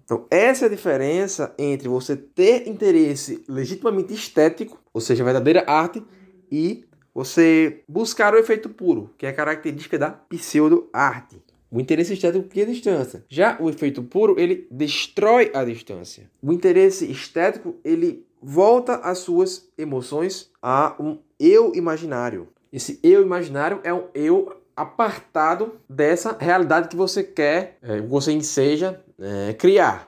Então, 0.06 0.26
essa 0.32 0.66
é 0.66 0.68
a 0.68 0.72
diferença 0.72 1.54
entre 1.58 1.90
você 1.90 2.16
ter 2.16 2.66
interesse 2.66 3.44
legitimamente 3.46 4.14
estético, 4.14 4.80
ou 4.94 5.02
seja, 5.02 5.22
verdadeira 5.22 5.66
arte, 5.68 6.02
e 6.50 6.86
você 7.14 7.84
buscar 7.90 8.34
o 8.34 8.38
efeito 8.38 8.70
puro, 8.70 9.10
que 9.18 9.26
é 9.26 9.30
a 9.30 9.34
característica 9.34 10.00
da 10.00 10.10
pseudo-arte. 10.10 11.47
O 11.70 11.80
interesse 11.82 12.14
estético 12.14 12.48
cria 12.48 12.66
distância. 12.66 13.26
Já 13.28 13.58
o 13.60 13.70
efeito 13.70 14.02
puro, 14.02 14.40
ele 14.40 14.68
destrói 14.72 15.52
a 15.54 15.66
distância. 15.66 16.30
O 16.42 16.54
interesse 16.54 17.10
estético, 17.12 17.76
ele 17.84 18.26
volta 18.42 18.96
as 18.98 19.20
suas 19.20 19.68
emoções 19.78 20.50
a 20.62 20.96
um 21.00 21.18
eu 21.40 21.74
imaginário. 21.76 22.48
Esse 22.72 23.00
eu 23.04 23.22
imaginário 23.22 23.82
é 23.84 23.94
um 23.94 24.06
eu 24.14 24.62
apartado 24.76 25.74
dessa 25.90 26.38
realidade 26.40 26.88
que 26.88 26.96
você 26.96 27.24
quer, 27.24 27.78
é, 27.82 28.00
que 28.00 28.08
você 28.08 28.32
enseja 28.32 29.02
é, 29.20 29.54
criar. 29.54 30.08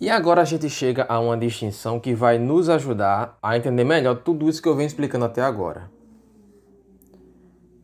E 0.00 0.08
agora 0.08 0.40
a 0.40 0.44
gente 0.44 0.68
chega 0.68 1.04
a 1.08 1.20
uma 1.20 1.36
distinção 1.36 2.00
que 2.00 2.14
vai 2.14 2.38
nos 2.38 2.68
ajudar 2.68 3.38
a 3.42 3.56
entender 3.56 3.84
melhor 3.84 4.16
tudo 4.16 4.48
isso 4.48 4.60
que 4.60 4.68
eu 4.68 4.74
venho 4.74 4.86
explicando 4.86 5.26
até 5.26 5.42
agora. 5.42 5.90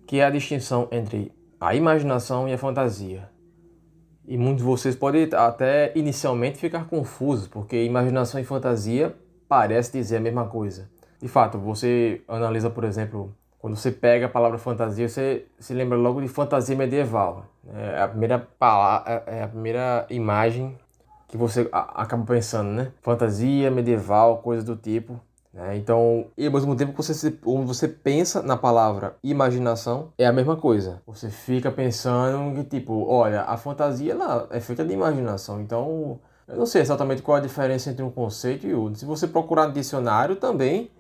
Que 0.06 0.20
é 0.20 0.24
a 0.24 0.30
distinção 0.30 0.88
entre 0.90 1.35
a 1.66 1.74
imaginação 1.74 2.48
e 2.48 2.52
a 2.52 2.58
fantasia. 2.58 3.28
E 4.24 4.38
muitos 4.38 4.58
de 4.58 4.62
vocês 4.62 4.94
podem 4.94 5.28
até 5.32 5.90
inicialmente 5.96 6.58
ficar 6.58 6.86
confusos, 6.86 7.48
porque 7.48 7.82
imaginação 7.82 8.40
e 8.40 8.44
fantasia 8.44 9.16
parece 9.48 9.90
dizer 9.90 10.18
a 10.18 10.20
mesma 10.20 10.46
coisa. 10.46 10.88
De 11.20 11.26
fato, 11.26 11.58
você 11.58 12.22
analisa, 12.28 12.70
por 12.70 12.84
exemplo, 12.84 13.34
quando 13.58 13.74
você 13.74 13.90
pega 13.90 14.26
a 14.26 14.28
palavra 14.28 14.58
fantasia, 14.58 15.08
você 15.08 15.44
se 15.58 15.74
lembra 15.74 15.98
logo 15.98 16.20
de 16.20 16.28
fantasia 16.28 16.76
medieval. 16.76 17.46
É 17.74 18.00
a 18.00 18.06
primeira 18.06 18.38
palavra, 18.38 19.24
é 19.26 19.42
a 19.42 19.48
primeira 19.48 20.06
imagem 20.08 20.78
que 21.26 21.36
você 21.36 21.68
acaba 21.72 22.24
pensando, 22.24 22.70
né? 22.70 22.92
Fantasia, 23.02 23.72
medieval, 23.72 24.38
coisa 24.38 24.62
do 24.62 24.76
tipo. 24.76 25.20
Né? 25.56 25.78
Então, 25.78 26.26
e 26.36 26.46
ao 26.46 26.52
mesmo 26.52 26.76
tempo 26.76 26.92
que 26.92 27.02
você, 27.02 27.38
você 27.64 27.88
pensa 27.88 28.42
na 28.42 28.58
palavra 28.58 29.16
imaginação, 29.24 30.12
é 30.18 30.26
a 30.26 30.32
mesma 30.32 30.54
coisa. 30.54 31.00
Você 31.06 31.30
fica 31.30 31.70
pensando 31.70 32.54
que, 32.54 32.64
tipo, 32.64 33.06
olha, 33.08 33.40
a 33.42 33.56
fantasia 33.56 34.12
ela 34.12 34.46
é 34.50 34.60
feita 34.60 34.84
de 34.84 34.92
imaginação. 34.92 35.58
Então, 35.62 36.20
eu 36.46 36.56
não 36.56 36.66
sei 36.66 36.82
exatamente 36.82 37.22
qual 37.22 37.38
a 37.38 37.40
diferença 37.40 37.90
entre 37.90 38.02
um 38.04 38.10
conceito 38.10 38.66
e 38.66 38.74
outro. 38.74 38.98
Se 38.98 39.06
você 39.06 39.26
procurar 39.26 39.66
no 39.66 39.72
dicionário 39.72 40.36
também, 40.36 40.90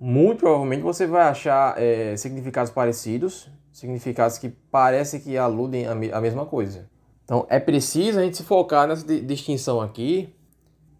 muito 0.00 0.40
provavelmente 0.40 0.82
você 0.82 1.06
vai 1.06 1.22
achar 1.22 1.80
é, 1.80 2.16
significados 2.16 2.72
parecidos, 2.72 3.48
significados 3.72 4.38
que 4.38 4.48
parecem 4.48 5.20
que 5.20 5.38
aludem 5.38 5.86
a 5.86 6.20
mesma 6.20 6.44
coisa. 6.44 6.90
Então 7.24 7.46
é 7.48 7.60
preciso 7.60 8.18
a 8.18 8.22
gente 8.22 8.36
se 8.36 8.42
focar 8.42 8.88
nessa 8.88 9.06
distinção 9.06 9.80
aqui 9.80 10.34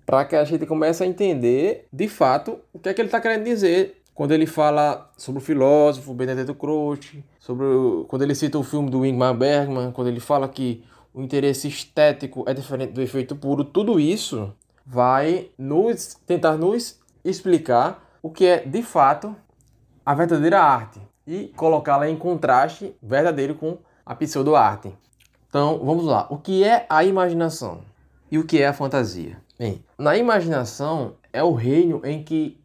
para 0.05 0.25
que 0.25 0.37
a 0.37 0.45
gente 0.45 0.67
comece 0.67 1.03
a 1.03 1.07
entender 1.07 1.87
de 1.93 2.09
fato 2.09 2.59
o 2.73 2.79
que 2.79 2.89
é 2.89 2.95
que 2.95 3.01
ele 3.01 3.09
está 3.09 3.21
querendo 3.21 3.45
dizer 3.45 4.03
quando 4.15 4.33
ele 4.33 4.47
fala 4.47 5.11
sobre 5.17 5.41
o 5.41 5.45
filósofo 5.45 6.13
Benedetto 6.13 6.55
Croce, 6.55 7.25
sobre 7.39 7.65
o, 7.65 8.05
quando 8.09 8.23
ele 8.23 8.35
cita 8.35 8.59
o 8.59 8.63
filme 8.63 8.91
do 8.91 9.07
Ingmar 9.07 9.35
Bergman, 9.35 9.91
quando 9.91 10.09
ele 10.09 10.21
fala 10.21 10.49
que 10.49 10.85
o 11.15 11.23
interesse 11.23 11.69
estético 11.69 12.45
é 12.47 12.55
diferente 12.55 12.93
do 12.93 13.01
efeito 13.01 13.35
puro, 13.35 13.65
tudo 13.65 13.99
isso 13.99 14.53
vai 14.85 15.51
nos 15.57 16.15
tentar 16.27 16.57
nos 16.57 16.99
explicar 17.25 18.11
o 18.23 18.31
que 18.31 18.47
é 18.47 18.59
de 18.65 18.83
fato 18.83 19.35
a 20.05 20.15
verdadeira 20.15 20.61
arte 20.61 21.01
e 21.27 21.49
colocá-la 21.57 22.09
em 22.09 22.17
contraste 22.17 22.95
verdadeiro 23.03 23.55
com 23.55 23.79
a 24.05 24.15
pseudo-arte. 24.15 24.93
Então, 25.49 25.81
vamos 25.85 26.05
lá. 26.05 26.27
O 26.31 26.39
que 26.39 26.65
é 26.65 26.87
a 26.89 27.05
imaginação 27.05 27.83
e 28.31 28.39
o 28.39 28.45
que 28.45 28.61
é 28.61 28.67
a 28.67 28.73
fantasia? 28.73 29.42
Bem, 29.59 29.85
na 29.99 30.17
imaginação 30.17 31.17
é 31.33 31.43
o 31.43 31.53
reino 31.53 32.01
em 32.05 32.23
que 32.23 32.61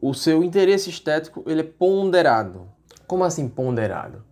o 0.00 0.12
seu 0.14 0.42
interesse 0.42 0.90
estético 0.90 1.44
ele 1.46 1.60
é 1.60 1.64
ponderado. 1.64 2.68
Como 3.06 3.22
assim 3.22 3.48
ponderado? 3.48 4.24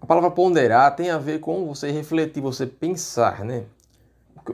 A 0.00 0.06
palavra 0.06 0.30
ponderar 0.30 0.94
tem 0.94 1.10
a 1.10 1.18
ver 1.18 1.40
com 1.40 1.66
você 1.66 1.90
refletir, 1.90 2.40
você 2.40 2.66
pensar, 2.66 3.44
né? 3.44 3.64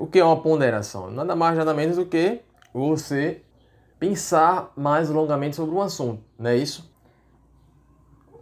O 0.00 0.06
que 0.06 0.18
é 0.18 0.24
uma 0.24 0.40
ponderação? 0.40 1.10
Nada 1.10 1.37
mais, 1.37 1.56
nada 1.56 1.74
menos 1.74 1.96
do 1.96 2.06
que 2.06 2.40
você 2.72 3.42
pensar 3.98 4.72
mais 4.76 5.10
longamente 5.10 5.56
sobre 5.56 5.74
um 5.74 5.80
assunto, 5.80 6.22
não 6.38 6.50
é 6.50 6.56
isso? 6.56 6.92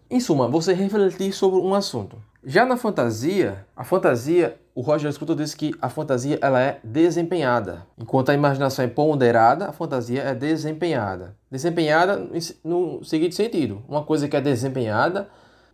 Em 0.09 0.21
suma, 0.21 0.49
você 0.49 0.73
refletir 0.73 1.33
sobre 1.33 1.61
um 1.61 1.75
assunto. 1.75 2.17
Já 2.45 2.65
na 2.65 2.77
fantasia, 2.77 3.67
a 3.77 3.85
fantasia, 3.85 4.61
o 4.75 4.81
Roger 4.81 5.13
Scruton 5.13 5.37
disse 5.37 5.57
que 5.57 5.75
a 5.81 5.89
fantasia 5.89 6.39
ela 6.41 6.61
é 6.61 6.79
desempenhada, 6.83 7.87
enquanto 7.99 8.31
a 8.31 8.35
imaginação 8.35 8.85
é 8.85 8.89
ponderada, 8.89 9.67
a 9.67 9.73
fantasia 9.73 10.23
é 10.23 10.35
desempenhada. 10.35 11.37
Desempenhada 11.51 12.27
no 12.65 13.05
seguinte 13.05 13.35
sentido, 13.35 13.83
uma 13.89 14.03
coisa 14.03 14.29
que 14.29 14.37
é 14.37 14.41
desempenhada 14.41 15.29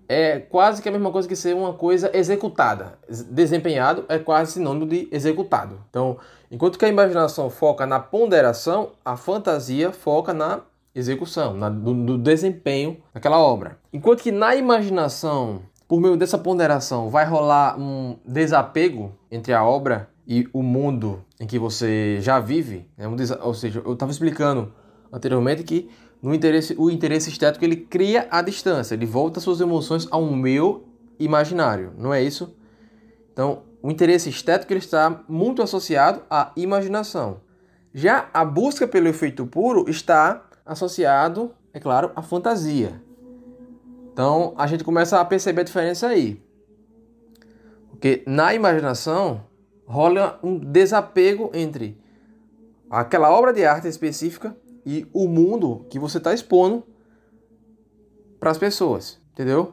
é 0.09 0.39
quase 0.39 0.81
que 0.81 0.89
a 0.89 0.93
mesma 0.93 1.13
coisa 1.13 1.29
que 1.29 1.37
ser 1.37 1.55
uma 1.55 1.75
coisa 1.75 2.11
executada. 2.15 2.99
Desempenhado 3.31 4.05
é 4.09 4.19
quase 4.19 4.53
sinônimo 4.53 4.87
de 4.87 5.07
executado. 5.13 5.79
Então, 5.91 6.17
enquanto 6.51 6.79
que 6.79 6.85
a 6.85 6.89
imaginação 6.89 7.51
foca 7.51 7.87
na 7.87 8.01
ponderação, 8.01 8.93
a 9.05 9.17
fantasia 9.17 9.93
foca 9.93 10.33
na 10.33 10.61
execução, 10.95 11.55
na, 11.55 11.71
desempenho 12.17 12.97
daquela 13.13 13.39
obra. 13.39 13.79
Enquanto 13.93 14.23
que 14.23 14.33
na 14.33 14.57
imaginação 14.57 15.61
por 15.89 16.01
meio 16.01 16.19
dessa 16.19 16.37
ponderação, 16.37 17.09
vai 17.09 17.25
rolar 17.25 17.81
um 17.81 18.19
desapego 18.23 19.11
entre 19.31 19.55
a 19.55 19.65
obra 19.65 20.11
e 20.27 20.47
o 20.53 20.63
mundo 20.63 21.25
em 21.41 21.47
que 21.47 21.59
você 21.59 22.19
já 22.21 22.39
vive. 22.39 22.87
Né? 22.97 23.09
Um 23.09 23.17
ou 23.43 23.55
seja, 23.55 23.83
eu 23.83 23.95
estava 23.95 24.13
explicando 24.13 24.71
anteriormente 25.11 25.63
que 25.63 25.89
no 26.23 26.35
interesse, 26.35 26.75
o 26.77 26.91
interesse 26.91 27.31
estético 27.31 27.65
ele 27.65 27.77
cria 27.77 28.29
a 28.31 28.43
distância, 28.43 28.95
ele 28.95 29.07
volta 29.07 29.41
suas 29.41 29.61
emoções 29.61 30.07
ao 30.11 30.27
meu 30.27 30.87
imaginário, 31.19 31.95
não 31.97 32.13
é 32.13 32.23
isso? 32.23 32.55
Então, 33.33 33.63
o 33.83 33.91
interesse 33.91 34.29
estético 34.29 34.73
ele 34.73 34.81
está 34.81 35.23
muito 35.27 35.63
associado 35.63 36.23
à 36.29 36.53
imaginação. 36.55 37.41
Já 37.95 38.29
a 38.35 38.45
busca 38.45 38.87
pelo 38.87 39.09
efeito 39.09 39.47
puro 39.47 39.89
está 39.89 40.45
associado, 40.67 41.53
é 41.73 41.81
claro, 41.81 42.11
à 42.15 42.21
fantasia. 42.21 43.01
Então 44.19 44.53
a 44.59 44.67
gente 44.67 44.83
começa 44.83 45.21
a 45.21 45.25
perceber 45.25 45.61
a 45.61 45.65
diferença 45.65 46.09
aí. 46.09 46.43
Porque 47.89 48.25
na 48.27 48.53
imaginação 48.53 49.45
rola 49.87 50.41
um 50.43 50.59
desapego 50.59 51.53
entre 51.55 51.97
aquela 52.91 53.31
obra 53.31 53.53
de 53.53 53.65
arte 53.65 53.87
específica 53.87 54.57
e 54.85 55.07
o 55.13 55.29
mundo 55.29 55.87
que 55.89 56.01
você 56.01 56.19
está 56.19 56.35
expondo 56.35 56.85
para 58.41 58.51
as 58.51 58.59
pessoas, 58.59 59.21
entendeu? 59.31 59.73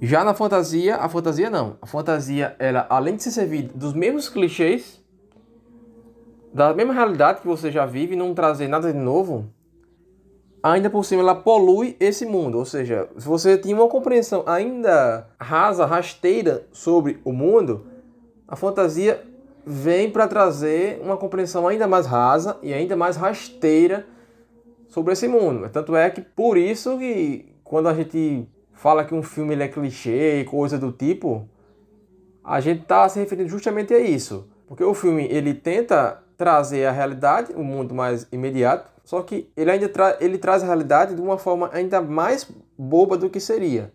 Já 0.00 0.22
na 0.22 0.34
fantasia, 0.34 0.94
a 0.94 1.08
fantasia 1.08 1.50
não. 1.50 1.78
A 1.82 1.86
fantasia, 1.86 2.54
ela, 2.60 2.86
além 2.88 3.16
de 3.16 3.24
se 3.24 3.32
servir 3.32 3.72
dos 3.74 3.92
mesmos 3.92 4.28
clichês, 4.28 5.02
da 6.52 6.72
mesma 6.72 6.94
realidade 6.94 7.40
que 7.40 7.46
você 7.48 7.72
já 7.72 7.84
vive, 7.84 8.14
não 8.14 8.32
trazer 8.34 8.68
nada 8.68 8.92
de 8.92 8.98
novo, 9.00 9.52
ainda 10.64 10.88
por 10.88 11.04
cima 11.04 11.20
ela 11.20 11.34
polui 11.34 11.94
esse 12.00 12.24
mundo. 12.24 12.56
Ou 12.56 12.64
seja, 12.64 13.06
se 13.18 13.28
você 13.28 13.58
tinha 13.58 13.76
uma 13.76 13.86
compreensão 13.86 14.42
ainda 14.46 15.28
rasa, 15.38 15.84
rasteira 15.84 16.66
sobre 16.72 17.20
o 17.22 17.32
mundo, 17.32 17.86
a 18.48 18.56
fantasia 18.56 19.22
vem 19.66 20.10
para 20.10 20.26
trazer 20.26 21.00
uma 21.02 21.18
compreensão 21.18 21.68
ainda 21.68 21.86
mais 21.86 22.06
rasa 22.06 22.56
e 22.62 22.72
ainda 22.72 22.96
mais 22.96 23.16
rasteira 23.16 24.06
sobre 24.88 25.12
esse 25.12 25.28
mundo. 25.28 25.68
Tanto 25.68 25.94
é 25.94 26.08
que 26.08 26.22
por 26.22 26.56
isso 26.56 26.96
que 26.96 27.54
quando 27.62 27.90
a 27.90 27.94
gente 27.94 28.48
fala 28.72 29.04
que 29.04 29.14
um 29.14 29.22
filme 29.22 29.54
é 29.54 29.68
clichê 29.68 30.40
e 30.40 30.44
coisa 30.44 30.78
do 30.78 30.90
tipo, 30.90 31.46
a 32.42 32.58
gente 32.60 32.82
está 32.82 33.06
se 33.06 33.18
referindo 33.18 33.50
justamente 33.50 33.92
a 33.92 33.98
isso. 33.98 34.48
Porque 34.66 34.82
o 34.82 34.94
filme 34.94 35.26
ele 35.30 35.52
tenta 35.52 36.23
trazer 36.36 36.86
a 36.86 36.92
realidade, 36.92 37.52
o 37.52 37.60
um 37.60 37.64
mundo 37.64 37.94
mais 37.94 38.26
imediato, 38.32 38.90
só 39.04 39.22
que 39.22 39.50
ele 39.56 39.70
ainda 39.70 39.88
tra 39.88 40.16
ele 40.20 40.38
traz 40.38 40.62
a 40.62 40.66
realidade 40.66 41.14
de 41.14 41.20
uma 41.20 41.38
forma 41.38 41.70
ainda 41.72 42.00
mais 42.00 42.50
boba 42.76 43.16
do 43.16 43.28
que 43.28 43.38
seria. 43.38 43.92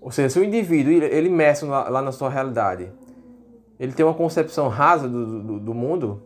Ou 0.00 0.10
seja, 0.10 0.30
se 0.30 0.38
o 0.38 0.44
indivíduo 0.44 0.92
ele 0.92 1.28
lá, 1.62 1.88
lá 1.88 2.02
na 2.02 2.12
sua 2.12 2.30
realidade, 2.30 2.92
ele 3.78 3.92
tem 3.92 4.06
uma 4.06 4.14
concepção 4.14 4.68
rasa 4.68 5.08
do, 5.08 5.42
do, 5.42 5.60
do 5.60 5.74
mundo, 5.74 6.22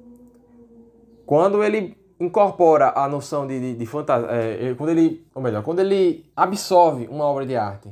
quando 1.25 1.65
ele 1.65 1.97
incorpora 2.19 2.93
a 2.95 3.09
noção 3.09 3.47
de, 3.47 3.59
de, 3.59 3.75
de 3.77 3.87
fantasia, 3.87 4.29
é, 4.31 4.75
quando 4.75 4.91
ele, 4.91 5.27
ou 5.35 5.41
melhor, 5.41 5.63
quando 5.63 5.79
ele 5.79 6.27
absorve 6.37 7.09
uma 7.11 7.25
obra 7.25 7.47
de 7.47 7.57
arte 7.57 7.89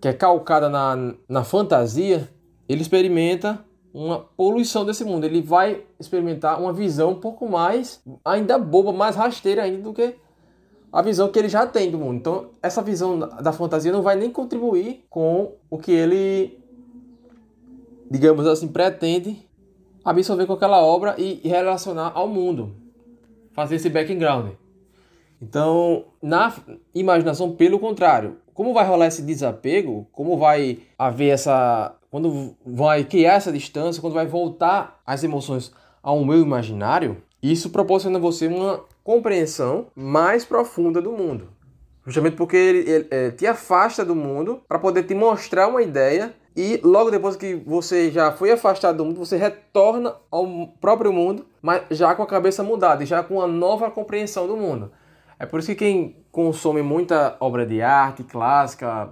que 0.00 0.08
é 0.08 0.12
calcada 0.12 0.68
na, 0.68 1.14
na 1.28 1.44
fantasia, 1.44 2.28
ele 2.68 2.82
experimenta 2.82 3.64
uma 3.92 4.18
poluição 4.18 4.84
desse 4.84 5.04
mundo. 5.04 5.24
Ele 5.24 5.42
vai 5.42 5.82
experimentar 5.98 6.60
uma 6.60 6.72
visão 6.72 7.10
um 7.10 7.20
pouco 7.20 7.48
mais, 7.48 8.02
ainda 8.24 8.58
boba, 8.58 8.92
mais 8.92 9.16
rasteira 9.16 9.62
ainda 9.62 9.82
do 9.82 9.92
que 9.92 10.14
a 10.92 11.00
visão 11.02 11.28
que 11.28 11.38
ele 11.38 11.48
já 11.48 11.66
tem 11.66 11.90
do 11.90 11.98
mundo. 11.98 12.16
Então, 12.16 12.50
essa 12.62 12.82
visão 12.82 13.18
da 13.18 13.52
fantasia 13.52 13.92
não 13.92 14.02
vai 14.02 14.16
nem 14.16 14.30
contribuir 14.30 15.04
com 15.08 15.52
o 15.70 15.78
que 15.78 15.90
ele, 15.90 16.58
digamos 18.10 18.46
assim, 18.46 18.68
pretende 18.68 19.48
absorver 20.04 20.46
com 20.46 20.52
aquela 20.52 20.82
obra 20.82 21.14
e 21.18 21.40
relacionar 21.44 22.12
ao 22.14 22.28
mundo. 22.28 22.74
Fazer 23.52 23.76
esse 23.76 23.88
background. 23.88 24.52
Então, 25.40 26.04
na 26.22 26.54
imaginação, 26.94 27.52
pelo 27.52 27.78
contrário, 27.78 28.38
como 28.54 28.72
vai 28.72 28.86
rolar 28.86 29.06
esse 29.06 29.22
desapego, 29.22 30.06
como 30.12 30.36
vai 30.36 30.80
haver 30.98 31.30
essa 31.30 31.96
quando 32.12 32.54
vai 32.62 33.04
criar 33.04 33.36
essa 33.36 33.50
distância, 33.50 34.02
quando 34.02 34.12
vai 34.12 34.26
voltar 34.26 35.00
as 35.06 35.24
emoções 35.24 35.72
ao 36.02 36.22
meu 36.22 36.42
imaginário, 36.42 37.22
isso 37.42 37.70
proporciona 37.70 38.18
a 38.18 38.20
você 38.20 38.48
uma 38.48 38.84
compreensão 39.02 39.86
mais 39.96 40.44
profunda 40.44 41.00
do 41.00 41.10
mundo. 41.10 41.48
Justamente 42.04 42.36
porque 42.36 42.54
ele, 42.54 42.78
ele 42.90 43.08
é, 43.10 43.30
te 43.30 43.46
afasta 43.46 44.04
do 44.04 44.14
mundo 44.14 44.60
para 44.68 44.78
poder 44.78 45.04
te 45.04 45.14
mostrar 45.14 45.68
uma 45.68 45.80
ideia 45.80 46.34
e 46.54 46.78
logo 46.84 47.10
depois 47.10 47.34
que 47.34 47.54
você 47.54 48.10
já 48.10 48.30
foi 48.30 48.52
afastado 48.52 48.98
do 48.98 49.06
mundo, 49.06 49.16
você 49.16 49.38
retorna 49.38 50.14
ao 50.30 50.66
próprio 50.82 51.14
mundo, 51.14 51.46
mas 51.62 51.84
já 51.92 52.14
com 52.14 52.22
a 52.22 52.26
cabeça 52.26 52.62
mudada 52.62 53.02
e 53.02 53.06
já 53.06 53.22
com 53.22 53.36
uma 53.36 53.46
nova 53.46 53.90
compreensão 53.90 54.46
do 54.46 54.54
mundo. 54.54 54.92
É 55.38 55.46
por 55.46 55.60
isso 55.60 55.68
que 55.68 55.76
quem 55.76 56.16
consome 56.30 56.82
muita 56.82 57.38
obra 57.40 57.64
de 57.64 57.80
arte 57.80 58.22
clássica, 58.22 59.08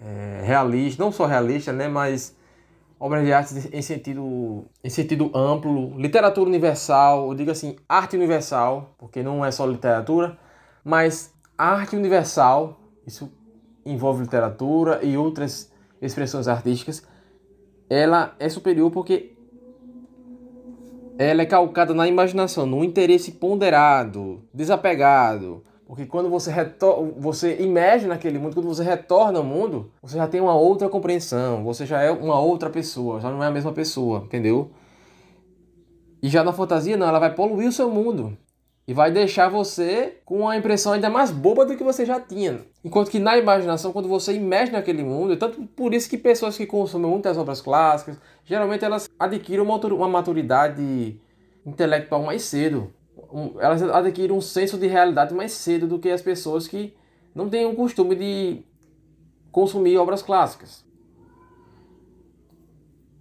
é, 0.00 0.42
realista, 0.42 1.00
não 1.00 1.12
só 1.12 1.26
realista, 1.26 1.72
né, 1.72 1.86
mas 1.86 2.39
obras 3.00 3.24
de 3.24 3.32
arte 3.32 3.54
em 3.72 3.80
sentido, 3.80 4.66
em 4.84 4.90
sentido 4.90 5.30
amplo, 5.34 5.98
literatura 5.98 6.46
universal, 6.46 7.28
eu 7.28 7.34
digo 7.34 7.50
assim, 7.50 7.76
arte 7.88 8.14
universal, 8.14 8.94
porque 8.98 9.22
não 9.22 9.42
é 9.42 9.50
só 9.50 9.64
literatura, 9.64 10.38
mas 10.84 11.32
arte 11.56 11.96
universal, 11.96 12.78
isso 13.06 13.32
envolve 13.86 14.20
literatura 14.22 15.02
e 15.02 15.16
outras 15.16 15.72
expressões 16.02 16.46
artísticas, 16.46 17.02
ela 17.88 18.34
é 18.38 18.50
superior 18.50 18.90
porque 18.90 19.32
ela 21.18 21.40
é 21.40 21.46
calcada 21.46 21.94
na 21.94 22.06
imaginação, 22.06 22.66
no 22.66 22.84
interesse 22.84 23.32
ponderado, 23.32 24.42
desapegado, 24.52 25.64
porque 25.90 26.06
quando 26.06 26.30
você, 26.30 26.52
você 27.16 27.56
imerge 27.60 28.06
naquele 28.06 28.38
mundo, 28.38 28.54
quando 28.54 28.68
você 28.68 28.84
retorna 28.84 29.40
ao 29.40 29.44
mundo, 29.44 29.90
você 30.00 30.16
já 30.16 30.28
tem 30.28 30.40
uma 30.40 30.54
outra 30.54 30.88
compreensão, 30.88 31.64
você 31.64 31.84
já 31.84 32.00
é 32.00 32.12
uma 32.12 32.38
outra 32.38 32.70
pessoa, 32.70 33.20
já 33.20 33.28
não 33.28 33.42
é 33.42 33.48
a 33.48 33.50
mesma 33.50 33.72
pessoa, 33.72 34.20
entendeu? 34.20 34.70
E 36.22 36.28
já 36.28 36.44
na 36.44 36.52
fantasia, 36.52 36.96
não, 36.96 37.08
ela 37.08 37.18
vai 37.18 37.34
poluir 37.34 37.68
o 37.68 37.72
seu 37.72 37.90
mundo. 37.90 38.38
E 38.86 38.94
vai 38.94 39.10
deixar 39.10 39.48
você 39.48 40.20
com 40.24 40.42
uma 40.42 40.56
impressão 40.56 40.92
ainda 40.92 41.10
mais 41.10 41.32
boba 41.32 41.66
do 41.66 41.76
que 41.76 41.82
você 41.82 42.06
já 42.06 42.20
tinha. 42.20 42.60
Enquanto 42.84 43.10
que 43.10 43.18
na 43.18 43.36
imaginação, 43.36 43.92
quando 43.92 44.08
você 44.08 44.32
imerge 44.32 44.70
naquele 44.70 45.02
mundo, 45.02 45.32
é 45.32 45.36
tanto 45.36 45.60
por 45.74 45.92
isso 45.92 46.08
que 46.08 46.16
pessoas 46.16 46.56
que 46.56 46.66
consomem 46.66 47.10
muitas 47.10 47.36
obras 47.36 47.60
clássicas, 47.60 48.16
geralmente 48.44 48.84
elas 48.84 49.10
adquirem 49.18 49.66
uma 49.66 50.08
maturidade 50.08 51.20
intelectual 51.66 52.22
mais 52.22 52.42
cedo 52.42 52.92
um, 53.32 53.60
elas 53.60 53.82
adquirem 53.82 54.36
um 54.36 54.40
senso 54.40 54.76
de 54.76 54.86
realidade 54.86 55.34
mais 55.34 55.52
cedo 55.52 55.86
do 55.86 55.98
que 55.98 56.10
as 56.10 56.22
pessoas 56.22 56.66
que 56.66 56.94
não 57.34 57.48
têm 57.48 57.64
o 57.66 57.74
costume 57.74 58.14
de 58.14 58.62
consumir 59.52 59.96
obras 59.98 60.22
clássicas. 60.22 60.84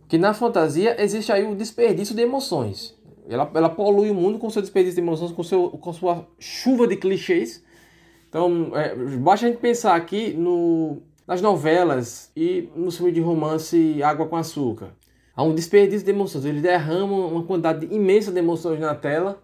Que 0.07 0.17
na 0.17 0.33
fantasia 0.33 1.01
existe 1.01 1.31
aí 1.31 1.45
o 1.45 1.55
desperdício 1.55 2.15
de 2.15 2.21
emoções. 2.21 2.97
Ela, 3.27 3.49
ela 3.53 3.69
polui 3.69 4.09
o 4.09 4.15
mundo 4.15 4.39
com 4.39 4.49
seu 4.49 4.61
desperdício 4.61 4.95
de 4.95 5.07
emoções, 5.07 5.31
com, 5.31 5.43
seu, 5.43 5.69
com 5.69 5.93
sua 5.93 6.27
chuva 6.39 6.87
de 6.87 6.95
clichês. 6.95 7.63
Então, 8.27 8.71
é, 8.75 8.95
basta 8.95 9.45
a 9.45 9.49
gente 9.49 9.61
pensar 9.61 9.95
aqui 9.95 10.33
no, 10.33 11.03
nas 11.27 11.41
novelas 11.41 12.31
e 12.35 12.69
no 12.75 12.89
filme 12.89 13.11
de 13.11 13.21
romance 13.21 14.01
Água 14.01 14.27
com 14.27 14.35
Açúcar. 14.35 14.95
Há 15.35 15.43
um 15.43 15.53
desperdício 15.53 16.03
de 16.03 16.11
emoções. 16.11 16.43
Eles 16.43 16.63
derramam 16.63 17.27
uma 17.27 17.43
quantidade 17.43 17.87
imensa 17.93 18.31
de 18.31 18.39
emoções 18.39 18.79
na 18.79 18.95
tela 18.95 19.39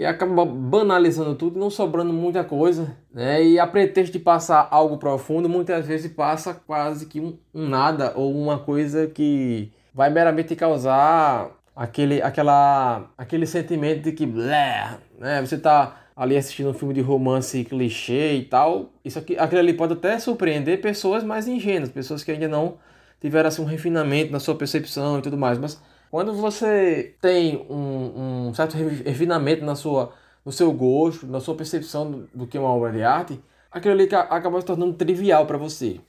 e 0.00 0.06
acaba 0.06 0.46
banalizando 0.46 1.34
tudo, 1.34 1.60
não 1.60 1.68
sobrando 1.68 2.10
muita 2.10 2.42
coisa, 2.42 2.96
né? 3.12 3.44
E 3.44 3.58
a 3.58 3.66
pretexto 3.66 4.14
de 4.14 4.18
passar 4.18 4.66
algo 4.70 4.96
profundo, 4.96 5.46
muitas 5.46 5.86
vezes 5.86 6.10
passa 6.10 6.54
quase 6.54 7.04
que 7.04 7.20
um, 7.20 7.36
um 7.52 7.68
nada 7.68 8.14
ou 8.16 8.34
uma 8.34 8.58
coisa 8.58 9.06
que 9.08 9.70
vai 9.92 10.08
meramente 10.08 10.56
causar 10.56 11.50
aquele, 11.76 12.22
aquela, 12.22 13.10
aquele 13.18 13.44
sentimento 13.44 14.04
de 14.04 14.12
que 14.12 14.24
blé, 14.24 14.96
né? 15.18 15.42
Você 15.42 15.58
tá 15.58 16.00
ali 16.16 16.34
assistindo 16.34 16.70
um 16.70 16.74
filme 16.74 16.94
de 16.94 17.02
romance 17.02 17.62
clichê 17.64 18.36
e 18.36 18.44
tal, 18.46 18.88
isso 19.04 19.18
aqui, 19.18 19.36
aquilo 19.36 19.60
ali 19.60 19.74
pode 19.74 19.92
até 19.92 20.18
surpreender 20.18 20.80
pessoas 20.80 21.22
mais 21.22 21.46
ingênuas, 21.46 21.90
pessoas 21.90 22.24
que 22.24 22.30
ainda 22.30 22.48
não 22.48 22.78
tiveram 23.20 23.48
assim, 23.48 23.60
um 23.60 23.66
refinamento 23.66 24.32
na 24.32 24.40
sua 24.40 24.54
percepção 24.54 25.18
e 25.18 25.22
tudo 25.22 25.36
mais, 25.36 25.58
mas 25.58 25.78
quando 26.10 26.32
você 26.32 27.14
tem 27.20 27.64
um, 27.70 28.48
um 28.48 28.54
certo 28.54 28.76
refinamento 28.76 29.64
na 29.64 29.76
sua, 29.76 30.12
no 30.44 30.50
seu 30.50 30.72
gosto, 30.72 31.26
na 31.26 31.40
sua 31.40 31.54
percepção 31.54 32.10
do, 32.10 32.28
do 32.34 32.46
que 32.46 32.56
é 32.56 32.60
uma 32.60 32.70
obra 32.70 32.90
de 32.90 33.02
arte, 33.02 33.40
aquilo 33.70 33.94
ali 33.94 34.08
acaba 34.12 34.60
se 34.60 34.66
tornando 34.66 34.94
trivial 34.94 35.46
para 35.46 35.56
você. 35.56 36.00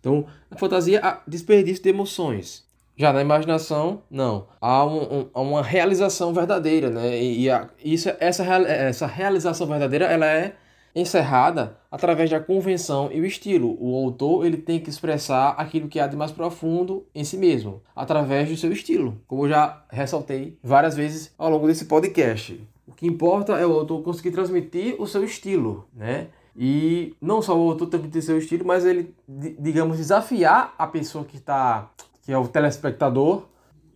Então, 0.00 0.26
na 0.50 0.56
fantasia 0.56 1.00
há 1.02 1.20
desperdício 1.26 1.82
de 1.82 1.90
emoções. 1.90 2.66
Já 2.96 3.12
na 3.12 3.20
imaginação, 3.20 4.02
não. 4.10 4.48
Há, 4.60 4.84
um, 4.84 5.28
um, 5.34 5.42
uma 5.42 5.62
realização 5.62 6.32
verdadeira, 6.32 6.90
né? 6.90 7.16
E, 7.16 7.42
e 7.42 7.50
a, 7.50 7.68
isso, 7.84 8.10
essa, 8.18 8.44
essa 8.44 9.06
realização 9.06 9.66
verdadeira, 9.66 10.06
ela 10.06 10.26
é 10.26 10.56
encerrada 11.00 11.76
através 11.90 12.30
da 12.30 12.40
convenção 12.40 13.10
e 13.12 13.20
o 13.20 13.26
estilo. 13.26 13.76
O 13.80 13.96
autor 13.96 14.44
ele 14.44 14.56
tem 14.56 14.80
que 14.80 14.90
expressar 14.90 15.50
aquilo 15.58 15.88
que 15.88 16.00
há 16.00 16.06
de 16.06 16.16
mais 16.16 16.30
profundo 16.30 17.06
em 17.14 17.24
si 17.24 17.36
mesmo, 17.36 17.82
através 17.94 18.48
do 18.48 18.56
seu 18.56 18.72
estilo, 18.72 19.20
como 19.26 19.44
eu 19.44 19.50
já 19.50 19.84
ressaltei 19.90 20.58
várias 20.62 20.96
vezes 20.96 21.32
ao 21.38 21.50
longo 21.50 21.66
desse 21.66 21.84
podcast. 21.84 22.60
O 22.86 22.92
que 22.92 23.06
importa 23.06 23.52
é 23.58 23.66
o 23.66 23.72
autor 23.72 24.02
conseguir 24.02 24.30
transmitir 24.30 24.96
o 24.98 25.06
seu 25.06 25.22
estilo, 25.22 25.86
né? 25.94 26.28
E 26.56 27.14
não 27.20 27.40
só 27.40 27.56
o 27.56 27.70
autor 27.70 27.86
transmitir 27.86 28.22
seu 28.22 28.36
estilo, 28.36 28.66
mas 28.66 28.84
ele, 28.84 29.14
digamos, 29.28 29.98
desafiar 29.98 30.74
a 30.76 30.86
pessoa 30.86 31.24
que 31.24 31.36
está, 31.36 31.90
que 32.22 32.32
é 32.32 32.38
o 32.38 32.48
telespectador, 32.48 33.44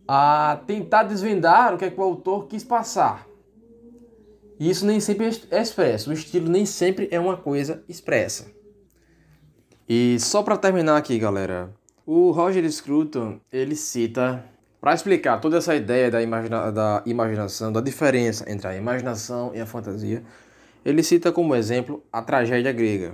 a 0.07 0.61
tentar 0.65 1.03
desvendar 1.03 1.73
o 1.73 1.77
que, 1.77 1.85
é 1.85 1.89
que 1.89 1.99
o 1.99 2.03
autor 2.03 2.47
quis 2.47 2.63
passar. 2.63 3.27
E 4.59 4.69
isso 4.69 4.85
nem 4.85 4.99
sempre 4.99 5.29
é 5.51 5.61
expresso. 5.61 6.09
O 6.09 6.13
estilo 6.13 6.49
nem 6.49 6.65
sempre 6.65 7.07
é 7.11 7.19
uma 7.19 7.37
coisa 7.37 7.83
expressa. 7.87 8.45
E 9.87 10.17
só 10.19 10.41
para 10.41 10.57
terminar 10.57 10.97
aqui, 10.97 11.19
galera, 11.19 11.73
o 12.05 12.31
Roger 12.31 12.69
Scruton 12.71 13.39
ele 13.51 13.75
cita 13.75 14.43
para 14.79 14.93
explicar 14.93 15.39
toda 15.39 15.57
essa 15.57 15.75
ideia 15.75 16.11
da, 16.11 16.21
imagina 16.21 16.71
da 16.71 17.01
imaginação, 17.05 17.71
da 17.71 17.79
diferença 17.79 18.49
entre 18.51 18.67
a 18.67 18.75
imaginação 18.75 19.51
e 19.55 19.61
a 19.61 19.65
fantasia, 19.65 20.23
ele 20.83 21.01
cita 21.01 21.31
como 21.31 21.55
exemplo 21.55 22.03
a 22.11 22.21
tragédia 22.21 22.71
grega. 22.71 23.13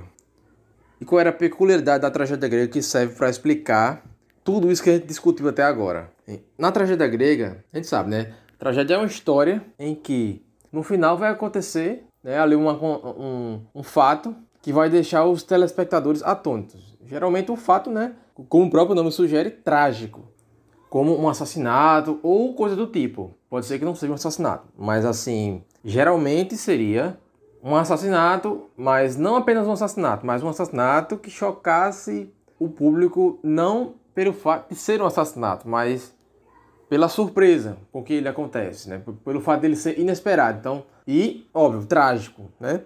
E 1.00 1.06
qual 1.06 1.20
era 1.20 1.30
a 1.30 1.34
peculiaridade 1.34 2.02
da 2.02 2.10
tragédia 2.10 2.50
grega 2.50 2.68
que 2.68 2.82
serve 2.82 3.16
para 3.16 3.30
explicar 3.30 4.04
tudo 4.44 4.72
isso 4.72 4.82
que 4.82 4.90
a 4.90 4.94
gente 4.94 5.06
discutiu 5.06 5.48
até 5.48 5.62
agora? 5.62 6.12
Na 6.58 6.72
tragédia 6.72 7.08
grega, 7.08 7.64
a 7.72 7.78
gente 7.78 7.88
sabe, 7.88 8.10
né? 8.10 8.34
Tragédia 8.58 8.96
é 8.96 8.98
uma 8.98 9.06
história 9.06 9.64
em 9.78 9.94
que 9.94 10.44
no 10.72 10.84
final 10.84 11.18
vai 11.18 11.30
acontecer 11.32 12.06
né, 12.24 12.40
ali 12.40 12.56
uma, 12.56 12.74
um, 12.74 13.62
um 13.74 13.84
fato 13.84 14.36
que 14.62 14.74
vai 14.74 14.90
deixar 14.90 15.26
os 15.26 15.44
telespectadores 15.44 16.22
atônitos. 16.24 16.98
Geralmente 17.06 17.52
um 17.52 17.56
fato, 17.56 17.90
né, 17.90 18.14
como 18.48 18.66
o 18.66 18.70
próprio 18.70 18.96
nome 18.96 19.12
sugere, 19.12 19.50
trágico, 19.50 20.22
como 20.90 21.18
um 21.18 21.28
assassinato 21.28 22.20
ou 22.22 22.54
coisa 22.54 22.76
do 22.76 22.88
tipo. 22.88 23.32
Pode 23.50 23.66
ser 23.66 23.80
que 23.80 23.86
não 23.86 23.96
seja 23.96 24.12
um 24.12 24.16
assassinato, 24.16 24.68
mas 24.78 25.06
assim, 25.06 25.64
geralmente 25.84 26.56
seria 26.56 27.18
um 27.64 27.76
assassinato, 27.76 28.70
mas 28.78 29.18
não 29.18 29.36
apenas 29.36 29.68
um 29.68 29.72
assassinato, 29.72 30.26
mas 30.26 30.44
um 30.44 30.50
assassinato 30.50 31.18
que 31.18 31.30
chocasse 31.30 32.32
o 32.60 32.70
público 32.70 33.40
não 33.44 33.96
pelo 34.14 34.34
fato 34.34 34.70
de 34.70 34.76
ser 34.76 35.02
um 35.02 35.06
assassinato, 35.06 35.68
mas 35.68 36.14
pela 36.90 37.08
surpresa 37.08 37.78
com 37.92 38.04
que 38.04 38.14
ele 38.14 38.28
acontece, 38.28 38.90
né? 38.90 39.02
Pelo 39.24 39.40
fato 39.40 39.62
dele 39.62 39.76
ser 39.76 40.00
inesperado. 40.00 40.58
Então, 40.60 40.84
e, 41.08 41.48
óbvio, 41.54 41.86
trágico, 41.86 42.50
né? 42.60 42.82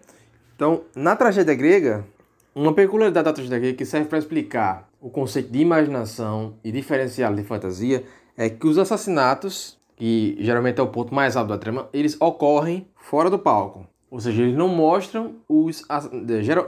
Então, 0.56 0.82
na 0.95 1.16
tragédia 1.16 1.56
grega, 1.56 2.06
uma 2.54 2.74
peculiaridade 2.74 3.26
da 3.26 3.34
tragédia 3.34 3.60
grega 3.60 3.78
que 3.78 3.86
serve 3.86 4.08
para 4.08 4.20
explicar 4.20 4.89
o 5.01 5.10
conceito 5.10 5.49
de 5.49 5.60
imaginação 5.60 6.56
e 6.64 6.72
diferenciá-lo 6.72 7.36
de 7.36 7.43
fantasia 7.43 8.04
é 8.38 8.49
que 8.49 8.68
os 8.68 8.78
assassinatos, 8.78 9.80
que 9.95 10.38
geralmente 10.39 10.80
é 10.80 10.84
o 10.84 10.88
ponto 10.88 11.14
mais 11.14 11.36
alto 11.36 11.49
da 11.49 11.58
trama, 11.58 11.88
eles 11.93 12.20
ocorrem 12.20 12.88
fora 12.95 13.30
do 13.30 13.39
palco. 13.39 13.88
Ou 14.12 14.20
seja, 14.20 14.43
eles 14.43 14.56
não 14.56 14.68
mostram 14.68 15.38
os. 15.49 15.84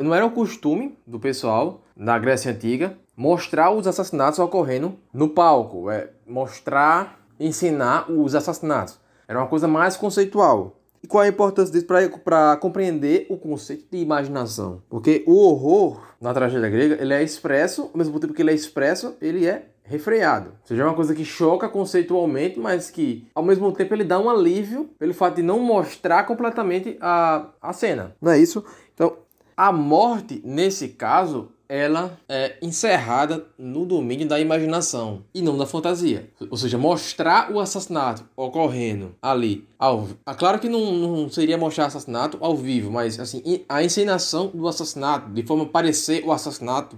Não 0.02 0.16
era 0.16 0.26
um 0.26 0.32
costume 0.32 0.98
do 1.06 1.20
pessoal 1.20 1.84
na 1.96 2.18
Grécia 2.18 2.52
Antiga 2.52 2.98
mostrar 3.16 3.72
os 3.72 3.88
assassinatos 3.88 4.40
ocorrendo 4.40 4.96
no 5.14 5.30
palco, 5.30 5.90
é 5.90 6.10
mostrar 6.28 7.25
ensinar 7.40 8.12
os 8.12 8.36
assassinatos. 8.36 9.00
Era 9.28 9.40
uma 9.40 9.48
coisa 9.48 9.68
mais 9.68 9.98
conceitual. 9.98 10.78
E 11.04 11.08
qual 11.08 11.24
a 11.24 11.28
importância 11.28 11.72
disso 11.72 11.86
para 12.24 12.58
compreender 12.58 13.28
o 13.30 13.38
conceito 13.38 13.86
de 13.92 13.98
imaginação? 14.00 14.82
Porque 14.90 15.24
o 15.28 15.36
horror 15.36 16.02
na 16.20 16.34
tragédia 16.34 16.70
grega 16.70 16.98
ele 17.00 17.14
é 17.14 17.22
expresso, 17.22 17.92
ao 17.94 17.98
mesmo 17.98 18.20
tempo 18.20 18.34
que 18.34 18.42
ele 18.42 18.52
é 18.52 18.56
expresso, 18.56 19.16
ele 19.22 19.46
é 19.46 19.68
refreado. 19.84 20.50
Ou 20.50 20.68
seja, 20.68 20.82
é 20.82 20.86
uma 20.86 20.96
coisa 20.96 21.14
que 21.14 21.24
choca 21.24 21.70
conceitualmente, 21.70 22.60
mas 22.60 22.90
que 22.90 23.28
ao 23.36 23.44
mesmo 23.44 23.72
tempo 23.72 23.94
ele 23.94 24.04
dá 24.04 24.20
um 24.20 24.30
alívio 24.30 24.90
pelo 24.98 25.14
fato 25.14 25.36
de 25.36 25.44
não 25.44 25.60
mostrar 25.60 26.24
completamente 26.24 26.98
a, 27.00 27.50
a 27.62 27.72
cena. 27.72 28.16
Não 28.20 28.32
é 28.32 28.40
isso? 28.40 28.66
Então, 28.94 29.18
a 29.56 29.72
morte, 29.72 30.42
nesse 30.44 30.90
caso, 30.90 31.52
ela 31.68 32.18
é 32.30 32.58
encerrada 32.62 33.46
no 33.58 33.86
domínio 33.86 34.28
da 34.28 34.40
imaginação 34.40 35.24
e 35.34 35.42
não 35.42 35.58
da 35.58 35.66
fantasia. 35.66 36.30
Ou 36.50 36.58
seja, 36.58 36.78
mostrar 36.78 37.52
o 37.52 37.60
assassinato 37.60 38.24
ocorrendo 38.36 39.16
ali. 39.22 39.68
Ao, 39.78 40.08
ah, 40.26 40.36
claro 40.36 40.60
que 40.60 40.70
não, 40.70 40.94
não 40.94 41.30
seria 41.30 41.58
mostrar 41.58 41.88
assassinato 41.88 42.38
ao 42.42 42.56
vivo, 42.56 42.92
mas 42.92 43.20
assim, 43.20 43.42
a 43.68 43.84
encenação 43.84 44.48
do 44.54 44.68
assassinato, 44.68 45.30
de 45.32 45.44
forma 45.44 45.64
a 45.64 45.68
parecer 45.68 46.24
o 46.26 46.32
assassinato, 46.32 46.98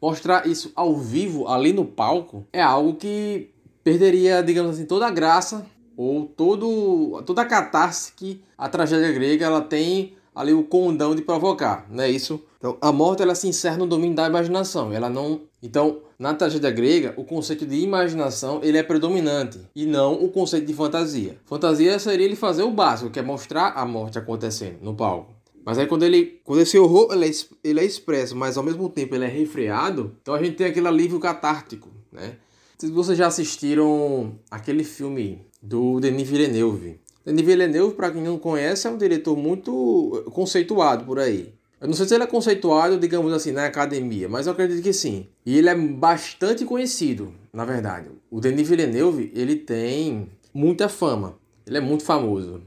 mostrar 0.00 0.46
isso 0.46 0.72
ao 0.74 0.96
vivo, 0.96 1.48
ali 1.48 1.72
no 1.72 1.84
palco, 1.84 2.46
é 2.52 2.62
algo 2.62 2.94
que 2.94 3.50
perderia, 3.82 4.42
digamos 4.42 4.76
assim, 4.76 4.86
toda 4.86 5.06
a 5.06 5.10
graça 5.10 5.66
ou 5.96 6.26
todo, 6.26 7.22
toda 7.24 7.42
a 7.42 7.46
catarse 7.46 8.12
que 8.14 8.42
a 8.58 8.68
tragédia 8.68 9.12
grega 9.12 9.46
ela 9.46 9.62
tem 9.62 10.15
ali 10.36 10.52
o 10.52 10.62
condão 10.62 11.14
de 11.14 11.22
provocar, 11.22 11.86
não 11.90 12.04
é 12.04 12.10
isso? 12.10 12.40
Então, 12.58 12.76
a 12.80 12.92
morte 12.92 13.22
ela 13.22 13.34
se 13.34 13.48
encerra 13.48 13.78
no 13.78 13.86
domínio 13.86 14.14
da 14.14 14.26
imaginação, 14.26 14.92
ela 14.92 15.08
não... 15.08 15.40
Então, 15.62 16.02
na 16.18 16.34
tragédia 16.34 16.70
grega, 16.70 17.14
o 17.16 17.24
conceito 17.24 17.64
de 17.66 17.76
imaginação 17.76 18.60
ele 18.62 18.76
é 18.76 18.82
predominante 18.82 19.58
e 19.74 19.86
não 19.86 20.22
o 20.22 20.28
conceito 20.28 20.66
de 20.66 20.74
fantasia. 20.74 21.38
Fantasia 21.46 21.98
seria 21.98 22.26
ele 22.26 22.36
fazer 22.36 22.62
o 22.62 22.70
básico, 22.70 23.10
que 23.10 23.18
é 23.18 23.22
mostrar 23.22 23.70
a 23.70 23.86
morte 23.86 24.18
acontecendo 24.18 24.76
no 24.82 24.94
palco. 24.94 25.34
Mas 25.64 25.78
aí 25.78 25.86
quando 25.86 26.04
ele, 26.04 26.40
quando 26.44 26.60
esse 26.60 26.78
horror 26.78 27.12
ele 27.12 27.26
é, 27.26 27.30
ele 27.64 27.80
é 27.80 27.84
expresso, 27.84 28.36
mas 28.36 28.56
ao 28.56 28.62
mesmo 28.62 28.88
tempo 28.88 29.14
ele 29.14 29.24
é 29.24 29.28
refreado, 29.28 30.14
então 30.22 30.34
a 30.34 30.42
gente 30.42 30.54
tem 30.54 30.66
aquele 30.68 30.86
alívio 30.86 31.18
catártico, 31.18 31.88
né? 32.12 32.36
Se 32.78 32.90
vocês 32.90 33.16
já 33.16 33.26
assistiram 33.26 34.38
aquele 34.50 34.84
filme 34.84 35.40
do 35.62 35.98
Denis 35.98 36.28
Villeneuve, 36.28 37.00
Denis 37.26 37.44
Villeneuve, 37.44 37.96
para 37.96 38.12
quem 38.12 38.22
não 38.22 38.38
conhece, 38.38 38.86
é 38.86 38.90
um 38.90 38.96
diretor 38.96 39.36
muito 39.36 40.22
conceituado 40.32 41.04
por 41.04 41.18
aí. 41.18 41.52
Eu 41.80 41.88
não 41.88 41.94
sei 41.94 42.06
se 42.06 42.14
ele 42.14 42.22
é 42.22 42.26
conceituado, 42.26 42.96
digamos 43.00 43.32
assim, 43.32 43.50
na 43.50 43.66
academia, 43.66 44.28
mas 44.28 44.46
eu 44.46 44.52
acredito 44.52 44.80
que 44.80 44.92
sim. 44.92 45.26
E 45.44 45.58
ele 45.58 45.68
é 45.68 45.74
bastante 45.74 46.64
conhecido, 46.64 47.34
na 47.52 47.64
verdade. 47.64 48.10
O 48.30 48.40
Denis 48.40 48.68
Villeneuve, 48.68 49.32
ele 49.34 49.56
tem 49.56 50.28
muita 50.54 50.88
fama. 50.88 51.36
Ele 51.66 51.78
é 51.78 51.80
muito 51.80 52.04
famoso. 52.04 52.62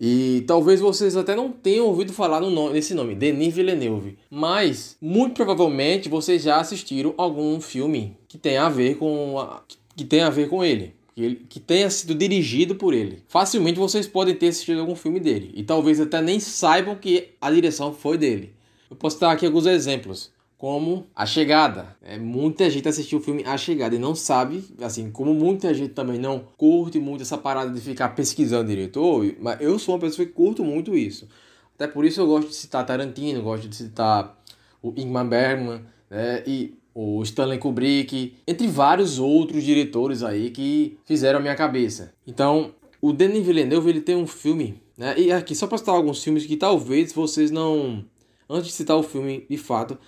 E 0.00 0.42
talvez 0.48 0.80
vocês 0.80 1.16
até 1.16 1.36
não 1.36 1.52
tenham 1.52 1.86
ouvido 1.86 2.12
falar 2.12 2.40
no 2.40 2.50
nome, 2.50 2.74
nesse 2.74 2.92
nome, 2.92 3.14
Denis 3.14 3.54
Villeneuve. 3.54 4.18
Mas, 4.28 4.96
muito 5.00 5.36
provavelmente, 5.36 6.08
vocês 6.08 6.42
já 6.42 6.58
assistiram 6.58 7.14
algum 7.16 7.60
filme 7.60 8.18
que 8.26 8.36
tem 8.36 8.58
a 8.58 8.68
ver 8.68 8.96
com, 8.98 9.38
a, 9.38 9.62
que 9.94 10.04
tem 10.04 10.22
a 10.22 10.28
ver 10.28 10.48
com 10.48 10.64
ele 10.64 10.96
que, 11.16 11.22
ele, 11.24 11.46
que 11.48 11.58
tenha 11.58 11.88
sido 11.88 12.14
dirigido 12.14 12.74
por 12.74 12.92
ele. 12.92 13.22
Facilmente 13.26 13.78
vocês 13.78 14.06
podem 14.06 14.34
ter 14.34 14.48
assistido 14.48 14.80
algum 14.80 14.94
filme 14.94 15.18
dele 15.18 15.50
e 15.54 15.64
talvez 15.64 15.98
até 15.98 16.20
nem 16.20 16.38
saibam 16.38 16.94
que 16.94 17.30
a 17.40 17.50
direção 17.50 17.94
foi 17.94 18.18
dele. 18.18 18.52
Eu 18.90 18.96
posso 18.96 19.18
dar 19.18 19.32
aqui 19.32 19.46
alguns 19.46 19.64
exemplos, 19.64 20.30
como 20.58 21.06
A 21.16 21.24
Chegada. 21.24 21.96
É, 22.02 22.18
muita 22.18 22.68
gente 22.68 22.86
assistiu 22.86 23.18
o 23.18 23.22
filme 23.22 23.42
A 23.46 23.56
Chegada 23.56 23.96
e 23.96 23.98
não 23.98 24.14
sabe, 24.14 24.62
assim, 24.82 25.10
como 25.10 25.32
muita 25.32 25.72
gente 25.72 25.94
também 25.94 26.18
não 26.18 26.38
curte 26.58 26.98
muito 26.98 27.22
essa 27.22 27.38
parada 27.38 27.72
de 27.72 27.80
ficar 27.80 28.10
pesquisando 28.10 28.68
diretor, 28.68 29.24
mas 29.40 29.58
eu 29.60 29.78
sou 29.78 29.94
uma 29.94 30.00
pessoa 30.02 30.26
que 30.26 30.32
curto 30.32 30.62
muito 30.62 30.94
isso. 30.94 31.26
Até 31.74 31.88
por 31.88 32.04
isso 32.04 32.20
eu 32.20 32.26
gosto 32.26 32.48
de 32.48 32.54
citar 32.54 32.84
Tarantino, 32.84 33.42
gosto 33.42 33.66
de 33.66 33.74
citar 33.74 34.38
o 34.82 34.92
Ingmar 34.94 35.26
Bergman, 35.26 35.80
né? 36.10 36.42
E 36.46 36.75
o 36.98 37.22
Stanley 37.22 37.58
Kubrick, 37.58 38.38
entre 38.48 38.66
vários 38.66 39.18
outros 39.18 39.62
diretores 39.62 40.22
aí 40.22 40.50
que 40.50 40.96
fizeram 41.04 41.38
a 41.38 41.42
minha 41.42 41.54
cabeça. 41.54 42.14
Então, 42.26 42.72
o 43.02 43.12
Denis 43.12 43.44
Villeneuve 43.44 43.90
ele 43.90 44.00
tem 44.00 44.16
um 44.16 44.26
filme, 44.26 44.80
né? 44.96 45.14
E 45.18 45.30
aqui 45.30 45.54
só 45.54 45.66
para 45.66 45.76
citar 45.76 45.94
alguns 45.94 46.24
filmes 46.24 46.46
que 46.46 46.56
talvez 46.56 47.12
vocês 47.12 47.50
não, 47.50 48.02
antes 48.48 48.68
de 48.68 48.72
citar 48.72 48.96
o 48.96 49.02
filme 49.02 49.44
de 49.50 49.58
fato, 49.58 49.98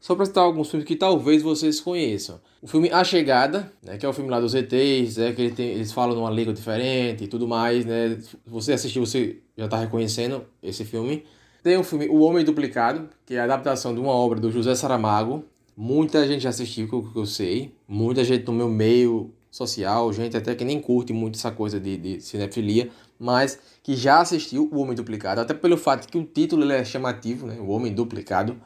só 0.00 0.14
para 0.14 0.24
citar 0.24 0.42
alguns 0.42 0.70
filmes 0.70 0.88
que 0.88 0.96
talvez 0.96 1.42
vocês 1.42 1.82
conheçam. 1.82 2.40
O 2.62 2.66
filme 2.66 2.90
A 2.90 3.04
Chegada, 3.04 3.70
né, 3.82 3.98
que 3.98 4.06
é 4.06 4.08
o 4.08 4.12
filme 4.14 4.30
lá 4.30 4.40
dos 4.40 4.54
ETs, 4.54 5.18
é 5.18 5.34
que 5.34 5.42
ele 5.42 5.54
tem, 5.54 5.68
eles 5.68 5.92
falam 5.92 6.16
numa 6.16 6.30
língua 6.30 6.54
diferente 6.54 7.24
e 7.24 7.28
tudo 7.28 7.46
mais, 7.46 7.84
né? 7.84 8.18
Você 8.46 8.72
assistiu, 8.72 9.04
você 9.04 9.36
já 9.54 9.66
está 9.66 9.76
reconhecendo 9.76 10.46
esse 10.62 10.82
filme. 10.82 11.24
Tem 11.62 11.76
o 11.76 11.84
filme 11.84 12.08
O 12.08 12.20
Homem 12.20 12.42
Duplicado, 12.42 13.10
que 13.26 13.34
é 13.34 13.40
a 13.40 13.44
adaptação 13.44 13.92
de 13.92 14.00
uma 14.00 14.12
obra 14.12 14.40
do 14.40 14.50
José 14.50 14.74
Saramago, 14.74 15.44
Muita 15.80 16.26
gente 16.26 16.42
já 16.42 16.48
assistiu, 16.48 16.88
que 16.88 17.16
eu 17.16 17.24
sei. 17.24 17.72
Muita 17.86 18.24
gente 18.24 18.44
no 18.44 18.52
meu 18.52 18.68
meio 18.68 19.30
social, 19.48 20.12
gente 20.12 20.36
até 20.36 20.52
que 20.56 20.64
nem 20.64 20.80
curte 20.80 21.12
muito 21.12 21.38
essa 21.38 21.52
coisa 21.52 21.78
de, 21.78 21.96
de 21.96 22.20
cinefilia, 22.20 22.90
mas 23.16 23.60
que 23.80 23.94
já 23.94 24.20
assistiu 24.20 24.68
O 24.72 24.80
Homem 24.80 24.96
Duplicado, 24.96 25.40
até 25.40 25.54
pelo 25.54 25.76
fato 25.76 26.08
que 26.08 26.18
o 26.18 26.24
título 26.24 26.68
é 26.72 26.84
chamativo, 26.84 27.46
né? 27.46 27.58
O 27.60 27.68
Homem 27.68 27.94
Duplicado. 27.94 28.56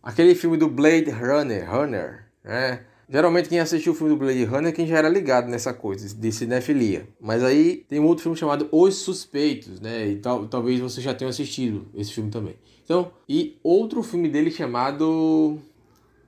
Aquele 0.00 0.36
filme 0.36 0.56
do 0.56 0.68
Blade 0.68 1.10
Runner, 1.10 1.68
Runner, 1.68 2.26
né? 2.44 2.82
Geralmente 3.08 3.48
quem 3.48 3.58
assistiu 3.58 3.92
o 3.92 3.96
filme 3.96 4.14
do 4.14 4.18
Blade 4.20 4.44
Runner 4.44 4.68
é 4.68 4.72
quem 4.72 4.86
já 4.86 4.98
era 4.98 5.08
ligado 5.08 5.48
nessa 5.48 5.74
coisa 5.74 6.14
de 6.14 6.30
cinefilia. 6.30 7.08
Mas 7.20 7.42
aí 7.42 7.84
tem 7.88 7.98
um 7.98 8.06
outro 8.06 8.22
filme 8.22 8.38
chamado 8.38 8.68
Os 8.70 8.94
Suspeitos, 8.98 9.80
né? 9.80 10.06
E 10.06 10.16
tal, 10.16 10.46
talvez 10.46 10.78
você 10.78 11.00
já 11.00 11.12
tenha 11.12 11.28
assistido 11.28 11.88
esse 11.96 12.12
filme 12.12 12.30
também. 12.30 12.54
Então, 12.84 13.10
e 13.28 13.58
outro 13.64 14.00
filme 14.04 14.28
dele 14.28 14.50
chamado 14.50 15.58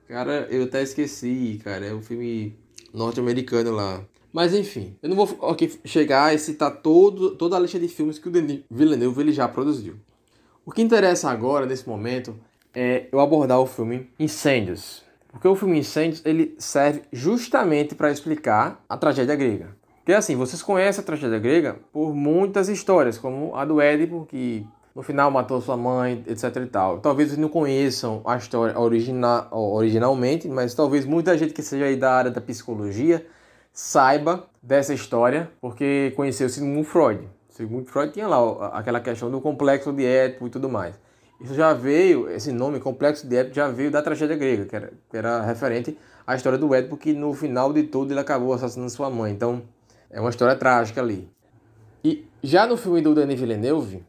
Cara, 0.07 0.47
eu 0.49 0.63
até 0.63 0.81
esqueci, 0.81 1.59
cara. 1.63 1.85
É 1.85 1.93
um 1.93 2.01
filme 2.01 2.55
norte-americano 2.93 3.71
lá. 3.71 4.03
Mas 4.31 4.53
enfim, 4.53 4.95
eu 5.01 5.07
não 5.09 5.15
vou 5.15 5.49
aqui 5.49 5.79
chegar 5.85 6.35
e 6.35 6.37
citar 6.37 6.69
todo, 6.81 7.35
toda 7.35 7.55
a 7.55 7.59
lista 7.59 7.79
de 7.79 7.87
filmes 7.87 8.19
que 8.19 8.27
o 8.27 8.31
Denis 8.31 8.63
Villeneuve 8.69 9.21
ele 9.21 9.31
já 9.31 9.47
produziu. 9.47 9.95
O 10.65 10.71
que 10.71 10.81
interessa 10.81 11.29
agora, 11.29 11.65
nesse 11.65 11.87
momento, 11.87 12.35
é 12.73 13.07
eu 13.11 13.19
abordar 13.19 13.59
o 13.59 13.65
filme 13.65 14.09
Incêndios. 14.19 15.03
Porque 15.31 15.47
o 15.47 15.55
filme 15.55 15.79
Incêndios 15.79 16.21
ele 16.25 16.53
serve 16.57 17.03
justamente 17.13 17.95
para 17.95 18.11
explicar 18.11 18.83
a 18.89 18.97
tragédia 18.97 19.35
grega. 19.35 19.75
Porque 19.97 20.11
assim, 20.11 20.35
vocês 20.35 20.61
conhecem 20.61 21.01
a 21.01 21.05
tragédia 21.05 21.39
grega 21.39 21.79
por 21.93 22.13
muitas 22.13 22.67
histórias, 22.67 23.17
como 23.17 23.55
a 23.55 23.63
do 23.63 23.79
Édipo, 23.79 24.27
que 24.29 24.67
no 24.95 25.03
final 25.03 25.29
matou 25.29 25.59
sua 25.59 25.75
mãe, 25.75 26.23
etc 26.25 26.55
e 26.55 26.65
tal. 26.67 26.99
Talvez 26.99 27.29
vocês 27.29 27.39
não 27.39 27.49
conheçam 27.49 28.21
a 28.23 28.37
história 28.37 28.79
original, 28.79 29.49
originalmente, 29.51 30.47
mas 30.47 30.73
talvez 30.73 31.05
muita 31.05 31.37
gente 31.37 31.53
que 31.53 31.61
seja 31.61 31.83
aí 31.83 31.97
da 31.97 32.13
área 32.13 32.31
da 32.31 32.39
psicologia 32.39 33.25
saiba 33.73 34.47
dessa 34.63 34.93
história, 34.93 35.51
porque 35.59 36.13
conheceu 36.15 36.47
Sigmund 36.47 36.87
Freud. 36.87 37.27
Sigmund 37.49 37.91
Freud 37.91 38.13
tinha 38.13 38.25
lá 38.25 38.67
aquela 38.69 39.01
questão 39.01 39.29
do 39.29 39.41
complexo 39.41 39.91
de 39.91 40.05
Édipo 40.05 40.47
e 40.47 40.49
tudo 40.49 40.69
mais. 40.69 40.95
Isso 41.41 41.53
já 41.53 41.73
veio, 41.73 42.29
esse 42.29 42.53
nome, 42.53 42.79
complexo 42.79 43.27
de 43.27 43.35
Édipo, 43.35 43.53
já 43.53 43.67
veio 43.67 43.91
da 43.91 44.01
tragédia 44.01 44.37
grega, 44.37 44.65
que 44.65 44.75
era, 44.77 44.93
que 45.09 45.17
era 45.17 45.41
referente 45.41 45.97
à 46.25 46.35
história 46.35 46.57
do 46.57 46.73
Édipo, 46.73 46.95
que 46.95 47.11
no 47.11 47.33
final 47.33 47.73
de 47.73 47.83
tudo 47.83 48.13
ele 48.13 48.19
acabou 48.21 48.53
assassinando 48.53 48.89
sua 48.89 49.09
mãe. 49.09 49.33
Então, 49.33 49.61
é 50.09 50.21
uma 50.21 50.29
história 50.29 50.55
trágica 50.55 51.01
ali. 51.01 51.29
E 52.01 52.25
já 52.41 52.65
no 52.65 52.77
filme 52.77 53.01
do 53.01 53.13
Denis 53.13 53.37
Villeneuve, 53.37 54.05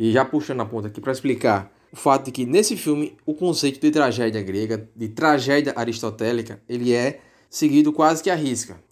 e 0.00 0.10
já 0.12 0.24
puxando 0.24 0.62
a 0.62 0.64
ponta 0.64 0.88
aqui 0.88 0.98
para 0.98 1.12
explicar 1.12 1.70
o 1.92 1.96
fato 1.96 2.24
de 2.24 2.32
que 2.32 2.46
nesse 2.46 2.74
filme 2.74 3.18
o 3.26 3.34
conceito 3.34 3.78
de 3.78 3.90
tragédia 3.90 4.42
grega, 4.42 4.88
de 4.96 5.08
tragédia 5.08 5.74
aristotélica, 5.76 6.62
ele 6.66 6.94
é 6.94 7.20
seguido 7.50 7.92
quase 7.92 8.22
que 8.22 8.30
à 8.30 8.34
risca. 8.34 8.82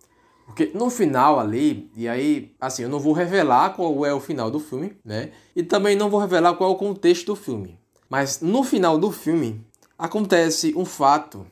Porque 0.45 0.71
no 0.75 0.91
final 0.91 1.41
ali, 1.41 1.91
e 1.97 2.07
aí, 2.07 2.55
assim, 2.61 2.83
eu 2.83 2.91
não 2.91 3.01
vou 3.01 3.15
revelar 3.15 3.71
qual 3.71 4.05
é 4.05 4.13
o 4.13 4.21
final 4.21 4.51
do 4.51 4.61
filme, 4.61 4.99
né? 5.03 5.31
E 5.57 5.63
também 5.63 5.97
não 5.97 6.11
vou 6.11 6.21
revelar 6.21 6.55
qual 6.55 6.71
é 6.71 6.75
o 6.75 6.77
contexto 6.77 7.27
do 7.27 7.37
filme. 7.37 7.79
Mas 8.11 8.43
no 8.43 8.63
final 8.63 8.99
do 8.99 9.11
filme 9.11 9.65
acontece 9.97 10.75
um 10.77 10.85
fato 10.85 11.47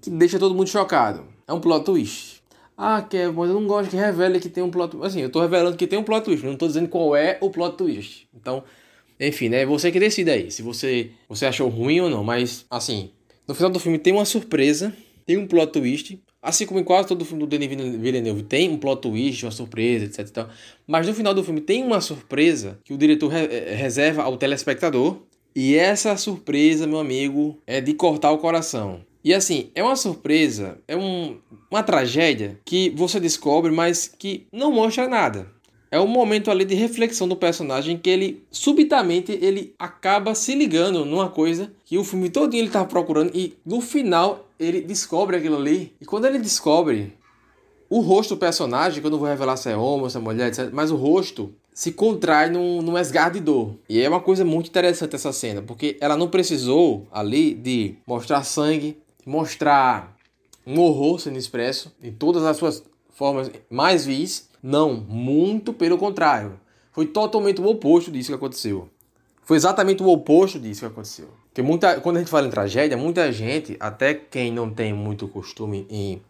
que 0.00 0.08
deixa 0.08 0.38
todo 0.38 0.54
mundo 0.54 0.68
chocado. 0.68 1.24
É 1.48 1.52
um 1.52 1.60
plot 1.60 1.84
twist. 1.84 2.35
Ah, 2.76 3.00
Kevin, 3.00 3.34
mas 3.34 3.48
eu 3.48 3.54
não 3.58 3.66
gosto 3.66 3.90
que 3.90 3.96
revele 3.96 4.38
que 4.38 4.50
tem 4.50 4.62
um 4.62 4.70
plot 4.70 4.90
twist. 4.90 5.06
Assim, 5.06 5.20
eu 5.22 5.30
tô 5.30 5.40
revelando 5.40 5.76
que 5.76 5.86
tem 5.86 5.98
um 5.98 6.02
plot 6.02 6.24
twist, 6.24 6.44
não 6.44 6.56
tô 6.56 6.66
dizendo 6.66 6.88
qual 6.88 7.16
é 7.16 7.38
o 7.40 7.48
plot 7.48 7.76
twist. 7.76 8.28
Então, 8.34 8.62
enfim, 9.18 9.48
né? 9.48 9.64
Você 9.64 9.90
que 9.90 9.98
decide 9.98 10.30
aí, 10.30 10.50
se 10.50 10.60
você, 10.60 11.10
você 11.26 11.46
achou 11.46 11.68
ruim 11.68 12.00
ou 12.00 12.10
não. 12.10 12.22
Mas, 12.22 12.66
assim, 12.70 13.10
no 13.48 13.54
final 13.54 13.70
do 13.70 13.78
filme 13.78 13.98
tem 13.98 14.12
uma 14.12 14.26
surpresa, 14.26 14.92
tem 15.24 15.38
um 15.38 15.46
plot 15.46 15.72
twist. 15.72 16.20
Assim 16.42 16.66
como 16.66 16.78
em 16.78 16.84
quase 16.84 17.08
todo 17.08 17.22
o 17.22 17.24
filme 17.24 17.42
do 17.42 17.46
Denis 17.48 17.68
Villeneuve 17.68 18.42
tem 18.42 18.70
um 18.70 18.76
plot 18.76 19.00
twist, 19.00 19.44
uma 19.44 19.50
surpresa, 19.50 20.04
etc. 20.04 20.28
Então, 20.28 20.48
mas 20.86 21.06
no 21.06 21.14
final 21.14 21.32
do 21.32 21.42
filme 21.42 21.60
tem 21.60 21.82
uma 21.82 22.00
surpresa 22.00 22.78
que 22.84 22.92
o 22.92 22.98
diretor 22.98 23.28
re 23.28 23.46
eh, 23.46 23.74
reserva 23.74 24.22
ao 24.22 24.36
telespectador. 24.36 25.22
E 25.56 25.74
essa 25.74 26.14
surpresa, 26.18 26.86
meu 26.86 26.98
amigo, 26.98 27.58
é 27.66 27.80
de 27.80 27.94
cortar 27.94 28.30
o 28.30 28.38
coração. 28.38 29.00
E 29.26 29.34
assim, 29.34 29.70
é 29.74 29.82
uma 29.82 29.96
surpresa, 29.96 30.78
é 30.86 30.96
um, 30.96 31.38
uma 31.68 31.82
tragédia 31.82 32.60
que 32.64 32.90
você 32.90 33.18
descobre, 33.18 33.72
mas 33.72 34.06
que 34.06 34.46
não 34.52 34.70
mostra 34.70 35.08
nada. 35.08 35.48
É 35.90 35.98
um 35.98 36.06
momento 36.06 36.48
ali 36.48 36.64
de 36.64 36.76
reflexão 36.76 37.26
do 37.26 37.34
personagem 37.34 37.98
que 37.98 38.08
ele 38.08 38.44
subitamente 38.52 39.32
ele 39.32 39.74
acaba 39.80 40.32
se 40.36 40.54
ligando 40.54 41.04
numa 41.04 41.28
coisa 41.28 41.72
que 41.84 41.98
o 41.98 42.04
filme 42.04 42.30
todo 42.30 42.54
ele 42.54 42.68
estava 42.68 42.84
procurando 42.84 43.32
e 43.34 43.56
no 43.66 43.80
final 43.80 44.48
ele 44.60 44.80
descobre 44.80 45.36
aquilo 45.36 45.56
ali. 45.56 45.92
E 46.00 46.04
quando 46.04 46.26
ele 46.26 46.38
descobre 46.38 47.12
o 47.90 47.98
rosto 47.98 48.36
do 48.36 48.38
personagem, 48.38 49.00
que 49.00 49.06
eu 49.08 49.10
não 49.10 49.18
vou 49.18 49.26
revelar 49.26 49.56
se 49.56 49.68
é 49.68 49.76
homem, 49.76 50.08
se 50.08 50.16
é 50.16 50.20
mulher, 50.20 50.48
etc, 50.50 50.70
mas 50.72 50.92
o 50.92 50.96
rosto 50.96 51.52
se 51.74 51.90
contrai 51.90 52.48
num, 52.48 52.80
num 52.80 52.96
esgar 52.96 53.32
de 53.32 53.40
dor. 53.40 53.74
E 53.88 54.00
é 54.00 54.08
uma 54.08 54.20
coisa 54.20 54.44
muito 54.44 54.68
interessante 54.68 55.16
essa 55.16 55.32
cena, 55.32 55.62
porque 55.62 55.96
ela 56.00 56.16
não 56.16 56.28
precisou 56.28 57.08
ali 57.10 57.52
de 57.54 57.96
mostrar 58.06 58.44
sangue, 58.44 58.96
mostrar 59.26 60.16
um 60.64 60.78
horror 60.80 61.18
sendo 61.18 61.36
expresso 61.36 61.92
em 62.00 62.12
todas 62.12 62.44
as 62.44 62.56
suas 62.56 62.82
formas 63.10 63.50
mais 63.68 64.06
vis. 64.06 64.48
Não, 64.62 64.94
muito 64.94 65.72
pelo 65.72 65.98
contrário. 65.98 66.60
Foi 66.92 67.06
totalmente 67.06 67.60
o 67.60 67.66
oposto 67.66 68.10
disso 68.10 68.30
que 68.30 68.34
aconteceu. 68.34 68.88
Foi 69.42 69.56
exatamente 69.56 70.02
o 70.02 70.08
oposto 70.08 70.58
disso 70.58 70.80
que 70.80 70.86
aconteceu. 70.86 71.28
Porque 71.48 71.62
muita, 71.62 72.00
quando 72.00 72.16
a 72.16 72.18
gente 72.20 72.30
fala 72.30 72.46
em 72.46 72.50
tragédia, 72.50 72.96
muita 72.96 73.30
gente, 73.32 73.76
até 73.80 74.14
quem 74.14 74.52
não 74.52 74.70
tem 74.70 74.92
muito 74.92 75.28
costume 75.28 75.86
em, 75.88 76.22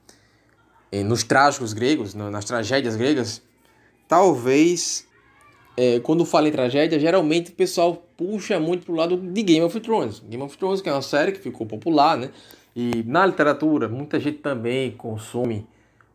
em 0.93 1.05
nos 1.05 1.23
trágicos 1.23 1.73
gregos, 1.73 2.15
nas 2.15 2.45
tragédias 2.45 2.95
gregas, 2.97 3.43
talvez 4.07 5.07
é, 5.77 6.01
quando 6.01 6.25
fala 6.25 6.49
em 6.49 6.53
tragédia, 6.53 6.99
geralmente 6.99 7.51
o 7.51 7.55
pessoal 7.55 8.07
puxa 8.17 8.59
muito 8.59 8.87
pro 8.87 8.95
lado 8.95 9.17
de 9.17 9.43
Game 9.43 9.65
of 9.65 9.79
Thrones. 9.81 10.21
Game 10.21 10.43
of 10.43 10.57
Thrones, 10.57 10.81
que 10.81 10.89
é 10.89 10.93
uma 10.93 11.03
série 11.03 11.33
que 11.33 11.39
ficou 11.39 11.67
popular, 11.67 12.17
né? 12.17 12.31
E 12.77 13.03
na 13.07 13.25
literatura, 13.25 13.89
muita 13.89 14.21
gente 14.21 14.37
também 14.37 14.91
consome 14.91 15.67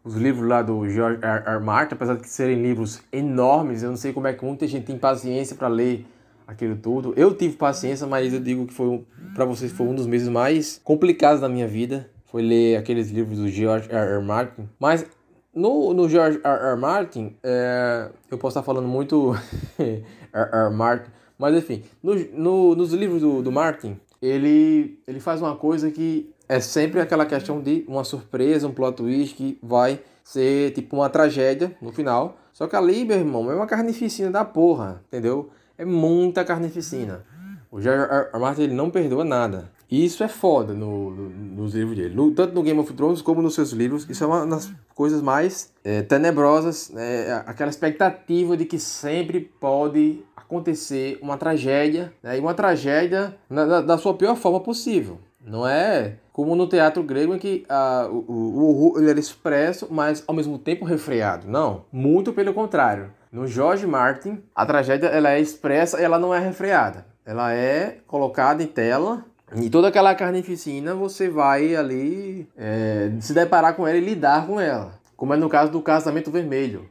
os 0.03 0.13
livros 0.15 0.47
lá 0.47 0.61
do 0.61 0.87
George 0.87 1.19
R. 1.23 1.43
R. 1.43 1.59
Martin, 1.59 1.95
apesar 1.95 2.15
de 2.15 2.27
serem 2.29 2.61
livros 2.61 3.01
enormes, 3.11 3.81
eu 3.81 3.89
não 3.89 3.97
sei 3.97 4.13
como 4.13 4.27
é 4.27 4.33
que 4.33 4.45
muita 4.45 4.67
gente 4.67 4.85
tem 4.85 4.95
paciência 4.95 5.55
para 5.55 5.67
ler 5.67 6.05
aquilo 6.45 6.75
tudo. 6.75 7.15
Eu 7.17 7.33
tive 7.33 7.55
paciência, 7.55 8.05
mas 8.05 8.31
eu 8.31 8.39
digo 8.39 8.67
que 8.67 8.73
foi 8.75 9.03
para 9.33 9.43
vocês 9.43 9.71
foi 9.71 9.87
um 9.87 9.95
dos 9.95 10.05
meses 10.05 10.27
mais 10.27 10.79
complicados 10.83 11.41
da 11.41 11.49
minha 11.49 11.67
vida, 11.67 12.07
foi 12.27 12.43
ler 12.43 12.75
aqueles 12.75 13.09
livros 13.09 13.39
do 13.39 13.49
George 13.49 13.89
R. 13.91 14.17
R. 14.17 14.23
Martin. 14.23 14.69
Mas 14.79 15.03
no, 15.51 15.95
no 15.95 16.07
George 16.07 16.39
R. 16.43 16.73
R. 16.73 16.79
Martin, 16.79 17.35
é, 17.41 18.11
eu 18.29 18.37
posso 18.37 18.59
estar 18.59 18.63
falando 18.63 18.87
muito 18.87 19.35
R. 19.79 20.03
R. 20.31 20.69
Martin, 20.71 21.09
mas 21.39 21.55
enfim, 21.55 21.81
no, 22.03 22.13
no, 22.13 22.75
nos 22.75 22.93
livros 22.93 23.19
do, 23.19 23.41
do 23.41 23.51
Martin, 23.51 23.97
ele, 24.21 24.99
ele 25.07 25.19
faz 25.19 25.41
uma 25.41 25.55
coisa 25.55 25.89
que 25.89 26.31
é 26.51 26.59
sempre 26.59 26.99
aquela 26.99 27.25
questão 27.25 27.61
de 27.61 27.85
uma 27.87 28.03
surpresa, 28.03 28.67
um 28.67 28.73
plot 28.73 28.97
twist 28.97 29.35
que 29.35 29.57
vai 29.63 30.01
ser 30.21 30.71
tipo 30.71 30.97
uma 30.97 31.09
tragédia 31.09 31.73
no 31.81 31.93
final. 31.93 32.37
Só 32.51 32.67
que 32.67 32.75
ali, 32.75 33.05
meu 33.05 33.17
irmão, 33.17 33.49
é 33.49 33.55
uma 33.55 33.65
carnificina 33.65 34.29
da 34.29 34.43
porra, 34.43 35.01
entendeu? 35.07 35.49
É 35.77 35.85
muita 35.85 36.43
carnificina. 36.43 37.23
O 37.71 37.79
George 37.79 38.03
R. 38.03 38.27
R. 38.33 38.39
Martin 38.39 38.63
ele 38.63 38.73
não 38.73 38.89
perdoa 38.89 39.23
nada. 39.23 39.71
E 39.89 40.03
isso 40.03 40.25
é 40.25 40.27
foda 40.27 40.73
no, 40.73 41.11
no, 41.11 41.29
nos 41.29 41.73
livros 41.73 41.95
dele. 41.95 42.13
No, 42.13 42.31
tanto 42.31 42.53
no 42.53 42.63
Game 42.63 42.79
of 42.81 42.93
Thrones 42.93 43.21
como 43.21 43.41
nos 43.41 43.55
seus 43.55 43.71
livros. 43.71 44.05
Isso 44.09 44.21
é 44.21 44.27
uma 44.27 44.45
das 44.45 44.73
coisas 44.93 45.21
mais 45.21 45.71
é, 45.85 46.01
tenebrosas. 46.01 46.89
Né? 46.89 47.31
Aquela 47.45 47.69
expectativa 47.69 48.57
de 48.57 48.65
que 48.65 48.77
sempre 48.77 49.39
pode 49.39 50.21
acontecer 50.35 51.17
uma 51.21 51.37
tragédia. 51.37 52.11
Né? 52.21 52.37
E 52.37 52.41
uma 52.41 52.53
tragédia 52.53 53.37
na, 53.49 53.79
da 53.79 53.97
sua 53.97 54.13
pior 54.13 54.35
forma 54.35 54.59
possível. 54.59 55.17
Não 55.43 55.67
é 55.67 56.15
como 56.31 56.55
no 56.55 56.67
teatro 56.67 57.03
grego 57.03 57.35
em 57.35 57.39
que 57.39 57.65
o, 58.09 58.31
o, 58.31 58.93
o 58.93 58.99
ele 58.99 59.09
era 59.09 59.19
expresso, 59.19 59.87
mas 59.89 60.23
ao 60.27 60.35
mesmo 60.35 60.57
tempo 60.57 60.85
refreado. 60.85 61.47
Não, 61.47 61.85
muito 61.91 62.31
pelo 62.31 62.53
contrário. 62.53 63.11
No 63.31 63.47
George 63.47 63.87
Martin, 63.87 64.41
a 64.53 64.65
tragédia 64.65 65.07
ela 65.07 65.31
é 65.31 65.39
expressa 65.39 65.99
e 65.99 66.03
ela 66.03 66.19
não 66.19 66.33
é 66.33 66.39
refreada. 66.39 67.05
Ela 67.25 67.53
é 67.53 67.99
colocada 68.07 68.61
em 68.61 68.67
tela 68.67 69.25
e 69.55 69.69
toda 69.69 69.89
aquela 69.89 70.15
carnificina 70.15 70.95
você 70.95 71.29
vai 71.29 71.75
ali 71.75 72.47
é, 72.57 73.11
se 73.19 73.33
deparar 73.33 73.75
com 73.75 73.87
ela 73.87 73.97
e 73.97 74.01
lidar 74.01 74.47
com 74.47 74.59
ela. 74.59 74.99
Como 75.15 75.33
é 75.33 75.37
no 75.37 75.49
caso 75.49 75.71
do 75.71 75.81
Casamento 75.81 76.31
Vermelho. 76.31 76.89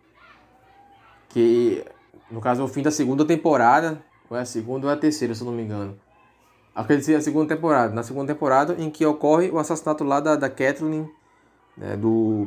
Que 1.30 1.84
no 2.30 2.40
caso 2.40 2.60
é 2.62 2.64
o 2.64 2.68
fim 2.68 2.82
da 2.82 2.90
segunda 2.90 3.24
temporada. 3.24 4.00
Ou 4.28 4.36
é 4.36 4.42
a 4.42 4.44
segunda 4.44 4.86
ou 4.86 4.90
é 4.90 4.94
a 4.94 4.98
terceira, 4.98 5.34
se 5.34 5.42
eu 5.42 5.46
não 5.46 5.52
me 5.52 5.62
engano. 5.62 5.98
Acredito 6.74 7.16
a 7.16 7.20
segunda 7.20 7.54
temporada. 7.54 7.94
Na 7.94 8.02
segunda 8.02 8.32
temporada 8.32 8.76
em 8.78 8.90
que 8.90 9.04
ocorre 9.04 9.50
o 9.50 9.58
assassinato 9.58 10.04
lá 10.04 10.20
da, 10.20 10.36
da 10.36 10.48
Kathleen, 10.48 11.10
né, 11.76 11.96
do, 11.96 12.46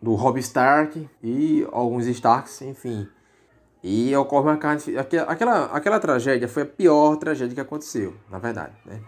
do 0.00 0.14
Robb 0.14 0.38
Stark 0.38 1.08
e 1.22 1.66
alguns 1.72 2.06
Starks, 2.06 2.62
enfim. 2.62 3.08
E 3.82 4.14
ocorre 4.14 4.48
uma 4.48 4.56
carne. 4.56 4.82
Aquela, 5.26 5.64
aquela 5.66 5.98
tragédia 5.98 6.46
foi 6.46 6.62
a 6.64 6.66
pior 6.66 7.16
tragédia 7.16 7.54
que 7.54 7.60
aconteceu, 7.60 8.14
na 8.30 8.38
verdade. 8.38 8.72
Né? 8.84 9.00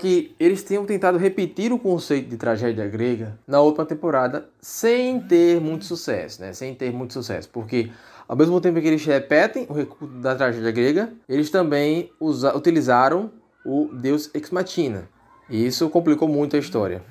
Que 0.00 0.34
eles 0.40 0.62
tenham 0.62 0.86
tentado 0.86 1.18
repetir 1.18 1.70
o 1.70 1.78
conceito 1.78 2.30
de 2.30 2.38
tragédia 2.38 2.88
grega 2.88 3.38
na 3.46 3.60
última 3.60 3.84
temporada 3.84 4.48
sem 4.58 5.20
ter 5.20 5.60
muito 5.60 5.84
sucesso, 5.84 6.40
né? 6.40 6.54
Sem 6.54 6.74
ter 6.74 6.90
muito 6.90 7.12
sucesso, 7.12 7.50
porque 7.50 7.90
ao 8.26 8.36
mesmo 8.36 8.60
tempo 8.60 8.80
que 8.80 8.86
eles 8.86 9.04
repetem 9.04 9.66
o 9.68 9.72
recurso 9.72 10.14
da 10.14 10.34
tragédia 10.34 10.70
grega, 10.70 11.12
eles 11.28 11.50
também 11.50 12.10
usa, 12.18 12.56
utilizaram 12.56 13.30
o 13.64 13.88
deus 13.92 14.30
Ex 14.34 14.50
Machina. 14.50 15.08
E 15.48 15.66
isso 15.66 15.88
complicou 15.90 16.28
muito 16.28 16.56
a 16.56 16.58
história. 16.58 17.02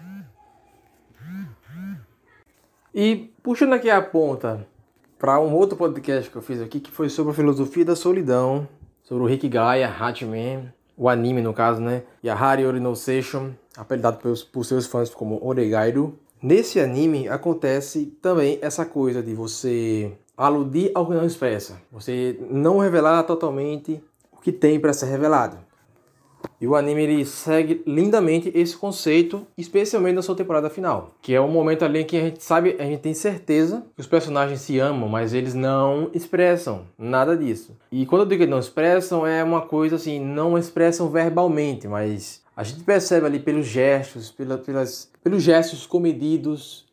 E 2.93 3.31
puxando 3.41 3.73
aqui 3.73 3.89
a 3.89 4.01
ponta 4.01 4.67
para 5.17 5.39
um 5.39 5.53
outro 5.55 5.77
podcast 5.77 6.29
que 6.29 6.35
eu 6.35 6.41
fiz 6.41 6.61
aqui, 6.61 6.79
que 6.79 6.91
foi 6.91 7.09
sobre 7.09 7.31
a 7.31 7.35
filosofia 7.35 7.85
da 7.85 7.95
solidão, 7.95 8.67
sobre 9.01 9.23
o 9.23 9.27
Rikigai, 9.27 9.83
a 9.83 9.89
Hatman, 9.89 10.71
o 10.95 11.09
anime 11.09 11.41
no 11.41 11.53
caso, 11.53 11.81
né? 11.81 12.03
Yahari 12.23 12.65
Orino 12.65 12.95
Seishon, 12.95 13.51
apelidado 13.75 14.17
pelos, 14.17 14.43
por 14.43 14.63
seus 14.63 14.85
fãs 14.85 15.09
como 15.09 15.39
Oregairu. 15.43 16.19
Nesse 16.41 16.79
anime 16.79 17.27
acontece 17.29 18.17
também 18.21 18.59
essa 18.61 18.85
coisa 18.85 19.23
de 19.23 19.33
você 19.33 20.11
aludir 20.37 20.91
ao 20.95 21.05
que 21.05 21.13
não 21.13 21.25
expressa, 21.25 21.79
você 21.91 22.39
não 22.49 22.79
revelar 22.79 23.23
totalmente 23.23 24.01
o 24.31 24.41
que 24.41 24.51
tem 24.51 24.79
para 24.79 24.93
ser 24.93 25.05
revelado. 25.07 25.57
E 26.59 26.67
o 26.67 26.75
anime 26.75 27.03
ele 27.03 27.25
segue 27.25 27.83
lindamente 27.85 28.51
esse 28.53 28.75
conceito, 28.75 29.45
especialmente 29.57 30.15
na 30.15 30.21
sua 30.21 30.35
temporada 30.35 30.69
final, 30.69 31.15
que 31.21 31.33
é 31.33 31.39
o 31.39 31.47
momento 31.47 31.83
ali 31.83 31.99
em 31.99 32.05
que 32.05 32.17
a 32.17 32.21
gente 32.21 32.43
sabe, 32.43 32.75
a 32.79 32.83
gente 32.83 33.01
tem 33.01 33.13
certeza 33.13 33.85
que 33.95 34.01
os 34.01 34.07
personagens 34.07 34.61
se 34.61 34.79
amam, 34.79 35.09
mas 35.09 35.33
eles 35.33 35.53
não 35.53 36.09
expressam 36.13 36.85
nada 36.97 37.35
disso. 37.35 37.77
E 37.91 38.05
quando 38.05 38.21
eu 38.21 38.27
digo 38.27 38.43
que 38.43 38.49
não 38.49 38.59
expressam, 38.59 39.25
é 39.25 39.43
uma 39.43 39.61
coisa 39.61 39.95
assim, 39.95 40.19
não 40.19 40.57
expressam 40.57 41.09
verbalmente, 41.09 41.87
mas 41.87 42.41
a 42.55 42.63
gente 42.63 42.83
percebe 42.83 43.25
ali 43.25 43.39
pelos 43.39 43.65
gestos, 43.65 44.31
pela, 44.31 44.57
pelas, 44.57 45.11
pelos 45.23 45.41
gestos 45.41 45.85
comedidos, 45.85 46.85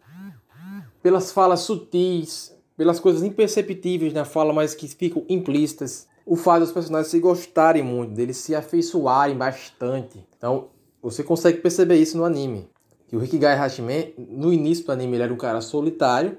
pelas 1.02 1.32
falas 1.32 1.60
sutis, 1.60 2.54
pelas 2.80 2.98
coisas 2.98 3.22
imperceptíveis 3.22 4.14
na 4.14 4.24
fala, 4.24 4.54
mas 4.54 4.74
que 4.74 4.88
ficam 4.88 5.22
implícitas 5.28 6.08
o 6.24 6.34
fato 6.34 6.60
dos 6.60 6.72
personagens 6.72 7.10
se 7.10 7.20
gostarem 7.20 7.82
muito, 7.82 8.14
deles 8.14 8.38
se 8.38 8.54
afeiçoarem 8.54 9.36
bastante. 9.36 10.24
Então, 10.34 10.70
você 11.02 11.22
consegue 11.22 11.58
perceber 11.58 11.96
isso 11.96 12.16
no 12.16 12.24
anime. 12.24 12.70
Que 13.06 13.14
o 13.14 13.18
Rikigai 13.18 13.54
Hashime, 13.54 14.14
no 14.16 14.50
início 14.50 14.86
do 14.86 14.92
anime, 14.92 15.16
ele 15.16 15.24
era 15.24 15.30
um 15.34 15.36
cara 15.36 15.60
solitário, 15.60 16.38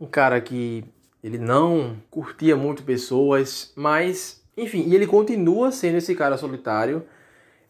um 0.00 0.06
cara 0.06 0.40
que 0.40 0.86
ele 1.22 1.36
não 1.36 1.98
curtia 2.10 2.56
muito 2.56 2.82
pessoas, 2.82 3.70
mas, 3.76 4.42
enfim, 4.56 4.84
e 4.86 4.94
ele 4.94 5.06
continua 5.06 5.70
sendo 5.70 5.98
esse 5.98 6.14
cara 6.14 6.38
solitário. 6.38 7.04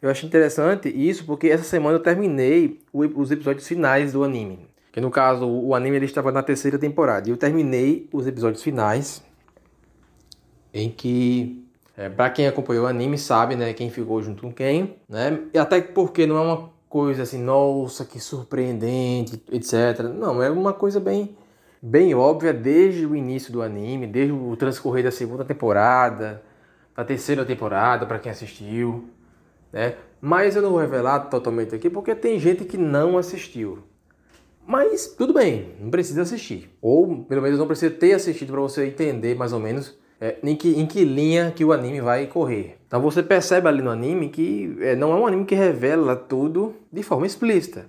Eu 0.00 0.08
acho 0.08 0.24
interessante 0.24 0.88
isso 0.88 1.24
porque 1.24 1.48
essa 1.48 1.64
semana 1.64 1.96
eu 1.96 2.00
terminei 2.00 2.78
os 2.92 3.32
episódios 3.32 3.66
finais 3.66 4.12
do 4.12 4.22
anime. 4.22 4.67
Que 4.98 5.00
no 5.00 5.12
caso, 5.12 5.46
o 5.46 5.76
anime 5.76 5.94
ele 5.94 6.06
estava 6.06 6.32
na 6.32 6.42
terceira 6.42 6.76
temporada. 6.76 7.28
E 7.28 7.30
eu 7.30 7.36
terminei 7.36 8.08
os 8.12 8.26
episódios 8.26 8.64
finais 8.64 9.22
em 10.74 10.90
que 10.90 11.64
é, 11.96 12.08
para 12.08 12.28
quem 12.30 12.48
acompanhou 12.48 12.84
o 12.84 12.88
anime 12.88 13.16
sabe, 13.16 13.54
né, 13.54 13.72
quem 13.72 13.90
ficou 13.90 14.20
junto 14.20 14.42
com 14.42 14.52
quem, 14.52 14.96
né? 15.08 15.38
E 15.54 15.58
até 15.58 15.80
porque 15.80 16.26
não 16.26 16.36
é 16.36 16.40
uma 16.40 16.70
coisa 16.88 17.22
assim, 17.22 17.40
nossa, 17.40 18.04
que 18.04 18.18
surpreendente, 18.18 19.40
etc. 19.52 20.00
Não, 20.12 20.42
é 20.42 20.50
uma 20.50 20.72
coisa 20.72 20.98
bem 20.98 21.36
bem 21.80 22.12
óbvia 22.12 22.52
desde 22.52 23.06
o 23.06 23.14
início 23.14 23.52
do 23.52 23.62
anime, 23.62 24.04
desde 24.04 24.32
o 24.32 24.56
transcorrer 24.56 25.04
da 25.04 25.12
segunda 25.12 25.44
temporada, 25.44 26.42
da 26.96 27.04
terceira 27.04 27.44
temporada 27.44 28.04
para 28.04 28.18
quem 28.18 28.32
assistiu, 28.32 29.08
né? 29.72 29.94
Mas 30.20 30.56
eu 30.56 30.62
não 30.62 30.70
vou 30.70 30.80
revelar 30.80 31.20
totalmente 31.30 31.72
aqui 31.72 31.88
porque 31.88 32.16
tem 32.16 32.36
gente 32.40 32.64
que 32.64 32.76
não 32.76 33.16
assistiu. 33.16 33.84
Mas 34.68 35.06
tudo 35.06 35.32
bem, 35.32 35.70
não 35.80 35.88
precisa 35.88 36.20
assistir. 36.20 36.68
Ou 36.82 37.24
pelo 37.24 37.40
menos 37.40 37.58
não 37.58 37.66
precisa 37.66 37.90
ter 37.90 38.12
assistido 38.12 38.52
para 38.52 38.60
você 38.60 38.84
entender 38.84 39.34
mais 39.34 39.54
ou 39.54 39.58
menos 39.58 39.98
é, 40.20 40.36
em, 40.42 40.54
que, 40.54 40.78
em 40.78 40.84
que 40.84 41.06
linha 41.06 41.50
que 41.50 41.64
o 41.64 41.72
anime 41.72 42.02
vai 42.02 42.26
correr. 42.26 42.76
Então 42.86 43.00
você 43.00 43.22
percebe 43.22 43.66
ali 43.66 43.80
no 43.80 43.88
anime 43.88 44.28
que 44.28 44.76
é, 44.82 44.94
não 44.94 45.10
é 45.12 45.14
um 45.14 45.26
anime 45.26 45.46
que 45.46 45.54
revela 45.54 46.14
tudo 46.14 46.74
de 46.92 47.02
forma 47.02 47.24
explícita. 47.24 47.86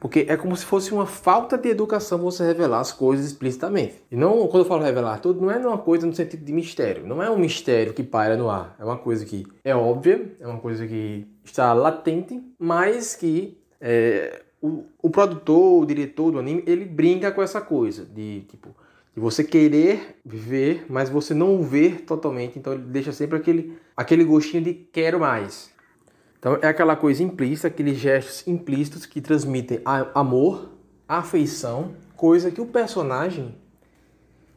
Porque 0.00 0.26
é 0.28 0.36
como 0.36 0.56
se 0.56 0.64
fosse 0.64 0.92
uma 0.92 1.06
falta 1.06 1.56
de 1.56 1.68
educação 1.68 2.18
você 2.18 2.44
revelar 2.44 2.80
as 2.80 2.90
coisas 2.90 3.24
explicitamente. 3.24 4.02
E 4.10 4.16
não, 4.16 4.48
quando 4.48 4.64
eu 4.64 4.68
falo 4.68 4.82
revelar 4.82 5.20
tudo, 5.20 5.40
não 5.40 5.52
é 5.52 5.58
uma 5.58 5.78
coisa 5.78 6.04
no 6.04 6.12
sentido 6.12 6.44
de 6.44 6.52
mistério. 6.52 7.06
Não 7.06 7.22
é 7.22 7.30
um 7.30 7.38
mistério 7.38 7.94
que 7.94 8.02
paira 8.02 8.36
no 8.36 8.50
ar. 8.50 8.74
É 8.76 8.84
uma 8.84 8.98
coisa 8.98 9.24
que 9.24 9.46
é 9.62 9.72
óbvia, 9.72 10.32
é 10.40 10.48
uma 10.48 10.58
coisa 10.58 10.84
que 10.84 11.28
está 11.44 11.72
latente, 11.72 12.42
mas 12.58 13.14
que 13.14 13.56
é, 13.80 14.41
o, 14.62 14.84
o 15.02 15.10
produtor, 15.10 15.82
o 15.82 15.84
diretor 15.84 16.30
do 16.30 16.38
anime, 16.38 16.62
ele 16.66 16.84
brinca 16.84 17.32
com 17.32 17.42
essa 17.42 17.60
coisa 17.60 18.04
de 18.04 18.42
tipo, 18.42 18.68
de 19.12 19.20
você 19.20 19.42
querer 19.42 20.20
ver, 20.24 20.86
mas 20.88 21.10
você 21.10 21.34
não 21.34 21.62
ver 21.62 22.02
totalmente. 22.02 22.58
Então 22.58 22.72
ele 22.72 22.84
deixa 22.84 23.12
sempre 23.12 23.36
aquele, 23.36 23.76
aquele 23.96 24.24
gostinho 24.24 24.62
de 24.62 24.72
quero 24.72 25.18
mais. 25.18 25.70
Então 26.38 26.58
é 26.62 26.68
aquela 26.68 26.94
coisa 26.94 27.22
implícita, 27.22 27.68
aqueles 27.68 27.98
gestos 27.98 28.46
implícitos 28.46 29.04
que 29.04 29.20
transmitem 29.20 29.80
amor, 30.14 30.70
afeição, 31.08 31.94
coisa 32.16 32.50
que 32.50 32.60
o 32.60 32.66
personagem 32.66 33.60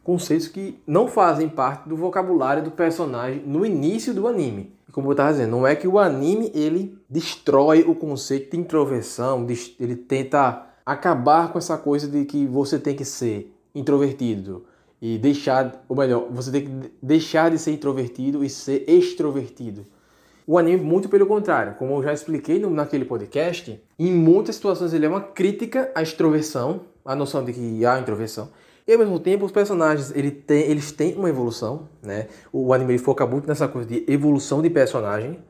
conceitos 0.06 0.46
que 0.46 0.80
não 0.86 1.08
fazem 1.08 1.48
parte 1.48 1.88
do 1.88 1.96
vocabulário 1.96 2.62
do 2.62 2.70
personagem 2.70 3.42
no 3.44 3.66
início 3.66 4.14
do 4.14 4.28
anime. 4.28 4.72
Como 4.92 5.08
eu 5.08 5.12
estava 5.12 5.32
dizendo, 5.32 5.50
não 5.50 5.66
é 5.66 5.74
que 5.74 5.88
o 5.88 5.98
anime 5.98 6.52
ele 6.54 6.95
destrói 7.08 7.82
o 7.82 7.94
conceito 7.94 8.50
de 8.50 8.56
introversão, 8.58 9.46
ele 9.78 9.96
tenta 9.96 10.66
acabar 10.84 11.52
com 11.52 11.58
essa 11.58 11.76
coisa 11.76 12.08
de 12.08 12.24
que 12.24 12.46
você 12.46 12.78
tem 12.78 12.94
que 12.94 13.04
ser 13.04 13.52
introvertido 13.74 14.64
e 15.00 15.18
deixar, 15.18 15.84
ou 15.88 15.96
melhor, 15.96 16.28
você 16.30 16.50
tem 16.50 16.64
que 16.64 16.92
deixar 17.02 17.50
de 17.50 17.58
ser 17.58 17.72
introvertido 17.72 18.44
e 18.44 18.48
ser 18.48 18.84
extrovertido. 18.88 19.86
O 20.46 20.58
anime, 20.58 20.82
muito 20.82 21.08
pelo 21.08 21.26
contrário, 21.26 21.74
como 21.74 21.96
eu 21.96 22.02
já 22.04 22.12
expliquei 22.12 22.58
naquele 22.58 23.04
podcast, 23.04 23.80
em 23.98 24.12
muitas 24.12 24.54
situações 24.54 24.92
ele 24.92 25.04
é 25.04 25.08
uma 25.08 25.20
crítica 25.20 25.90
à 25.94 26.02
extroversão, 26.02 26.82
à 27.04 27.16
noção 27.16 27.44
de 27.44 27.52
que 27.52 27.84
há 27.84 27.98
introversão, 27.98 28.48
e 28.86 28.92
ao 28.92 28.98
mesmo 29.00 29.18
tempo, 29.18 29.44
os 29.44 29.50
personagens 29.50 30.12
ele 30.14 30.30
tem, 30.30 30.62
eles 30.70 30.92
têm 30.92 31.16
uma 31.16 31.28
evolução, 31.28 31.88
né? 32.00 32.28
O 32.52 32.72
anime 32.72 32.96
foca 32.98 33.26
muito 33.26 33.48
nessa 33.48 33.66
coisa 33.66 33.88
de 33.88 34.04
evolução 34.06 34.62
de 34.62 34.70
personagem, 34.70 35.40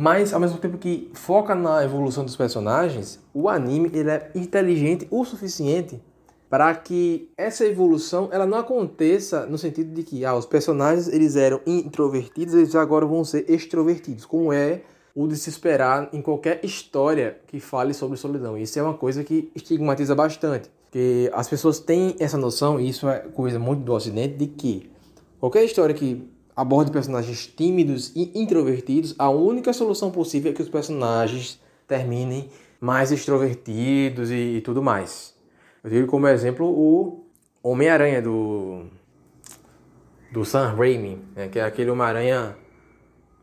mas 0.00 0.32
ao 0.32 0.38
mesmo 0.38 0.58
tempo 0.58 0.78
que 0.78 1.10
foca 1.12 1.56
na 1.56 1.82
evolução 1.82 2.24
dos 2.24 2.36
personagens, 2.36 3.18
o 3.34 3.48
anime 3.48 3.90
ele 3.92 4.08
é 4.08 4.30
inteligente 4.32 5.08
o 5.10 5.24
suficiente 5.24 6.00
para 6.48 6.72
que 6.72 7.28
essa 7.36 7.66
evolução 7.66 8.28
ela 8.30 8.46
não 8.46 8.58
aconteça 8.58 9.44
no 9.46 9.58
sentido 9.58 9.92
de 9.92 10.04
que 10.04 10.24
ah, 10.24 10.36
os 10.36 10.46
personagens 10.46 11.08
eles 11.08 11.34
eram 11.34 11.60
introvertidos, 11.66 12.54
eles 12.54 12.76
agora 12.76 13.04
vão 13.04 13.24
ser 13.24 13.44
extrovertidos, 13.50 14.24
como 14.24 14.52
é 14.52 14.82
o 15.16 15.26
de 15.26 15.36
se 15.36 15.50
esperar 15.50 16.08
em 16.12 16.22
qualquer 16.22 16.64
história 16.64 17.40
que 17.48 17.58
fale 17.58 17.92
sobre 17.92 18.16
solidão. 18.16 18.56
Isso 18.56 18.78
é 18.78 18.82
uma 18.84 18.94
coisa 18.94 19.24
que 19.24 19.50
estigmatiza 19.52 20.14
bastante. 20.14 20.70
Porque 20.84 21.28
as 21.34 21.48
pessoas 21.48 21.80
têm 21.80 22.14
essa 22.20 22.38
noção, 22.38 22.78
e 22.78 22.88
isso 22.88 23.08
é 23.08 23.18
coisa 23.18 23.58
muito 23.58 23.82
do 23.82 23.92
Ocidente, 23.92 24.36
de 24.36 24.46
que 24.46 24.88
qualquer 25.40 25.64
história 25.64 25.92
que 25.92 26.37
aborde 26.58 26.90
personagens 26.90 27.46
tímidos 27.46 28.10
e 28.16 28.32
introvertidos, 28.34 29.14
a 29.16 29.30
única 29.30 29.72
solução 29.72 30.10
possível 30.10 30.50
é 30.50 30.54
que 30.54 30.60
os 30.60 30.68
personagens 30.68 31.60
terminem 31.86 32.48
mais 32.80 33.12
extrovertidos 33.12 34.28
e, 34.32 34.56
e 34.56 34.60
tudo 34.60 34.82
mais. 34.82 35.36
Eu 35.84 35.90
digo 35.90 36.08
como 36.08 36.26
exemplo 36.26 36.66
o 36.66 37.24
Homem-Aranha 37.62 38.20
do 38.20 38.86
do 40.32 40.44
Sam 40.44 40.74
Raimi, 40.74 41.22
né, 41.36 41.46
que 41.46 41.60
é 41.60 41.64
aquele 41.64 41.90
Homem-Aranha 41.90 42.56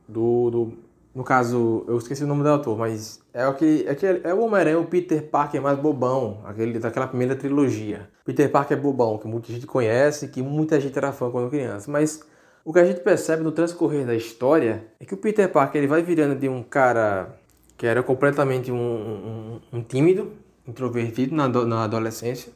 do, 0.10 0.52
do 0.52 0.74
no 1.16 1.24
caso, 1.24 1.86
eu 1.88 1.98
esqueci 1.98 2.26
o 2.26 2.28
nome 2.28 2.44
do 2.44 2.50
autor, 2.50 2.78
mas 2.78 3.22
é, 3.34 3.44
aquele, 3.44 3.88
é, 3.88 4.30
é 4.30 4.34
o 4.34 4.42
Homem-Aranha, 4.42 4.78
o 4.78 4.88
Peter 4.88 5.24
Parker 5.24 5.62
mais 5.62 5.80
bobão, 5.80 6.42
aquele 6.44 6.80
daquela 6.80 7.08
primeira 7.08 7.34
trilogia. 7.34 8.10
Peter 8.26 8.52
Parker 8.52 8.78
é 8.78 8.82
bobão, 8.82 9.18
que 9.18 9.26
muita 9.26 9.54
gente 9.54 9.66
conhece, 9.66 10.28
que 10.28 10.42
muita 10.42 10.82
gente 10.82 10.98
era 10.98 11.14
fã 11.14 11.32
quando 11.32 11.50
criança. 11.50 11.90
Mas 11.90 12.22
o 12.66 12.74
que 12.74 12.80
a 12.80 12.86
gente 12.86 13.02
percebe 13.02 13.44
no 13.44 13.52
transcorrer 13.52 14.08
da 14.08 14.16
história 14.16 14.88
é 15.00 15.06
que 15.06 15.14
o 15.14 15.18
Peter 15.18 15.48
Parker 15.48 15.80
ele 15.80 15.88
vai 15.88 16.02
virando 16.02 16.36
de 16.36 16.50
um 16.50 16.64
cara 16.64 17.40
que 17.78 17.86
era 17.86 18.02
completamente 18.02 18.72
um, 18.72 18.76
um, 18.76 19.62
um 19.72 19.84
tímido, 19.84 20.32
introvertido 20.68 21.36
na, 21.36 21.48
na 21.48 21.84
adolescência, 21.84 22.52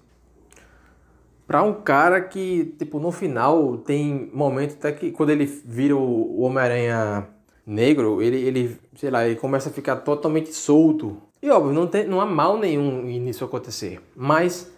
para 1.45 1.62
um 1.62 1.74
cara 1.74 2.22
que, 2.22 2.76
tipo, 2.80 2.99
no 2.99 3.12
final 3.12 3.78
tem 3.78 4.32
momentos 4.34 4.76
até 4.78 4.91
que 4.91 5.12
quando 5.12 5.30
ele 5.30 5.45
vira 5.45 5.95
o 5.95 6.41
Homem-Aranha 6.41 7.28
negro, 7.66 8.20
ele, 8.22 8.38
ele, 8.38 8.80
sei 8.95 9.12
lá, 9.12 9.28
ele 9.28 9.36
começa 9.36 9.70
a 9.70 9.72
ficar 9.72 9.97
totalmente 9.97 10.51
solto. 10.53 11.18
E 11.41 11.49
óbvio, 11.51 11.72
não, 11.72 11.86
tem, 11.86 12.07
não 12.07 12.20
há 12.20 12.26
mal 12.26 12.57
nenhum 12.57 13.03
nisso 13.03 13.45
acontecer. 13.45 14.01
Mas 14.16 14.72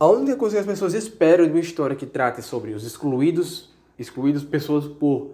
a 0.00 0.06
única 0.06 0.36
coisa 0.36 0.56
que 0.56 0.60
as 0.60 0.66
pessoas 0.66 0.94
esperam 0.94 1.44
de 1.44 1.50
uma 1.50 1.60
história 1.60 1.94
que 1.94 2.06
trate 2.06 2.40
sobre 2.40 2.72
os 2.72 2.84
excluídos, 2.84 3.73
excluídos 3.98 4.44
pessoas 4.44 4.86
por 4.86 5.30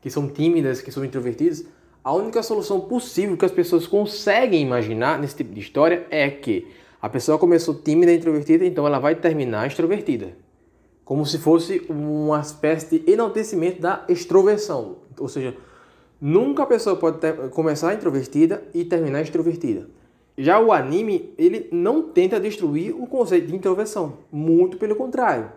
que 0.00 0.10
são 0.10 0.28
tímidas, 0.28 0.80
que 0.80 0.92
são 0.92 1.04
introvertidas, 1.04 1.64
a 2.04 2.12
única 2.12 2.42
solução 2.42 2.80
possível 2.80 3.36
que 3.36 3.44
as 3.44 3.50
pessoas 3.50 3.86
conseguem 3.86 4.62
imaginar 4.62 5.18
nesse 5.18 5.36
tipo 5.36 5.52
de 5.52 5.60
história 5.60 6.06
é 6.10 6.30
que 6.30 6.68
a 7.02 7.08
pessoa 7.08 7.38
começou 7.38 7.74
tímida 7.74 8.12
e 8.12 8.16
introvertida, 8.16 8.64
então 8.64 8.86
ela 8.86 8.98
vai 8.98 9.14
terminar 9.14 9.66
extrovertida. 9.66 10.36
Como 11.04 11.26
se 11.26 11.38
fosse 11.38 11.84
uma 11.88 12.40
espécie 12.40 12.98
de 12.98 13.10
enaltecimento 13.10 13.80
da 13.80 14.04
extroversão. 14.08 14.98
Ou 15.18 15.28
seja, 15.28 15.56
Nunca 16.20 16.62
a 16.62 16.66
pessoa 16.66 16.96
pode 16.96 17.18
ter, 17.18 17.34
começar 17.50 17.92
introvertida 17.92 18.62
e 18.72 18.84
terminar 18.84 19.20
extrovertida. 19.20 19.86
Já 20.38 20.58
o 20.58 20.72
anime, 20.72 21.34
ele 21.36 21.68
não 21.70 22.02
tenta 22.02 22.40
destruir 22.40 22.94
o 22.94 23.06
conceito 23.06 23.48
de 23.48 23.54
introversão, 23.54 24.18
muito 24.32 24.78
pelo 24.78 24.96
contrário. 24.96 25.50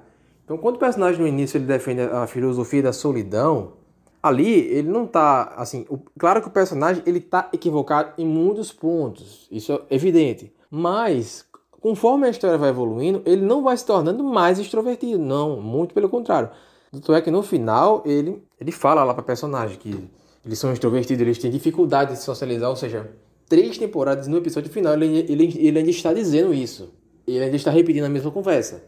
Então, 0.50 0.58
quando 0.58 0.78
o 0.78 0.80
personagem 0.80 1.22
no 1.22 1.28
início 1.28 1.60
ele 1.60 1.66
defende 1.66 2.02
a 2.02 2.26
filosofia 2.26 2.82
da 2.82 2.92
solidão, 2.92 3.74
ali 4.22 4.62
ele 4.62 4.90
não 4.90 5.04
está 5.04 5.54
assim, 5.56 5.86
o, 5.88 6.00
claro 6.18 6.42
que 6.42 6.48
o 6.48 6.52
personagem 6.52 7.04
ele 7.06 7.20
tá 7.20 7.48
equivocado 7.54 8.14
em 8.18 8.26
muitos 8.26 8.74
pontos, 8.74 9.48
isso 9.52 9.72
é 9.74 9.96
evidente. 9.96 10.52
Mas 10.68 11.46
conforme 11.80 12.26
a 12.26 12.32
história 12.32 12.58
vai 12.58 12.70
evoluindo, 12.70 13.22
ele 13.28 13.44
não 13.44 13.62
vai 13.62 13.78
se 13.78 13.86
tornando 13.86 14.24
mais 14.24 14.58
extrovertido, 14.58 15.20
não, 15.20 15.62
muito 15.62 15.94
pelo 15.94 16.10
contrário. 16.10 16.50
Tanto 16.92 17.14
é 17.14 17.22
que 17.22 17.30
no 17.30 17.44
final 17.44 18.02
ele 18.04 18.44
ele 18.60 18.72
fala 18.72 19.04
lá 19.04 19.14
para 19.14 19.22
personagem 19.22 19.78
que 19.78 20.10
eles 20.44 20.58
são 20.58 20.74
extrovertidos, 20.74 21.22
eles 21.22 21.38
têm 21.38 21.52
dificuldade 21.52 22.14
de 22.14 22.24
socializar, 22.24 22.72
ou 22.72 22.76
seja, 22.76 23.08
três 23.48 23.78
temporadas 23.78 24.26
no 24.26 24.38
episódio 24.38 24.72
final 24.72 24.96
ele, 24.96 25.20
ele, 25.32 25.44
ele 25.60 25.78
ainda 25.78 25.92
está 25.92 26.12
dizendo 26.12 26.52
isso. 26.52 26.92
Ele 27.28 27.44
ainda 27.44 27.56
está 27.56 27.70
repetindo 27.70 28.06
a 28.06 28.10
mesma 28.10 28.32
conversa. 28.32 28.84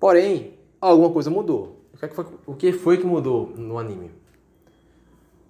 Porém, 0.00 0.53
alguma 0.90 1.10
coisa 1.10 1.30
mudou. 1.30 1.80
O 1.92 1.98
que, 1.98 2.04
é 2.04 2.08
foi, 2.08 2.26
o 2.46 2.54
que 2.54 2.72
foi 2.72 2.98
que 2.98 3.06
mudou 3.06 3.52
no 3.56 3.78
anime? 3.78 4.10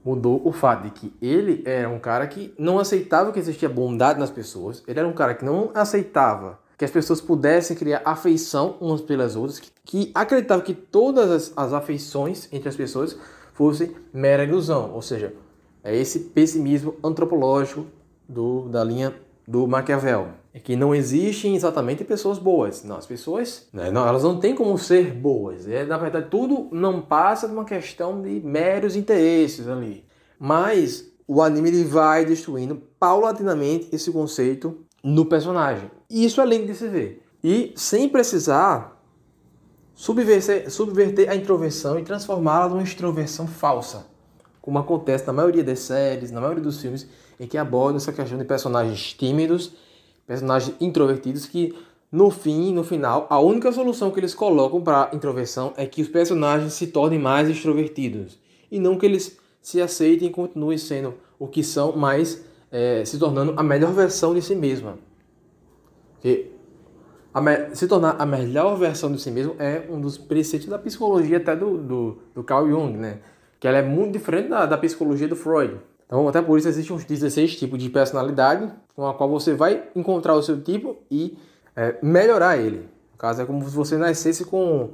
Mudou 0.05 0.41
o 0.45 0.53
fato 0.53 0.82
de 0.82 0.91
que 0.91 1.12
ele 1.20 1.62
era 1.64 1.89
um 1.89 1.99
cara 1.99 2.26
que 2.26 2.55
não 2.59 2.78
aceitava 2.78 3.32
que 3.32 3.39
existia 3.39 3.68
bondade 3.68 4.20
nas 4.20 4.30
pessoas. 4.30 4.82
Ele 4.87 4.99
era 4.99 5.09
um 5.09 5.12
cara 5.12 5.35
que 5.35 5.45
não 5.45 5.70
aceitava 5.74 6.59
que 6.76 6.85
as 6.85 6.91
pessoas 6.91 7.20
pudessem 7.20 7.76
criar 7.76 8.03
afeição 8.05 8.76
umas 8.80 9.01
pelas 9.01 9.37
outras, 9.37 9.61
que, 9.61 9.70
que 9.85 10.11
acreditava 10.14 10.61
que 10.62 10.74
todas 10.74 11.30
as, 11.30 11.53
as 11.57 11.72
afeições 11.72 12.49
entre 12.53 12.68
as 12.68 12.76
pessoas 12.76 13.16
fosse 13.53 13.95
mera 14.12 14.45
ilusão, 14.45 14.93
ou 14.93 15.01
seja, 15.01 15.32
é 15.82 15.97
esse 15.97 16.18
pessimismo 16.18 16.97
antropológico 17.03 17.87
do, 18.28 18.68
da 18.68 18.82
linha 18.82 19.14
do 19.47 19.66
Maquiavel. 19.66 20.28
É 20.53 20.59
que 20.59 20.76
não 20.76 20.95
existem 20.95 21.57
exatamente 21.57 22.05
pessoas 22.05 22.38
boas. 22.38 22.84
Não, 22.84 22.97
as 22.97 23.07
pessoas, 23.07 23.68
né, 23.72 23.90
não, 23.90 24.07
elas 24.07 24.22
não 24.22 24.38
têm 24.38 24.55
como 24.55 24.78
ser 24.78 25.12
boas. 25.12 25.68
É, 25.68 25.84
na 25.84 25.99
verdade, 25.99 26.28
tudo 26.30 26.68
não 26.72 27.01
passa 27.01 27.49
de 27.49 27.53
uma 27.53 27.64
questão 27.64 28.22
de 28.22 28.40
meros 28.40 28.97
interesses 28.97 29.68
ali. 29.68 30.05
Mas 30.38 31.12
o 31.26 31.42
anime 31.42 31.70
ele 31.70 31.84
vai 31.84 32.24
destruindo 32.24 32.82
paulatinamente 32.99 33.88
esse 33.92 34.11
conceito 34.11 34.78
no 35.03 35.26
personagem. 35.26 35.90
E 36.09 36.24
isso 36.24 36.40
é 36.40 36.47
lindo 36.47 36.66
de 36.66 36.74
se 36.74 36.88
ver. 36.88 37.22
E 37.42 37.72
sem 37.76 38.09
precisar 38.09 39.03
subverter, 39.95 40.70
subverter 40.70 41.30
a 41.30 41.36
introversão 41.36 41.99
e 41.99 42.03
transformá-la 42.03 42.68
numa 42.68 42.82
extroversão 42.82 43.47
falsa, 43.47 44.07
como 44.61 44.78
acontece 44.78 45.26
na 45.26 45.32
maioria 45.32 45.62
das 45.62 45.80
séries, 45.80 46.30
na 46.30 46.40
maioria 46.40 46.62
dos 46.62 46.80
filmes, 46.80 47.07
em 47.39 47.47
que 47.47 47.59
abordam 47.59 47.97
essa 47.97 48.12
questão 48.12 48.39
de 48.39 48.45
personagens 48.45 49.12
tímidos, 49.12 49.72
personagens 50.26 50.74
introvertidos 50.80 51.47
que 51.47 51.74
no 52.11 52.30
fim, 52.30 52.72
no 52.72 52.85
final, 52.85 53.26
a 53.28 53.41
única 53.41 53.72
solução 53.72 54.11
que 54.11 54.20
eles 54.20 54.35
colocam 54.35 54.80
para 54.80 55.11
a 55.11 55.16
introversão 55.16 55.72
é 55.76 55.85
que 55.85 56.01
os 56.01 56.09
personagens 56.09 56.72
se 56.72 56.87
tornem 56.87 57.18
mais 57.18 57.49
extrovertidos 57.49 58.39
e 58.70 58.78
não 58.78 58.97
que 58.97 59.05
eles 59.05 59.37
se 59.61 59.80
aceitem 59.80 60.28
e 60.28 60.30
continuem 60.30 60.78
sendo 60.78 61.14
o 61.39 61.49
que 61.49 61.64
são, 61.64 61.97
mas 61.97 62.45
é, 62.70 63.05
se 63.05 63.18
tornando 63.18 63.55
a 63.57 63.62
melhor 63.62 63.93
versão 63.93 64.35
de 64.35 64.43
si 64.43 64.55
mesma. 64.55 64.99
Porque 66.12 66.53
se 67.72 67.89
tornar 67.89 68.16
a 68.18 68.24
melhor 68.24 68.76
versão 68.76 69.11
de 69.11 69.20
si 69.20 69.30
mesmo 69.30 69.57
é 69.59 69.85
um 69.91 70.01
dos 70.01 70.16
preceitos 70.16 70.68
da 70.68 70.78
psicologia 70.78 71.39
até 71.39 71.57
do, 71.57 71.78
do, 71.78 72.18
do 72.35 72.45
Carl 72.45 72.68
Jung, 72.68 72.97
né? 72.97 73.18
Que 73.59 73.66
ela 73.66 73.78
é 73.78 73.82
muito 73.82 74.12
diferente 74.12 74.49
da, 74.49 74.66
da 74.66 74.78
psicologia 74.78 75.26
do 75.26 75.35
Freud. 75.35 75.80
Então, 76.07 76.28
até 76.28 76.40
por 76.42 76.59
isso 76.59 76.68
existem 76.68 76.94
uns 76.94 77.05
16 77.05 77.57
tipos 77.57 77.78
de 77.78 77.88
personalidade 77.88 78.70
com 78.94 79.07
a 79.07 79.14
qual 79.14 79.28
você 79.28 79.55
vai 79.55 79.88
encontrar 79.96 80.34
o 80.34 80.42
seu 80.42 80.61
tipo 80.61 80.96
e 81.11 81.36
é, 81.74 81.96
melhorar 82.02 82.57
ele. 82.57 82.88
No 83.12 83.18
caso, 83.18 83.42
é 83.42 83.44
como 83.44 83.64
se 83.68 83.74
você 83.74 83.96
nascesse 83.96 84.44
com 84.44 84.90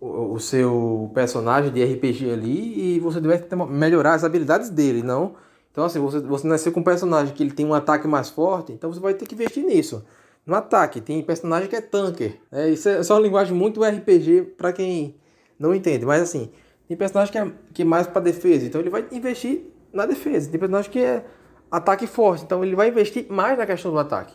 o, 0.00 0.34
o 0.34 0.40
seu 0.40 1.10
personagem 1.14 1.70
de 1.70 1.84
RPG 1.84 2.30
ali 2.30 2.96
e 2.96 3.00
você 3.00 3.20
deve 3.20 3.44
melhorar 3.66 4.14
as 4.14 4.24
habilidades 4.24 4.70
dele, 4.70 5.02
não... 5.02 5.34
Então, 5.70 5.84
assim, 5.84 6.00
você, 6.00 6.18
você 6.18 6.70
com 6.72 6.80
um 6.80 6.82
personagem 6.82 7.32
que 7.32 7.40
ele 7.40 7.52
tem 7.52 7.64
um 7.64 7.72
ataque 7.72 8.08
mais 8.08 8.28
forte, 8.28 8.72
então 8.72 8.92
você 8.92 8.98
vai 8.98 9.14
ter 9.14 9.26
que 9.26 9.36
investir 9.36 9.64
nisso 9.64 10.02
no 10.48 10.54
ataque. 10.56 11.00
Tem 11.00 11.22
personagem 11.22 11.68
que 11.68 11.76
é 11.76 11.80
tanker. 11.80 12.40
É, 12.50 12.70
isso 12.70 12.88
é 12.88 13.02
só 13.02 13.14
uma 13.14 13.20
linguagem 13.20 13.54
muito 13.54 13.84
RPG 13.84 14.54
para 14.56 14.72
quem 14.72 15.14
não 15.58 15.74
entende. 15.74 16.06
Mas 16.06 16.22
assim, 16.22 16.50
tem 16.88 16.96
personagem 16.96 17.30
que 17.30 17.38
é, 17.38 17.52
que 17.74 17.82
é 17.82 17.84
mais 17.84 18.06
para 18.06 18.22
defesa. 18.22 18.64
Então 18.64 18.80
ele 18.80 18.88
vai 18.88 19.06
investir 19.12 19.70
na 19.92 20.06
defesa. 20.06 20.50
Tem 20.50 20.58
personagem 20.58 20.90
que 20.90 20.98
é 20.98 21.24
ataque 21.70 22.06
forte. 22.06 22.44
Então 22.44 22.64
ele 22.64 22.74
vai 22.74 22.88
investir 22.88 23.26
mais 23.28 23.56
na 23.56 23.66
questão 23.66 23.92
do 23.92 23.98
ataque. 23.98 24.34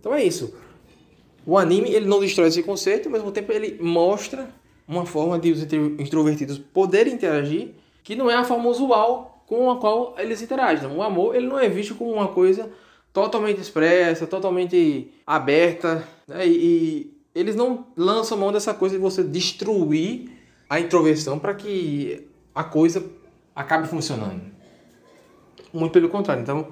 Então 0.00 0.14
é 0.14 0.22
isso. 0.22 0.54
O 1.44 1.58
anime 1.58 1.90
ele 1.90 2.06
não 2.06 2.20
destrói 2.20 2.48
esse 2.48 2.62
conceito, 2.62 3.06
ao 3.06 3.12
mesmo 3.12 3.32
tempo 3.32 3.52
ele 3.52 3.78
mostra 3.82 4.48
uma 4.86 5.06
forma 5.06 5.38
de 5.38 5.50
os 5.50 5.62
introvertidos 5.62 6.58
poderem 6.58 7.14
interagir 7.14 7.70
que 8.02 8.14
não 8.14 8.30
é 8.30 8.34
a 8.34 8.44
forma 8.44 8.68
usual 8.68 9.44
com 9.46 9.70
a 9.70 9.78
qual 9.78 10.14
eles 10.18 10.42
interagem. 10.42 10.88
O 10.88 11.02
amor 11.02 11.34
ele 11.34 11.46
não 11.46 11.58
é 11.58 11.68
visto 11.68 11.94
como 11.94 12.12
uma 12.12 12.28
coisa 12.28 12.70
totalmente 13.12 13.60
expressa, 13.60 14.26
totalmente 14.26 15.12
aberta, 15.26 16.06
né? 16.26 16.46
e, 16.46 16.50
e 16.50 17.16
eles 17.34 17.54
não 17.54 17.86
lançam 17.96 18.38
mão 18.38 18.52
dessa 18.52 18.72
coisa 18.72 18.96
de 18.96 19.00
você 19.00 19.22
destruir 19.22 20.30
a 20.68 20.80
introversão 20.80 21.38
para 21.38 21.54
que 21.54 22.26
a 22.54 22.64
coisa 22.64 23.04
acabe 23.54 23.88
funcionando. 23.88 24.40
Muito 25.72 25.92
pelo 25.92 26.08
contrário. 26.08 26.42
Então, 26.42 26.68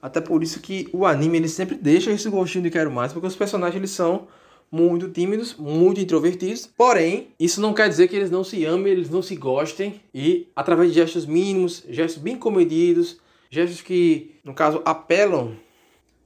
até 0.00 0.20
por 0.20 0.42
isso 0.42 0.60
que 0.60 0.88
o 0.92 1.06
anime 1.06 1.38
ele 1.38 1.48
sempre 1.48 1.76
deixa 1.76 2.10
esse 2.10 2.28
gostinho 2.28 2.64
de 2.64 2.70
quero 2.70 2.90
mais, 2.90 3.12
porque 3.12 3.26
os 3.26 3.36
personagens 3.36 3.76
eles 3.76 3.90
são 3.90 4.26
muito 4.72 5.08
tímidos, 5.10 5.54
muito 5.56 6.00
introvertidos. 6.00 6.66
Porém, 6.66 7.28
isso 7.38 7.60
não 7.60 7.74
quer 7.74 7.88
dizer 7.90 8.08
que 8.08 8.16
eles 8.16 8.30
não 8.30 8.42
se 8.42 8.64
amem, 8.64 8.92
eles 8.92 9.10
não 9.10 9.20
se 9.20 9.36
gostem. 9.36 10.00
E 10.14 10.48
através 10.56 10.88
de 10.88 10.94
gestos 10.94 11.26
mínimos, 11.26 11.84
gestos 11.88 12.22
bem 12.22 12.36
comedidos, 12.36 13.18
gestos 13.50 13.82
que, 13.82 14.36
no 14.42 14.54
caso, 14.54 14.80
apelam 14.84 15.54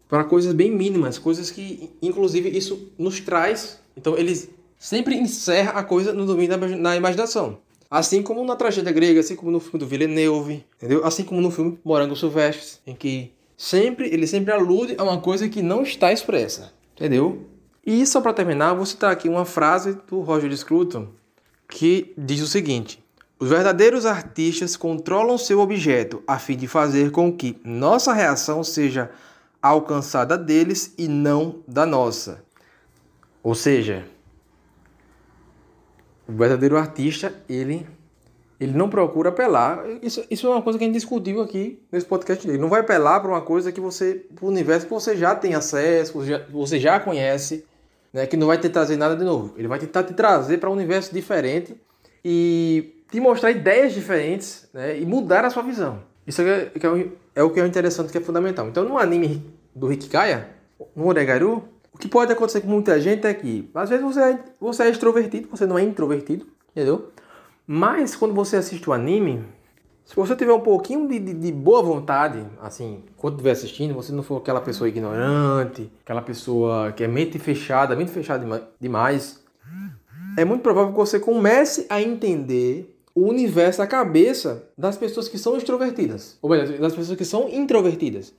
para 0.08 0.22
coisas 0.22 0.52
bem 0.52 0.70
mínimas, 0.70 1.18
coisas 1.18 1.50
que, 1.50 1.90
inclusive, 2.00 2.48
isso 2.48 2.92
nos 2.96 3.18
traz. 3.18 3.82
Então, 3.96 4.16
eles 4.16 4.48
sempre 4.78 5.16
encerra 5.16 5.72
a 5.72 5.82
coisa 5.82 6.12
no 6.12 6.24
domínio 6.24 6.56
da, 6.56 6.68
na 6.68 6.96
imaginação. 6.96 7.58
Assim 7.90 8.22
como 8.22 8.44
na 8.44 8.56
tragédia 8.56 8.92
grega, 8.92 9.20
assim 9.20 9.36
como 9.36 9.50
no 9.50 9.60
filme 9.60 9.78
do 9.78 9.86
Villeneuve, 9.86 10.64
entendeu? 10.76 11.04
Assim 11.04 11.22
como 11.22 11.40
no 11.40 11.50
filme 11.50 11.78
Morango 11.84 12.16
Silvestre, 12.16 12.80
em 12.86 12.94
que 12.94 13.32
sempre 13.56 14.08
ele 14.12 14.26
sempre 14.26 14.52
alude 14.52 14.96
a 14.98 15.04
uma 15.04 15.20
coisa 15.20 15.48
que 15.48 15.62
não 15.62 15.82
está 15.82 16.12
expressa, 16.12 16.72
entendeu? 16.94 17.46
E 17.84 18.04
só 18.04 18.20
para 18.20 18.32
terminar, 18.32 18.74
vou 18.74 18.84
citar 18.84 19.12
aqui 19.12 19.28
uma 19.28 19.44
frase 19.44 19.96
do 20.08 20.20
Roger 20.20 20.54
Scruton 20.56 21.08
que 21.68 22.12
diz 22.18 22.40
o 22.40 22.46
seguinte: 22.46 23.02
Os 23.38 23.48
verdadeiros 23.48 24.04
artistas 24.04 24.76
controlam 24.76 25.38
seu 25.38 25.60
objeto 25.60 26.22
a 26.26 26.38
fim 26.38 26.56
de 26.56 26.66
fazer 26.66 27.10
com 27.12 27.32
que 27.32 27.56
nossa 27.64 28.12
reação 28.12 28.64
seja 28.64 29.10
alcançada 29.62 30.36
deles 30.36 30.94
e 30.98 31.08
não 31.08 31.62
da 31.66 31.86
nossa. 31.86 32.44
Ou 33.42 33.54
seja, 33.54 34.04
o 36.28 36.32
verdadeiro 36.32 36.76
artista, 36.76 37.32
ele 37.48 37.86
ele 38.58 38.72
não 38.72 38.88
procura 38.88 39.28
apelar. 39.28 39.84
Isso, 40.02 40.24
isso 40.30 40.46
é 40.46 40.50
uma 40.50 40.62
coisa 40.62 40.78
que 40.78 40.84
a 40.84 40.86
gente 40.86 40.96
discutiu 40.96 41.42
aqui 41.42 41.78
nesse 41.92 42.06
podcast 42.06 42.46
dele. 42.46 42.58
Não 42.58 42.70
vai 42.70 42.80
apelar 42.80 43.20
para 43.20 43.30
uma 43.30 43.42
coisa 43.42 43.70
que 43.70 43.80
você, 43.80 44.24
para 44.34 44.44
o 44.44 44.48
universo 44.48 44.86
que 44.86 44.92
você 44.92 45.14
já 45.14 45.34
tem 45.34 45.54
acesso, 45.54 46.14
você 46.14 46.30
já, 46.30 46.42
você 46.50 46.80
já 46.80 46.98
conhece, 46.98 47.66
né? 48.12 48.26
que 48.26 48.36
não 48.36 48.46
vai 48.46 48.56
te 48.58 48.68
trazer 48.70 48.96
nada 48.96 49.14
de 49.14 49.24
novo. 49.24 49.54
Ele 49.58 49.68
vai 49.68 49.78
tentar 49.78 50.04
te 50.04 50.14
trazer 50.14 50.58
para 50.58 50.70
um 50.70 50.72
universo 50.72 51.12
diferente 51.12 51.76
e 52.24 52.94
te 53.10 53.20
mostrar 53.20 53.50
ideias 53.50 53.92
diferentes 53.92 54.66
né? 54.72 54.98
e 54.98 55.04
mudar 55.04 55.44
a 55.44 55.50
sua 55.50 55.62
visão. 55.62 56.02
Isso 56.26 56.40
é, 56.40 56.62
é, 56.62 56.70
é, 57.34 57.42
o 57.42 57.50
que 57.50 57.60
é 57.60 57.66
interessante, 57.66 58.10
que 58.10 58.18
é 58.18 58.22
fundamental. 58.22 58.66
Então, 58.68 58.84
no 58.84 58.98
anime 58.98 59.44
do 59.74 59.92
Hikikaya, 59.92 60.48
no 60.94 61.06
Oregaru, 61.06 61.62
o 61.96 61.98
que 61.98 62.08
pode 62.08 62.30
acontecer 62.30 62.60
com 62.60 62.68
muita 62.68 63.00
gente 63.00 63.26
é 63.26 63.32
que, 63.32 63.70
às 63.74 63.88
vezes, 63.88 64.04
você 64.04 64.20
é, 64.20 64.38
você 64.60 64.82
é 64.82 64.90
extrovertido, 64.90 65.48
você 65.50 65.64
não 65.64 65.78
é 65.78 65.82
introvertido, 65.82 66.46
entendeu? 66.70 67.10
Mas 67.66 68.14
quando 68.14 68.34
você 68.34 68.58
assiste 68.58 68.88
o 68.90 68.92
anime, 68.92 69.42
se 70.04 70.14
você 70.14 70.36
tiver 70.36 70.52
um 70.52 70.60
pouquinho 70.60 71.08
de, 71.08 71.18
de, 71.18 71.32
de, 71.32 71.50
boa 71.50 71.82
vontade, 71.82 72.46
assim, 72.60 73.02
quando 73.16 73.36
estiver 73.36 73.52
assistindo, 73.52 73.94
você 73.94 74.12
não 74.12 74.22
for 74.22 74.36
aquela 74.36 74.60
pessoa 74.60 74.86
ignorante, 74.90 75.90
aquela 76.04 76.20
pessoa 76.20 76.92
que 76.92 77.02
é 77.02 77.08
mente 77.08 77.38
fechada, 77.38 77.96
mente 77.96 78.10
fechada 78.10 78.68
demais, 78.78 79.42
é 80.36 80.44
muito 80.44 80.60
provável 80.60 80.92
que 80.92 80.98
você 80.98 81.18
comece 81.18 81.86
a 81.88 82.02
entender 82.02 82.94
o 83.14 83.22
universo, 83.22 83.80
a 83.80 83.86
cabeça 83.86 84.68
das 84.76 84.98
pessoas 84.98 85.30
que 85.30 85.38
são 85.38 85.56
extrovertidas, 85.56 86.36
ou 86.42 86.50
melhor, 86.50 86.68
das 86.78 86.94
pessoas 86.94 87.16
que 87.16 87.24
são 87.24 87.48
introvertidas. 87.48 88.34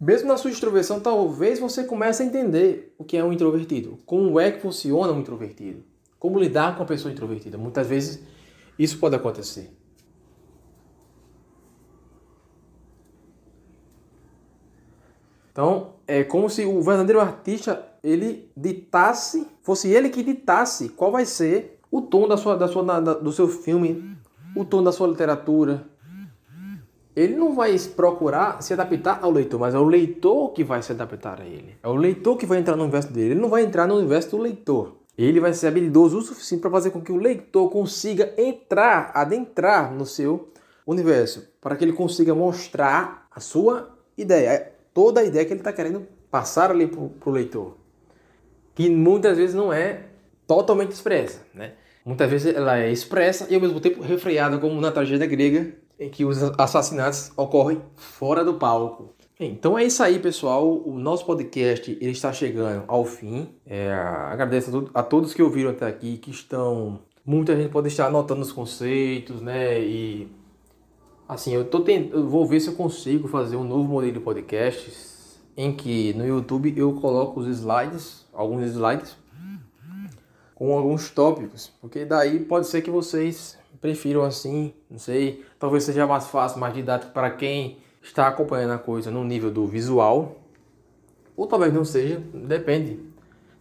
Mesmo 0.00 0.28
na 0.28 0.38
sua 0.38 0.50
extroversão, 0.50 0.98
talvez 0.98 1.58
você 1.58 1.84
comece 1.84 2.22
a 2.22 2.26
entender 2.26 2.94
o 2.96 3.04
que 3.04 3.18
é 3.18 3.22
um 3.22 3.34
introvertido, 3.34 3.98
como 4.06 4.40
é 4.40 4.50
que 4.50 4.60
funciona 4.60 5.12
um 5.12 5.20
introvertido, 5.20 5.84
como 6.18 6.38
lidar 6.38 6.74
com 6.74 6.82
a 6.82 6.86
pessoa 6.86 7.12
introvertida. 7.12 7.58
Muitas 7.58 7.86
vezes 7.86 8.24
isso 8.78 8.98
pode 8.98 9.14
acontecer. 9.14 9.70
Então, 15.52 15.96
é 16.06 16.24
como 16.24 16.48
se 16.48 16.64
o 16.64 16.80
verdadeiro 16.80 17.20
artista 17.20 17.86
ele 18.02 18.50
ditasse, 18.56 19.46
fosse 19.60 19.90
ele 19.90 20.08
que 20.08 20.22
ditasse 20.22 20.88
qual 20.88 21.12
vai 21.12 21.26
ser 21.26 21.78
o 21.90 22.00
tom 22.00 22.26
da 22.26 22.38
sua, 22.38 22.56
da 22.56 22.68
sua, 22.68 22.82
da, 22.82 23.12
do 23.12 23.32
seu 23.32 23.46
filme, 23.46 24.16
o 24.56 24.64
tom 24.64 24.82
da 24.82 24.92
sua 24.92 25.08
literatura, 25.08 25.89
ele 27.14 27.34
não 27.34 27.54
vai 27.54 27.76
procurar 27.96 28.62
se 28.62 28.72
adaptar 28.72 29.18
ao 29.22 29.30
leitor, 29.30 29.58
mas 29.58 29.74
é 29.74 29.78
o 29.78 29.84
leitor 29.84 30.52
que 30.52 30.62
vai 30.62 30.82
se 30.82 30.92
adaptar 30.92 31.40
a 31.40 31.44
ele. 31.44 31.76
É 31.82 31.88
o 31.88 31.94
leitor 31.94 32.36
que 32.36 32.46
vai 32.46 32.58
entrar 32.58 32.76
no 32.76 32.84
universo 32.84 33.12
dele. 33.12 33.32
Ele 33.32 33.40
não 33.40 33.48
vai 33.48 33.62
entrar 33.62 33.86
no 33.86 33.96
universo 33.96 34.30
do 34.30 34.38
leitor. 34.38 34.96
Ele 35.18 35.40
vai 35.40 35.52
ser 35.52 35.66
habilidoso 35.66 36.18
o 36.18 36.22
suficiente 36.22 36.60
para 36.60 36.70
fazer 36.70 36.90
com 36.90 37.00
que 37.00 37.12
o 37.12 37.16
leitor 37.16 37.68
consiga 37.68 38.32
entrar, 38.38 39.10
adentrar 39.12 39.92
no 39.92 40.06
seu 40.06 40.50
universo, 40.86 41.48
para 41.60 41.76
que 41.76 41.84
ele 41.84 41.92
consiga 41.92 42.34
mostrar 42.34 43.26
a 43.30 43.40
sua 43.40 43.96
ideia, 44.16 44.72
toda 44.94 45.20
a 45.20 45.24
ideia 45.24 45.44
que 45.44 45.52
ele 45.52 45.60
está 45.60 45.72
querendo 45.72 46.06
passar 46.30 46.70
ali 46.70 46.86
para 46.86 47.30
o 47.30 47.32
leitor, 47.32 47.76
que 48.74 48.88
muitas 48.88 49.36
vezes 49.36 49.54
não 49.54 49.72
é 49.72 50.04
totalmente 50.46 50.92
expressa, 50.92 51.40
né? 51.52 51.72
Muitas 52.04 52.30
vezes 52.30 52.54
ela 52.54 52.78
é 52.78 52.90
expressa 52.90 53.46
e 53.50 53.54
ao 53.54 53.60
mesmo 53.60 53.78
tempo 53.78 54.02
refreada, 54.02 54.58
como 54.58 54.80
na 54.80 54.90
tragédia 54.90 55.26
grega, 55.26 55.74
em 56.00 56.08
que 56.08 56.24
os 56.24 56.42
assassinatos 56.58 57.30
ocorrem 57.36 57.82
fora 57.94 58.42
do 58.42 58.54
palco. 58.54 59.10
Então 59.38 59.78
é 59.78 59.84
isso 59.84 60.02
aí, 60.02 60.18
pessoal. 60.18 60.66
O 60.66 60.98
nosso 60.98 61.24
podcast 61.26 61.90
ele 62.00 62.10
está 62.10 62.32
chegando 62.32 62.84
ao 62.88 63.04
fim. 63.04 63.48
É, 63.66 63.92
agradeço 63.92 64.90
a, 64.94 65.02
todos 65.02 65.34
que 65.34 65.42
ouviram 65.42 65.70
até 65.70 65.86
aqui, 65.86 66.16
que 66.16 66.30
estão. 66.30 67.00
Muita 67.24 67.54
gente 67.54 67.70
pode 67.70 67.88
estar 67.88 68.06
anotando 68.06 68.40
os 68.40 68.50
conceitos, 68.50 69.40
né? 69.42 69.78
E 69.80 70.28
assim, 71.28 71.54
eu 71.54 71.64
tô 71.64 71.80
tent... 71.80 72.10
eu 72.12 72.28
vou 72.28 72.46
ver 72.46 72.60
se 72.60 72.68
eu 72.68 72.74
consigo 72.74 73.28
fazer 73.28 73.56
um 73.56 73.64
novo 73.64 73.84
modelo 73.84 74.14
de 74.14 74.20
podcast 74.20 74.90
em 75.56 75.72
que 75.72 76.14
no 76.14 76.26
YouTube 76.26 76.72
eu 76.76 76.94
coloco 76.94 77.40
os 77.40 77.46
slides, 77.46 78.26
alguns 78.32 78.64
slides 78.70 79.16
com 80.54 80.76
alguns 80.76 81.08
tópicos, 81.08 81.72
porque 81.80 82.04
daí 82.04 82.40
pode 82.40 82.66
ser 82.66 82.82
que 82.82 82.90
vocês 82.90 83.58
prefiram 83.80 84.22
assim, 84.22 84.72
não 84.90 84.98
sei, 84.98 85.44
talvez 85.58 85.84
seja 85.84 86.06
mais 86.06 86.26
fácil, 86.26 86.60
mais 86.60 86.74
didático 86.74 87.12
para 87.12 87.30
quem 87.30 87.78
está 88.02 88.28
acompanhando 88.28 88.72
a 88.72 88.78
coisa 88.78 89.10
no 89.10 89.24
nível 89.24 89.50
do 89.50 89.66
visual, 89.66 90.36
ou 91.36 91.46
talvez 91.46 91.72
não 91.72 91.84
seja, 91.84 92.22
depende. 92.34 93.00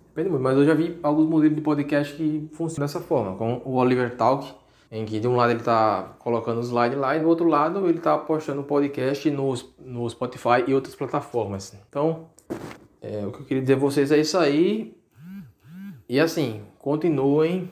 Depende 0.10 0.30
muito, 0.30 0.44
mas 0.44 0.58
eu 0.58 0.66
já 0.66 0.74
vi 0.74 1.00
alguns 1.02 1.28
modelos 1.28 1.56
de 1.56 1.62
podcast 1.62 2.16
que 2.16 2.50
funcionam 2.54 2.88
dessa 2.88 3.00
forma, 3.00 3.36
como 3.38 3.62
o 3.64 3.76
Oliver 3.76 4.18
Talk, 4.18 4.54
em 4.92 5.06
que 5.06 5.20
de 5.20 5.28
um 5.28 5.36
lado 5.36 5.52
ele 5.52 5.60
está 5.60 6.16
colocando 6.20 6.58
o 6.58 6.64
slide 6.64 6.96
lá 6.96 7.16
e 7.16 7.20
do 7.20 7.28
outro 7.28 7.48
lado 7.48 7.88
ele 7.88 8.00
está 8.00 8.18
postando 8.18 8.62
o 8.62 8.64
podcast 8.64 9.30
no, 9.30 9.54
no 9.80 10.10
Spotify 10.10 10.64
e 10.68 10.74
outras 10.74 10.96
plataformas. 10.96 11.74
Então, 11.88 12.28
é, 13.02 13.26
o 13.26 13.32
que 13.32 13.42
eu 13.42 13.46
queria 13.46 13.62
dizer 13.62 13.76
a 13.76 13.78
vocês 13.78 14.12
é 14.12 14.18
isso 14.18 14.38
aí. 14.38 14.98
E 16.08 16.20
assim, 16.20 16.64
continuem 16.80 17.72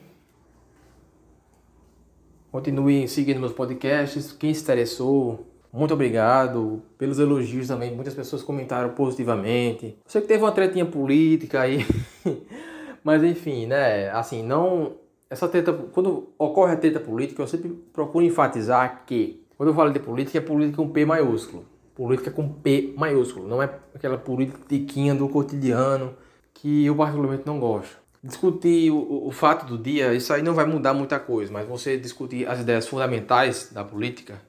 Continue 2.58 3.06
seguindo 3.06 3.38
meus 3.38 3.52
podcasts. 3.52 4.32
Quem 4.32 4.52
se 4.52 4.62
interessou, 4.62 5.46
muito 5.72 5.94
obrigado 5.94 6.82
pelos 6.98 7.20
elogios 7.20 7.68
também. 7.68 7.94
Muitas 7.94 8.14
pessoas 8.14 8.42
comentaram 8.42 8.88
positivamente. 8.94 9.96
Eu 10.04 10.10
sei 10.10 10.22
que 10.22 10.26
teve 10.26 10.42
uma 10.42 10.50
tretinha 10.50 10.84
política 10.84 11.60
aí, 11.60 11.86
mas 13.04 13.22
enfim, 13.22 13.66
né? 13.66 14.10
Assim, 14.10 14.42
não. 14.42 14.96
Essa 15.30 15.46
treta, 15.46 15.72
quando 15.72 16.30
ocorre 16.36 16.72
a 16.72 16.76
treta 16.76 16.98
política, 16.98 17.40
eu 17.40 17.46
sempre 17.46 17.68
procuro 17.92 18.24
enfatizar 18.24 19.04
que, 19.06 19.40
quando 19.56 19.68
eu 19.68 19.74
falo 19.74 19.92
de 19.92 20.00
política, 20.00 20.38
é 20.38 20.40
política 20.40 20.78
com 20.78 20.88
P 20.88 21.04
maiúsculo. 21.04 21.64
Política 21.94 22.32
com 22.32 22.48
P 22.48 22.92
maiúsculo. 22.96 23.46
Não 23.46 23.62
é 23.62 23.70
aquela 23.94 24.18
politiquinha 24.18 25.14
do 25.14 25.28
cotidiano 25.28 26.12
que 26.52 26.84
eu 26.84 26.96
particularmente 26.96 27.44
não 27.46 27.60
gosto 27.60 28.07
discutir 28.22 28.90
o, 28.90 29.26
o 29.26 29.30
fato 29.30 29.66
do 29.66 29.78
dia, 29.78 30.14
isso 30.14 30.32
aí 30.32 30.42
não 30.42 30.54
vai 30.54 30.66
mudar 30.66 30.94
muita 30.94 31.18
coisa, 31.18 31.52
mas 31.52 31.66
você 31.68 31.96
discutir 31.96 32.48
as 32.48 32.60
ideias 32.60 32.86
fundamentais 32.86 33.70
da 33.72 33.84
política, 33.84 34.40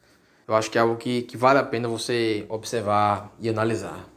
eu 0.47 0.55
acho 0.55 0.71
que 0.71 0.77
é 0.77 0.81
algo 0.81 0.95
que, 0.95 1.21
que 1.23 1.37
vale 1.37 1.59
a 1.59 1.63
pena 1.63 1.87
você 1.87 2.45
observar 2.49 3.35
e 3.39 3.47
analisar. 3.49 4.09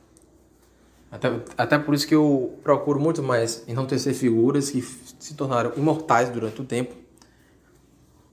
Até, 1.11 1.31
até 1.59 1.79
por 1.79 1.95
isso 1.95 2.09
que 2.09 2.15
eu 2.15 2.59
procuro 2.63 2.99
muito 2.99 3.23
mais 3.23 3.69
enaltecer 3.69 4.15
figuras 4.15 4.71
que 4.71 4.81
se 4.81 5.35
tornaram 5.35 5.73
imortais 5.77 6.31
durante 6.31 6.63
o 6.63 6.65
tempo. 6.65 6.95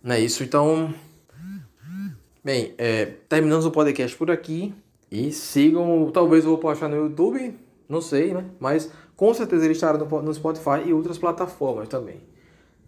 Não 0.02 0.16
é 0.16 0.22
isso? 0.22 0.42
Então, 0.46 0.94
bem, 2.42 2.74
é, 2.78 3.06
terminamos 3.28 3.66
o 3.66 3.72
podcast 3.72 4.16
por 4.16 4.32
aqui. 4.32 4.74
E 5.12 5.32
sigam, 5.34 6.10
talvez 6.14 6.46
eu 6.46 6.52
vou 6.52 6.60
postar 6.60 6.88
no 6.88 6.96
YouTube, 6.96 7.54
não 7.90 8.00
sei, 8.00 8.34
né? 8.34 8.46
Mas 8.60 8.90
com 9.20 9.34
certeza 9.34 9.66
ele 9.66 9.74
estará 9.74 9.98
no, 9.98 10.34
Spotify 10.34 10.82
e 10.86 10.94
outras 10.94 11.18
plataformas 11.18 11.90
também. 11.90 12.22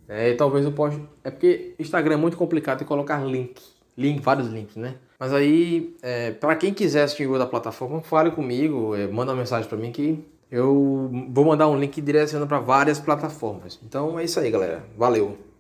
É, 0.08 0.34
talvez 0.34 0.64
eu 0.64 0.72
possa. 0.72 0.98
É 1.26 1.30
porque 1.30 1.76
Instagram 1.78 2.14
é 2.14 2.18
muito 2.18 2.38
complicado 2.38 2.80
de 2.80 2.86
colocar 2.86 3.22
link. 3.26 3.62
Link, 3.98 4.22
vários 4.22 4.48
links, 4.48 4.78
né? 4.78 4.96
Mas 5.20 5.34
aí, 5.34 5.94
é, 6.02 6.32
para 6.32 6.56
quem 6.56 6.74
quiser 6.74 7.04
assistir 7.04 7.28
o 7.28 7.38
da 7.38 7.46
plataforma, 7.46 8.02
fale 8.02 8.32
comigo, 8.32 8.96
é, 8.96 9.08
manda 9.08 9.34
uma 9.34 9.40
mensagem 9.40 9.68
para 9.68 9.78
mim 9.78 9.92
que 9.92 10.24
eu 10.50 11.12
vou 11.30 11.44
mandar 11.44 11.68
um 11.68 11.78
link 11.78 12.00
direcionando 12.00 12.48
para 12.48 12.60
várias 12.60 12.98
plataformas. 12.98 13.78
Então 13.84 14.18
é 14.18 14.24
isso 14.24 14.40
aí, 14.40 14.50
galera. 14.50 14.86
Valeu! 14.98 15.51